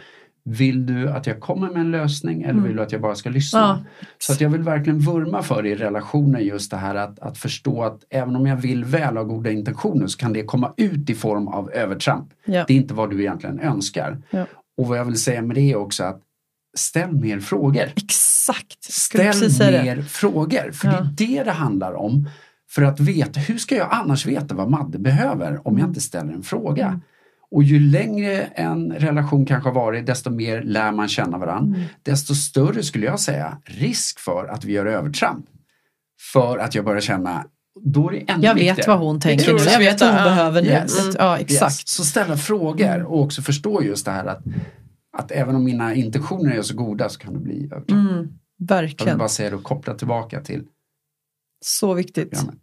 [0.48, 2.64] vill du att jag kommer med en lösning eller Mm.
[2.64, 3.58] vill du att jag bara ska lyssna?
[3.60, 3.78] Ja.
[4.18, 7.38] Så att jag vill verkligen vurma för det i relationer just det här att, att
[7.38, 11.10] förstå att även om jag vill väl och goda intentioner så kan det komma ut
[11.10, 12.28] i form av övertramp.
[12.44, 12.64] Ja.
[12.68, 14.22] Det är inte vad du egentligen önskar.
[14.30, 14.46] Ja.
[14.78, 16.20] Och vad jag vill säga med det är också att
[16.76, 17.84] ställ mer frågor.
[17.96, 18.84] Exakt.
[18.92, 19.96] Ställ säga det.
[19.96, 20.70] mer frågor.
[20.72, 22.28] För det är det det handlar om.
[22.70, 25.88] För att veta, hur ska jag annars veta vad Madde behöver om jag Mm.
[25.88, 27.00] inte ställer en fråga?
[27.56, 27.62] Mm.
[27.62, 31.76] Och ju längre en relation kanske har varit, desto mer lär man känna varandra.
[31.76, 31.88] Mm.
[32.02, 35.46] Desto större skulle jag säga risk för att vi gör övertramp.
[36.32, 37.44] För att jag börjar känna,
[37.84, 38.90] då är det ännu Jag vet viktigare.
[38.98, 39.58] vad hon tänker nu.
[39.70, 40.68] Jag vet vad hon behöver nu.
[40.68, 41.08] Yes.
[41.08, 41.72] Ett- Ja, exakt.
[41.72, 41.88] Yes.
[41.88, 44.42] Så ställa frågor och också förstå just det här att,
[45.18, 47.90] att även om mina intentioner är så goda så kan det bli övertramp.
[47.90, 48.28] Mm, Jag vill
[48.68, 49.18] verkligen.
[49.18, 50.64] bara säga det och koppla tillbaka till
[51.64, 52.30] Så viktigt.
[52.30, 52.60] programmet.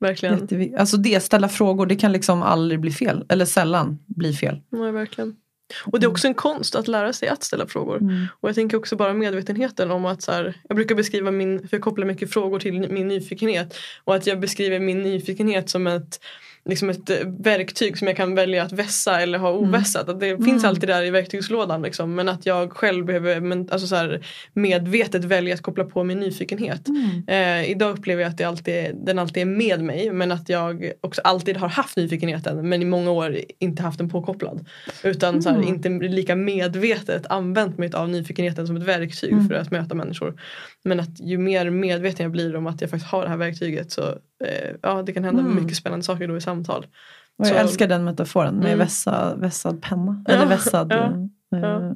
[0.00, 0.74] Verkligen.
[0.78, 3.24] Alltså det, ställa frågor, det kan liksom aldrig bli fel.
[3.28, 4.60] Eller sällan bli fel.
[4.70, 5.36] Ja, verkligen.
[5.84, 7.96] Och det är också en konst att lära sig att ställa frågor.
[7.96, 8.26] Mm.
[8.40, 11.76] Och jag tänker också bara medvetenheten om att så här, jag brukar beskriva min, för
[11.76, 13.76] jag kopplar mycket frågor till min nyfikenhet.
[14.04, 16.20] Och att jag beskriver min nyfikenhet som ett,
[16.64, 20.08] liksom ett eh, verktyg som jag kan välja att vässa eller ha ovässat.
[20.08, 22.14] Att det finns alltid där i verktygslådan liksom.
[22.14, 26.20] Men att jag själv behöver men, alltså så här, medvetet välja att koppla på min
[26.20, 26.88] nyfikenhet.
[27.26, 30.92] Eh, idag upplever jag att det alltid, den alltid är med mig men att jag
[31.00, 34.68] också alltid har haft nyfikenheten men i många år inte haft den påkopplad.
[35.04, 39.48] Utan så här, inte lika medvetet använt mig av nyfikenheten som ett verktyg Mm.
[39.48, 40.40] för att möta människor.
[40.84, 43.92] Men att ju mer medveten jag blir om att jag faktiskt har det här verktyget
[43.92, 44.14] så
[44.44, 45.54] eh, ja, det kan hända Mm.
[45.62, 46.86] mycket spännande saker då i samtal.
[47.38, 48.78] Och jag Så- älskar den metaforen med Mm.
[48.78, 50.24] vässa, vässad penna.
[50.26, 50.92] Ja, Eller vässad...
[50.92, 51.04] ja,
[51.58, 51.92] eh, ja.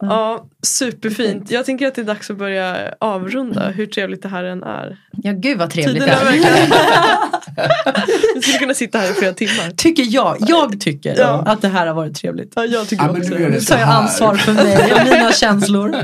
[0.00, 1.50] Ja, superfint.
[1.50, 4.98] Jag tänker att det är dags att börja avrunda hur trevligt det här än är.
[5.12, 7.38] Ja, gud vad trevligt Tiden det är.
[8.34, 9.70] Vi skulle kunna sitta här i flera timmar.
[9.76, 10.36] Tycker jag.
[10.40, 11.42] Jag tycker Ja.
[11.46, 12.52] att det här har varit trevligt.
[12.56, 15.94] Ja, jag tycker Ja, också det Nu tar jag ansvar för mig och mina känslor.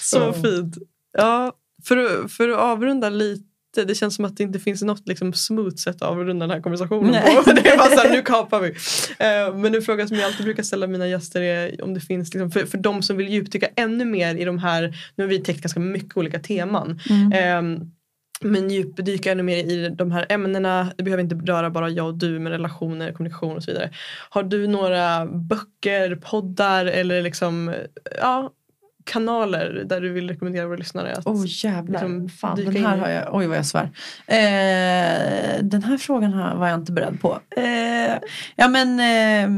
[0.00, 0.74] Så fint.
[1.18, 1.52] Ja,
[1.88, 3.42] för, för att avrunda lite.
[3.84, 6.62] Det känns som att det inte finns något liksom, smooth sätt att avrunda den här
[6.62, 7.36] konversationen Nej.
[7.44, 7.52] på.
[7.52, 8.68] Det är bara så här, nu kapar vi.
[9.18, 12.34] Eh, men en fråga som jag alltid brukar ställa mina gäster är om det finns,
[12.34, 15.38] liksom, för, för de som vill djupdyka ännu mer i de här, nu har vi
[15.38, 17.00] täckt ganska mycket olika teman.
[17.10, 17.32] Mm.
[17.32, 17.82] Eh,
[18.40, 20.92] men djupdyka ännu mer i de här ämnena.
[20.96, 23.90] Det behöver inte röra bara jag och du med relationer, kommunikation och så vidare.
[24.30, 27.74] Har du några böcker, poddar eller liksom,
[28.20, 28.50] ja,
[29.06, 31.92] kanaler där du vill rekommendera våra lyssnare att oh, jävlar.
[31.92, 33.00] liksom Fan, dyka den in här i.
[33.00, 33.90] har jag, oj vad jag svär.
[34.26, 37.40] Eh, den här frågan har, var jag inte beredd på.
[37.56, 38.18] Eh,
[38.56, 39.50] ja men eh,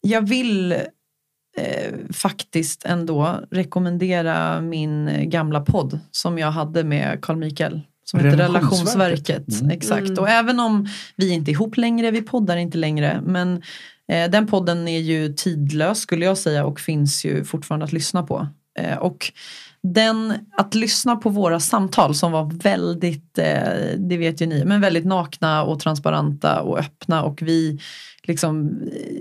[0.00, 7.80] jag vill eh, faktiskt ändå rekommendera min gamla podd som jag hade med Carl Mikael.
[8.04, 8.98] Som heter Relationsverket.
[8.98, 9.60] Relationsverket.
[9.60, 9.70] Mm.
[9.70, 10.08] Exakt.
[10.08, 10.18] Mm.
[10.18, 13.20] Och även om vi inte är ihop längre, vi poddar inte längre.
[13.24, 13.62] Men
[14.12, 18.22] eh, den podden är ju tidlös skulle jag säga och finns ju fortfarande att lyssna
[18.22, 18.48] på.
[18.78, 19.32] Eh, och
[19.82, 24.80] den, att lyssna på våra samtal som var väldigt, eh, det vet ju ni, men
[24.80, 27.78] väldigt nakna och transparenta och öppna och vi
[28.26, 28.80] liksom,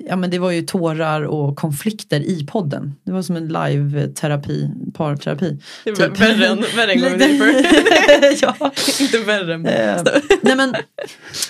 [0.09, 2.95] ja men det var ju tårar och konflikter i podden.
[3.03, 5.59] Det var som en live-terapi, parterapi.
[5.83, 6.19] Typ.
[6.19, 8.41] värre än, värre än deeper.
[8.41, 8.71] ja.
[8.99, 10.03] inte värre än Eh,
[10.41, 10.75] nej men,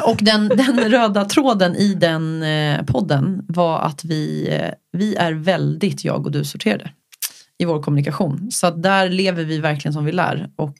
[0.04, 5.34] och den, den röda tråden i den eh, podden var att vi, eh, vi är
[5.34, 6.90] väldigt jag och du sorterade
[7.58, 8.52] i vår kommunikation.
[8.52, 10.78] Så att där lever vi verkligen som vi lär och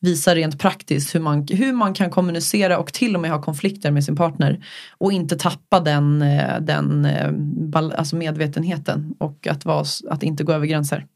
[0.00, 3.90] visar rent praktiskt hur man, hur man kan kommunicera och till och med ha konflikter
[3.90, 4.64] med sin partner.
[4.98, 7.32] Och inte tappa den, eh, den eh,
[7.74, 11.06] alltså medvetenheten och att, vara, att inte gå över gränser.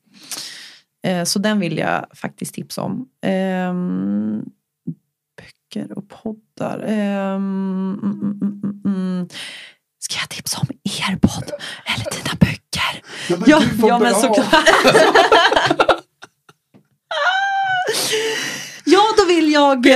[1.05, 3.09] Eh, så den vill jag faktiskt tipsa om.
[3.23, 4.45] Ehm,
[5.37, 6.85] böcker och poddar.
[6.87, 9.29] Ehm, mm, mm, mm,
[9.99, 11.51] Ska jag tipsa om er podd
[11.87, 12.68] eller dina böcker?
[13.29, 14.49] Ja, men, ja, ja, men såklart.
[18.85, 19.87] ja, då vill jag...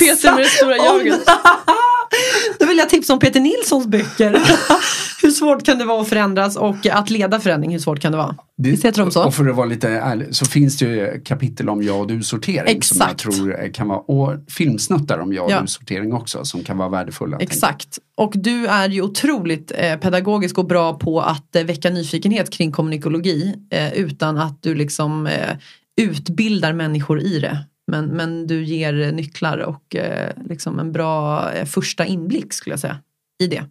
[0.00, 1.20] Peter med det stora jaget.
[2.58, 4.30] Då vill jag tipsa om Peter Nilssons böcker.
[5.22, 8.18] hur svårt kan det vara att förändras och att leda förändring, hur svårt kan det
[8.18, 8.36] vara?
[8.56, 9.24] Det, Visst heter de så?
[9.24, 12.76] Och för att vara lite ärlig så finns det ju kapitel om jag och du-sortering
[12.76, 12.98] Exakt.
[12.98, 15.60] som jag tror kan vara, och filmsnuttar om jag och ja.
[15.60, 17.38] du-sortering också som kan vara värdefulla.
[17.38, 17.98] Exakt.
[18.16, 22.72] Och du är ju otroligt eh, pedagogisk och bra på att eh, väcka nyfikenhet kring
[22.72, 25.56] kommunikologi eh, utan att du liksom eh,
[26.00, 27.58] utbildar människor i det.
[27.90, 32.80] Men, men du ger nycklar och eh, liksom en bra eh, första inblick skulle jag
[32.80, 32.98] säga
[33.40, 33.64] i det.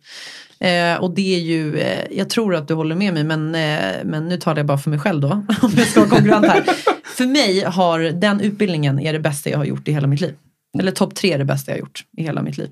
[0.59, 4.03] Eh, och det är ju, eh, jag tror att du håller med mig men, eh,
[4.03, 5.29] men nu talar jag bara för mig själv då.
[5.61, 6.63] Om jag ska vara konkurrent här.
[7.03, 10.35] för mig har den utbildningen är det bästa jag har gjort i hela mitt liv.
[10.79, 12.69] Eller topp tre är det bästa jag har gjort i hela mitt liv.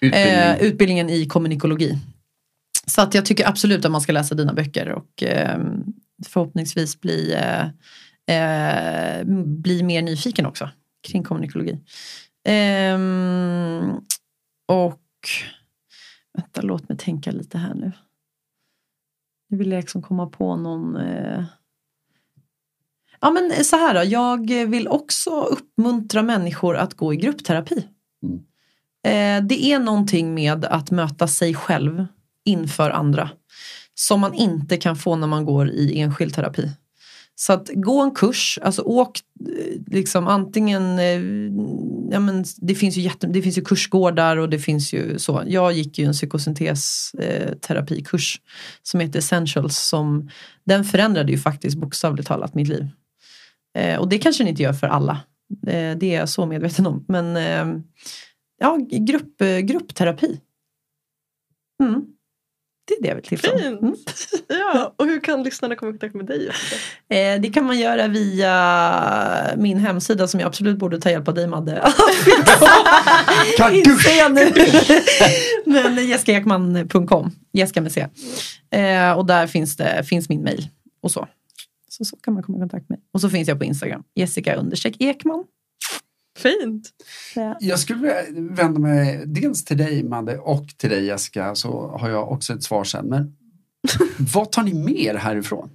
[0.00, 0.32] Utbildning.
[0.32, 1.98] Eh, utbildningen i kommunikologi.
[2.86, 5.22] Så att jag tycker absolut att man ska läsa dina böcker och
[6.26, 7.36] förhoppningsvis bli
[8.26, 10.70] eh, bli mer nyfiken också
[11.08, 11.78] kring kommunikologi.
[12.46, 12.98] Eh,
[14.68, 15.00] och
[16.34, 17.92] vänta, låt mig tänka lite här nu.
[19.48, 21.44] Nu vill jag liksom komma på någon eh,
[23.20, 27.88] Ja men så här då, jag vill också uppmuntra människor att gå i gruppterapi.
[28.22, 28.38] Mm.
[29.06, 32.06] Eh, det är någonting med att möta sig själv
[32.44, 33.30] inför andra
[33.94, 36.70] som man inte kan få när man går i enskild terapi.
[37.36, 39.46] Så att gå en kurs, alltså åk eh,
[39.86, 41.20] liksom antingen, eh,
[42.10, 45.42] ja men det finns ju, jätte, det finns ju kursgårdar och det finns ju så.
[45.46, 48.48] Jag gick ju en psykosyntesteterapikurs eh,
[48.82, 49.78] som heter Essentials.
[49.78, 50.30] Som,
[50.64, 52.88] den förändrade ju faktiskt bokstavligt talat mitt liv.
[53.98, 55.20] Och det kanske den inte gör för alla.
[55.96, 57.04] det är jag så medveten om.
[57.08, 57.36] Men
[58.58, 60.40] ja, grupp, gruppterapi.
[61.82, 62.13] Mm.
[62.84, 63.58] Det är det jag vill tipsa om.
[63.58, 63.82] Fint!
[63.82, 63.94] Mm.
[64.48, 66.48] Ja, och hur kan lyssnarna komma i kontakt med dig?
[67.08, 71.34] Eh, det kan man göra via min hemsida som jag absolut borde ta hjälp av
[71.34, 71.72] dig Madde.
[73.72, 74.52] Inser jag nu.
[75.94, 78.06] Men jessicaekman.com, Jessica med C.
[78.70, 80.68] Eh, och där finns, det, finns min mail
[81.02, 81.28] och så.
[81.88, 82.04] så.
[82.04, 83.06] Så kan man komma i kontakt med mig.
[83.12, 84.66] Och så finns jag på Instagram, Jessica
[84.98, 85.44] Ekman.
[86.38, 86.90] Fint.
[87.60, 92.32] Jag skulle vända mig dels till dig Madde och till dig Jessica så har jag
[92.32, 93.06] också ett svar sen.
[93.06, 93.36] Men
[94.34, 95.70] vad tar ni med er härifrån?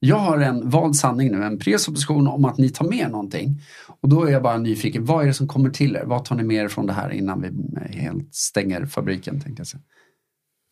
[0.00, 3.60] Jag har en vald sanning nu, en presupposition om att ni tar med någonting.
[4.00, 6.04] Och då är jag bara nyfiken, vad är det som kommer till er?
[6.04, 7.50] Vad tar ni med er från det här innan vi
[7.98, 9.40] helt stänger fabriken?
[9.40, 9.82] Tänkte jag säga.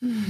[0.02, 0.22] Mm.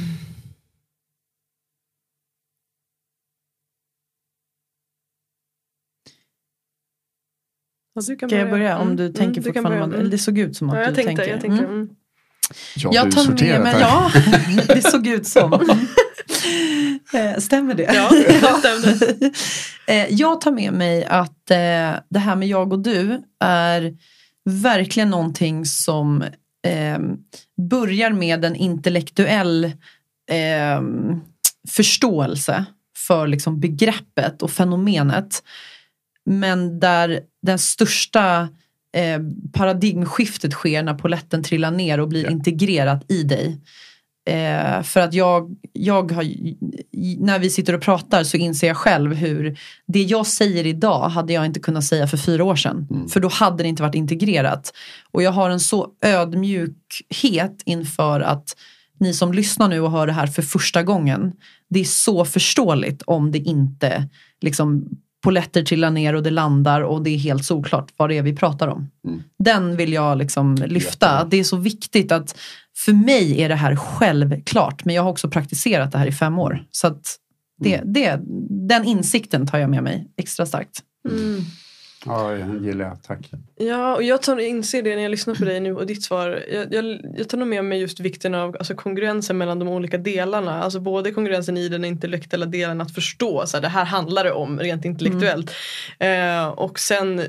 [7.97, 8.39] Ja, Ska börja.
[8.39, 8.79] jag börja?
[8.79, 9.15] Om du mm.
[9.15, 11.25] tänker mm, fortfarande, eller det såg ut som att ja, du tänkte.
[11.25, 11.75] Jag, tänkte mm.
[11.75, 11.89] mm.
[12.77, 14.13] ja, jag tar med mig, ja,
[14.67, 15.79] det såg ut som.
[17.15, 17.83] Eh, stämmer det?
[17.95, 19.31] Ja, det stämde.
[19.87, 23.95] Eh, jag tar med mig att eh, det här med jag och du är
[24.45, 26.23] verkligen någonting som
[26.67, 26.99] eh,
[27.71, 29.65] börjar med en intellektuell
[30.31, 30.83] eh,
[31.69, 32.65] förståelse
[33.07, 35.43] för liksom begreppet och fenomenet.
[36.27, 38.49] Men där den största
[38.93, 39.21] eh,
[39.53, 42.31] paradigmskiftet sker när poletten trillar ner och blir ja.
[42.31, 43.61] integrerat i dig.
[44.29, 46.25] Eh, för att jag, jag har,
[47.25, 51.33] när vi sitter och pratar så inser jag själv hur det jag säger idag hade
[51.33, 52.89] jag inte kunnat säga för fyra år sedan.
[52.91, 53.09] Mm.
[53.09, 54.73] För då hade det inte varit integrerat.
[55.13, 58.57] Och jag har en så ödmjukhet inför att
[59.01, 61.33] ni som lyssnar nu och hör det här för första gången.
[61.69, 64.09] Det är så förståeligt om det inte
[64.41, 64.89] liksom
[65.27, 68.37] poletter trillar ner och det landar och det är helt såklart vad det är vi
[68.37, 68.91] pratar om.
[69.07, 69.23] Mm.
[69.39, 71.07] Den vill jag liksom lyfta.
[71.07, 71.25] Jättebra.
[71.25, 72.39] Det är så viktigt att
[72.77, 76.39] för mig är det här självklart men jag har också praktiserat det här i fem
[76.39, 76.65] år.
[76.71, 77.17] Så att
[77.59, 77.93] det, mm.
[77.93, 78.21] det,
[78.69, 80.83] den insikten tar jag med mig extra starkt.
[81.09, 81.41] Mm.
[82.07, 83.03] Ja, jag gillar jag.
[83.03, 83.31] Tack.
[83.57, 86.45] Ja, och jag tar, inser det när jag lyssnar på dig nu och ditt svar.
[86.53, 89.99] Jag, jag, jag tar nog med mig just vikten av alltså, kongruensen mellan de olika
[89.99, 90.63] delarna.
[90.63, 94.33] Alltså både kongruensen i den intellektuella delen att förstå så här, det här handlar det
[94.33, 95.53] om rent intellektuellt.
[95.99, 96.41] Mm.
[96.41, 97.21] Eh, och sen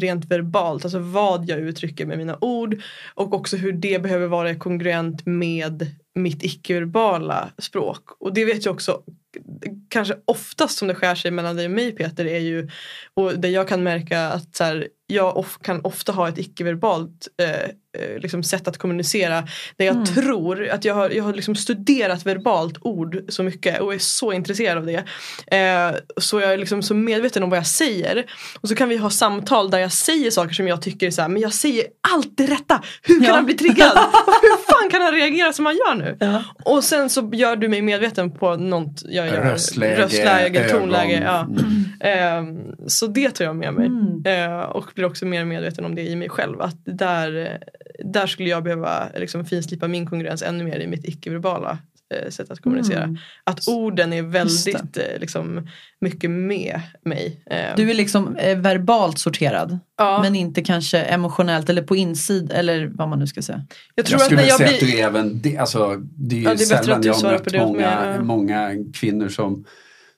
[0.00, 2.82] rent verbalt, alltså vad jag uttrycker med mina ord.
[3.14, 8.02] Och också hur det behöver vara kongruent med mitt icke-verbala språk.
[8.18, 9.02] Och det vet jag också
[9.88, 12.70] kanske oftast som det skär sig mellan dig och mig Peter är ju
[13.14, 17.28] och det jag kan märka att så här, jag of, kan ofta ha ett icke-verbalt
[17.42, 19.44] eh, eh, liksom sätt att kommunicera.
[19.76, 20.06] Där jag mm.
[20.06, 24.32] tror att jag har, jag har liksom studerat verbalt ord så mycket och är så
[24.32, 25.04] intresserad av det.
[25.56, 28.24] Eh, så jag är liksom så medveten om vad jag säger.
[28.60, 31.22] Och så kan vi ha samtal där jag säger saker som jag tycker är så
[31.22, 32.82] här, men jag säger allt det rätta.
[33.02, 33.34] Hur kan ja.
[33.34, 33.92] han bli triggad?
[34.42, 36.16] Hur fan kan han reagera som han gör nu?
[36.20, 36.44] Ja.
[36.64, 39.42] Och sen så gör du mig medveten på något jag gör.
[39.42, 41.22] Röstläge, Röstläge tonläge.
[41.24, 41.40] Ja.
[41.40, 41.82] Mm.
[42.00, 43.86] Eh, så det tar jag med mig.
[43.86, 44.50] Mm.
[44.50, 46.60] Eh, och blir också mer medveten om det i mig själv.
[46.60, 47.58] Att där,
[48.04, 51.78] där skulle jag behöva liksom finslipa min kongruens ännu mer i mitt icke-verbala
[52.14, 53.02] eh, sätt att kommunicera.
[53.02, 53.18] Mm.
[53.44, 55.68] Att orden är väldigt eh, liksom,
[56.00, 57.42] mycket med mig.
[57.46, 57.76] Eh.
[57.76, 60.22] Du är liksom eh, verbalt sorterad ja.
[60.22, 63.64] men inte kanske emotionellt eller på insid eller vad man nu ska säga.
[63.94, 64.76] Jag, tror jag skulle att jag säga blir...
[64.76, 67.32] att du är även, det, alltså, det är ju ja, det är sällan jag har
[67.32, 69.64] mött många, många kvinnor som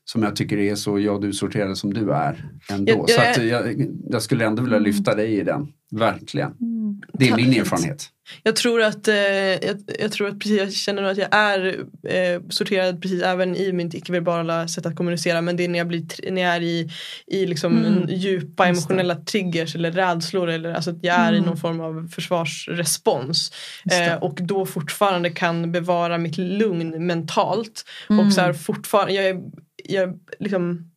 [0.04, 2.50] som jag tycker är så ja du sorterad som du är.
[2.70, 2.92] Ändå.
[2.92, 6.52] Jag, jag, så jag, jag, skulle ändå vilja lyfta dig i den, verkligen.
[6.60, 7.00] Mm.
[7.12, 8.10] Det är min erfarenhet.
[8.42, 12.42] Jag tror att, eh, jag, jag, tror att precis, jag känner att jag är eh,
[12.48, 16.30] sorterad precis även i mitt icke-verbala sätt att kommunicera men det är när jag, blir,
[16.30, 16.90] när jag är i,
[17.26, 18.08] i liksom mm.
[18.08, 21.42] djupa emotionella triggers eller rädslor eller alltså att jag är mm.
[21.42, 23.52] i någon form av försvarsrespons
[23.92, 29.40] eh, och då fortfarande kan bevara mitt lugn mentalt och så här fortfarande, jag är
[29.88, 30.90] jag, liksom,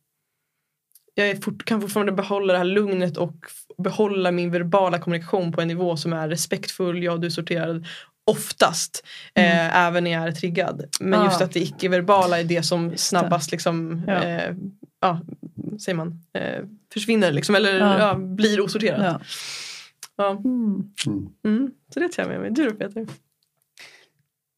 [1.14, 3.34] jag fort, kan fortfarande behålla det här lugnet och
[3.78, 7.86] behålla min verbala kommunikation på en nivå som är respektfull, jag och du sorterad
[8.26, 9.06] oftast.
[9.34, 9.50] Mm.
[9.50, 10.84] Eh, även när jag är triggad.
[11.00, 11.24] Men ah.
[11.24, 14.24] just att det icke-verbala är det som snabbast liksom, ja.
[14.24, 14.54] Eh,
[15.00, 15.20] ja,
[15.84, 17.98] säger man, eh, försvinner liksom, eller ja.
[17.98, 19.02] Ja, blir osorterat.
[19.02, 19.20] Ja.
[20.16, 20.30] Ja.
[20.30, 20.92] Mm.
[21.44, 21.70] Mm.
[21.94, 22.50] Så det tar jag med mig.
[22.50, 23.06] Du då Peter?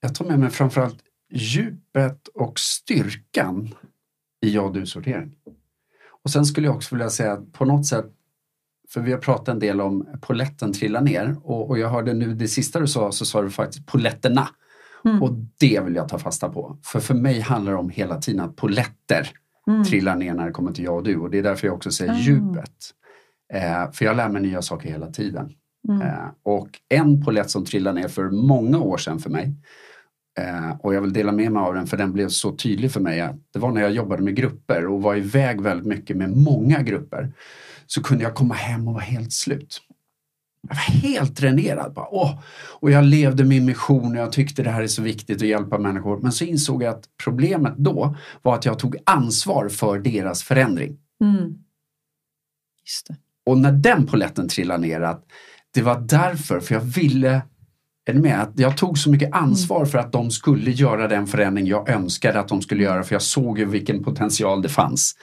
[0.00, 0.98] Jag tar med mig framförallt
[1.32, 3.74] djupet och styrkan
[4.40, 5.34] i ja du-sortering.
[6.24, 8.06] Och sen skulle jag också vilja säga att på något sätt,
[8.88, 12.34] för vi har pratat en del om poletten trillar ner och, och jag hörde nu
[12.34, 14.48] det sista du sa så sa du faktiskt poletterna.
[15.04, 15.22] Mm.
[15.22, 16.78] Och det vill jag ta fasta på.
[16.84, 19.30] För för mig handlar det om hela tiden att poletter
[19.66, 19.84] mm.
[19.84, 21.90] trillar ner när det kommer till jag och du och det är därför jag också
[21.90, 22.22] säger mm.
[22.22, 22.94] djupet.
[23.52, 25.52] Eh, för jag lär mig nya saker hela tiden.
[25.88, 26.02] Mm.
[26.02, 29.54] Eh, och en polett som trillade ner för många år sedan för mig
[30.38, 33.00] Eh, och jag vill dela med mig av den för den blev så tydlig för
[33.00, 33.20] mig.
[33.20, 36.82] Att det var när jag jobbade med grupper och var iväg väldigt mycket med många
[36.82, 37.32] grupper.
[37.86, 39.80] Så kunde jag komma hem och vara helt slut.
[40.68, 41.92] Jag var helt dränerad.
[41.92, 42.40] Bara, åh.
[42.80, 45.78] Och jag levde min mission och jag tyckte det här är så viktigt att hjälpa
[45.78, 46.20] människor.
[46.20, 50.98] Men så insåg jag att problemet då var att jag tog ansvar för deras förändring.
[51.20, 51.54] Mm.
[53.46, 55.24] Och när den poletten trillade ner att
[55.70, 57.42] det var därför, för jag ville
[58.04, 58.42] är ni med?
[58.42, 59.88] Att jag tog så mycket ansvar mm.
[59.88, 63.22] för att de skulle göra den förändring jag önskade att de skulle göra för jag
[63.22, 65.16] såg ju vilken potential det fanns.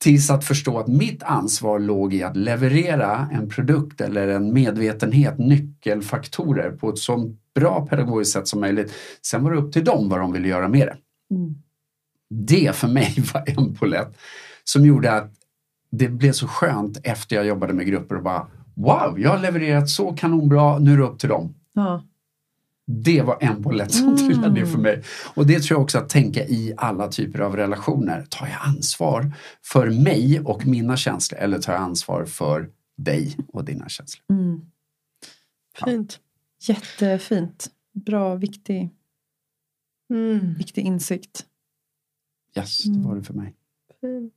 [0.00, 5.38] Tills att förstå att mitt ansvar låg i att leverera en produkt eller en medvetenhet,
[5.38, 8.92] nyckelfaktorer på ett så bra pedagogiskt sätt som möjligt.
[9.22, 10.96] Sen var det upp till dem vad de ville göra med det.
[11.34, 11.54] Mm.
[12.30, 14.16] Det för mig var en polett
[14.64, 15.32] som gjorde att
[15.90, 18.46] det blev så skönt efter jag jobbade med grupper och bara
[18.76, 21.54] Wow, jag har levererat så kanonbra, nu är det upp till dem.
[21.74, 22.04] Ja.
[22.86, 24.16] Det var en polett som mm.
[24.16, 25.02] trillade ner för mig.
[25.34, 28.26] Och det tror jag också att tänka i alla typer av relationer.
[28.30, 29.32] Tar jag ansvar
[29.62, 34.24] för mig och mina känslor eller tar jag ansvar för dig och dina känslor?
[34.30, 34.60] Mm.
[35.84, 36.20] Fint.
[36.66, 36.74] Ja.
[36.74, 37.70] Jättefint.
[37.92, 38.90] Bra, viktig,
[40.10, 40.54] mm.
[40.54, 41.46] viktig insikt.
[42.56, 43.54] Yes, det var det för mig.
[44.00, 44.34] Fint.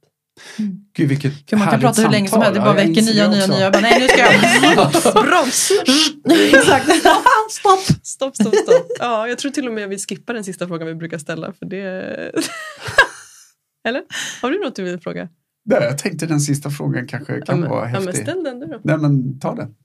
[0.60, 0.78] Mm.
[0.94, 3.48] Gud vilket Gud, Man kan prata hur länge som helst, det bara väcker nya, nya,
[3.48, 3.72] nya.
[3.72, 5.26] Bara, nej nu ska jag...
[5.26, 5.72] Broms!
[6.54, 6.86] Exakt.
[7.50, 7.80] stopp!
[8.04, 8.88] Stopp, stopp, stopp.
[9.00, 11.54] Ja, jag tror till och med vi skippar den sista frågan vi brukar ställa.
[11.54, 11.82] För det...
[13.88, 14.02] Eller?
[14.42, 15.30] Har du något du vill fråga?
[15.66, 18.10] Nej, jag tänkte den sista frågan kanske kan ja, men, vara häftig.
[18.10, 18.80] Ja, men ställ den du då.
[18.84, 19.76] Nej, men ta den.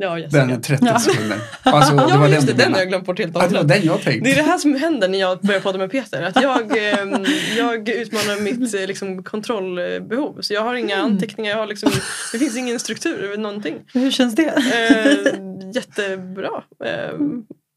[0.00, 0.18] Ja.
[0.30, 0.98] Den är 30 ja.
[0.98, 1.38] sekunder.
[1.62, 3.56] Alltså, det ja, var just den det, den har jag glömt bort helt och hållet.
[3.56, 4.30] Ja, det var den jag tänkte.
[4.30, 6.22] Det är det här som händer när jag börjar prata med Peter.
[6.22, 7.24] Att jag, ehm,
[7.58, 10.38] jag utmanar mitt eh, liksom, kontrollbehov.
[10.40, 11.06] Så jag har inga mm.
[11.06, 11.90] anteckningar, jag har liksom,
[12.32, 13.76] det finns ingen struktur över någonting.
[13.94, 14.46] Hur känns det?
[14.46, 16.62] Eh, jättebra.
[16.84, 17.14] Eh,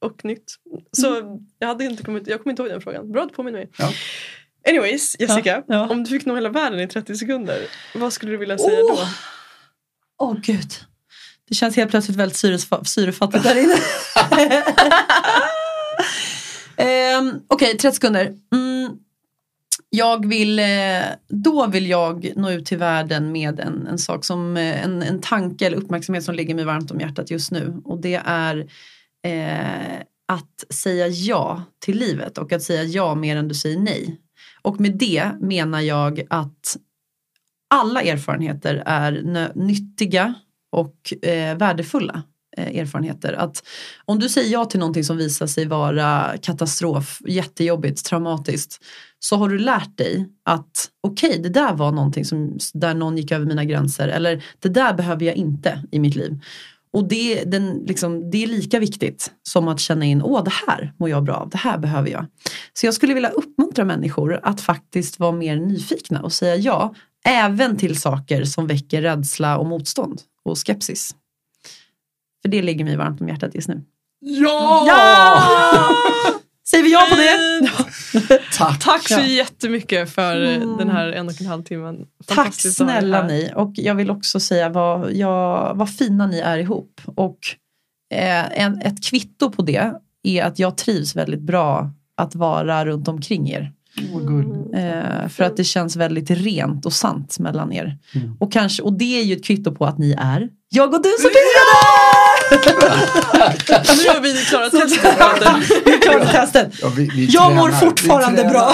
[0.02, 0.56] och nytt.
[0.92, 1.40] Så mm.
[1.60, 3.12] jag, hade inte kommit, jag kommer inte ihåg den frågan.
[3.12, 3.70] Bra att du påminner mig.
[3.78, 3.94] Ja.
[4.70, 5.64] Anyways, Jessica.
[5.68, 5.90] Ja, ja.
[5.90, 7.62] Om du fick nå hela världen i 30 sekunder.
[7.96, 8.96] Vad skulle du vilja säga oh.
[8.96, 9.02] då?
[10.20, 10.72] Åh oh, gud.
[11.54, 12.38] Det känns helt plötsligt väldigt
[12.88, 13.74] syrefattigt där inne.
[17.20, 18.34] um, Okej, okay, 30 sekunder.
[18.54, 18.98] Mm,
[19.90, 24.58] jag vill, eh, då vill jag nå ut till världen med en, en sak som
[24.58, 27.82] eh, en, en tanke eller uppmärksamhet som ligger mig varmt om hjärtat just nu.
[27.86, 28.58] Och det är
[29.24, 34.20] eh, att säga ja till livet och att säga ja mer än du säger nej.
[34.62, 36.78] Och med det menar jag att
[37.70, 39.22] alla erfarenheter är
[39.56, 40.34] nyttiga
[40.74, 42.24] och eh, värdefulla
[42.58, 43.34] eh, erfarenheter.
[43.34, 43.64] Att
[44.06, 48.84] om du säger ja till någonting som visar sig vara katastrof, jättejobbigt, traumatiskt.
[49.20, 53.18] Så har du lärt dig att okej, okay, det där var någonting som, där någon
[53.18, 54.08] gick över mina gränser.
[54.08, 56.40] Eller det där behöver jag inte i mitt liv.
[56.94, 60.94] Och det, den, liksom, det är lika viktigt som att känna in, åh det här
[61.00, 62.26] mår jag bra av, det här behöver jag.
[62.74, 66.94] Så jag skulle vilja uppmuntra människor att faktiskt vara mer nyfikna och säga ja,
[67.26, 71.16] även till saker som väcker rädsla och motstånd och skepsis.
[72.42, 73.82] För det ligger mig varmt om hjärtat just nu.
[74.20, 74.84] Ja!
[74.88, 75.90] ja!
[76.70, 78.40] Säger vi ja på det?
[78.58, 78.84] Tack.
[78.84, 80.78] Tack så jättemycket för mm.
[80.78, 82.06] den här en och en halv timmen.
[82.26, 83.52] Tack snälla ni.
[83.56, 87.02] Och jag vill också säga vad, ja, vad fina ni är ihop.
[87.06, 87.38] Och
[88.14, 89.92] eh, en, ett kvitto på det
[90.24, 93.72] är att jag trivs väldigt bra att vara runt omkring er.
[93.98, 95.30] Mm.
[95.30, 97.98] För att det känns väldigt rent och sant mellan er.
[98.16, 98.38] Mm.
[98.40, 101.10] Och, kanske, och det är ju ett kvitto på att ni är jag och du
[101.20, 101.30] som
[103.98, 105.86] Nu har vi klarat testet.
[105.86, 106.74] vi klarade testet.
[106.82, 108.74] Ja, vi, vi jag mår fortfarande bra.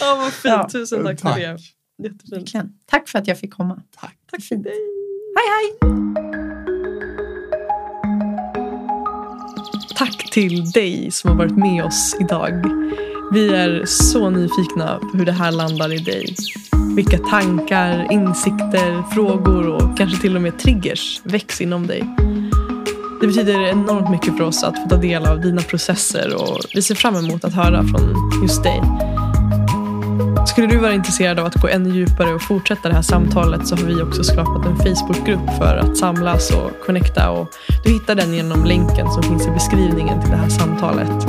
[0.00, 0.54] ja, vad fint.
[0.54, 0.68] Ja.
[0.72, 1.34] Tusen tack, tack.
[1.34, 1.58] för det.
[2.02, 2.72] Jättefint.
[2.86, 3.82] Tack för att jag fick komma.
[4.00, 4.16] Tack.
[4.30, 4.72] Tack för dig.
[5.36, 6.47] Hej hej.
[9.98, 12.64] Tack till dig som har varit med oss idag.
[13.32, 16.34] Vi är så nyfikna på hur det här landar i dig.
[16.96, 22.04] Vilka tankar, insikter, frågor och kanske till och med triggers väcks inom dig.
[23.20, 26.82] Det betyder enormt mycket för oss att få ta del av dina processer och vi
[26.82, 28.80] ser fram emot att höra från just dig.
[30.46, 33.76] Skulle du vara intresserad av att gå ännu djupare och fortsätta det här samtalet så
[33.76, 37.30] har vi också skapat en Facebookgrupp för att samlas och connecta.
[37.30, 37.48] Och
[37.84, 41.26] du hittar den genom länken som finns i beskrivningen till det här samtalet.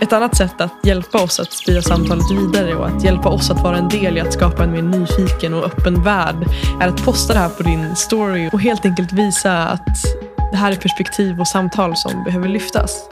[0.00, 3.62] Ett annat sätt att hjälpa oss att sprida samtalet vidare och att hjälpa oss att
[3.62, 6.46] vara en del i att skapa en mer nyfiken och öppen värld
[6.80, 10.04] är att posta det här på din story och helt enkelt visa att
[10.50, 13.08] det här är perspektiv och samtal som behöver lyftas.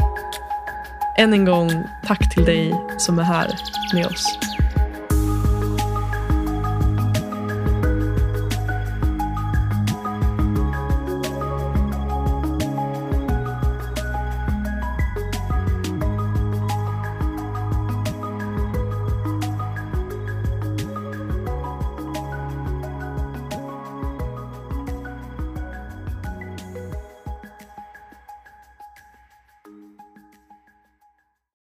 [1.19, 1.71] Än en gång,
[2.07, 3.51] tack till dig som är här
[3.95, 4.39] med oss.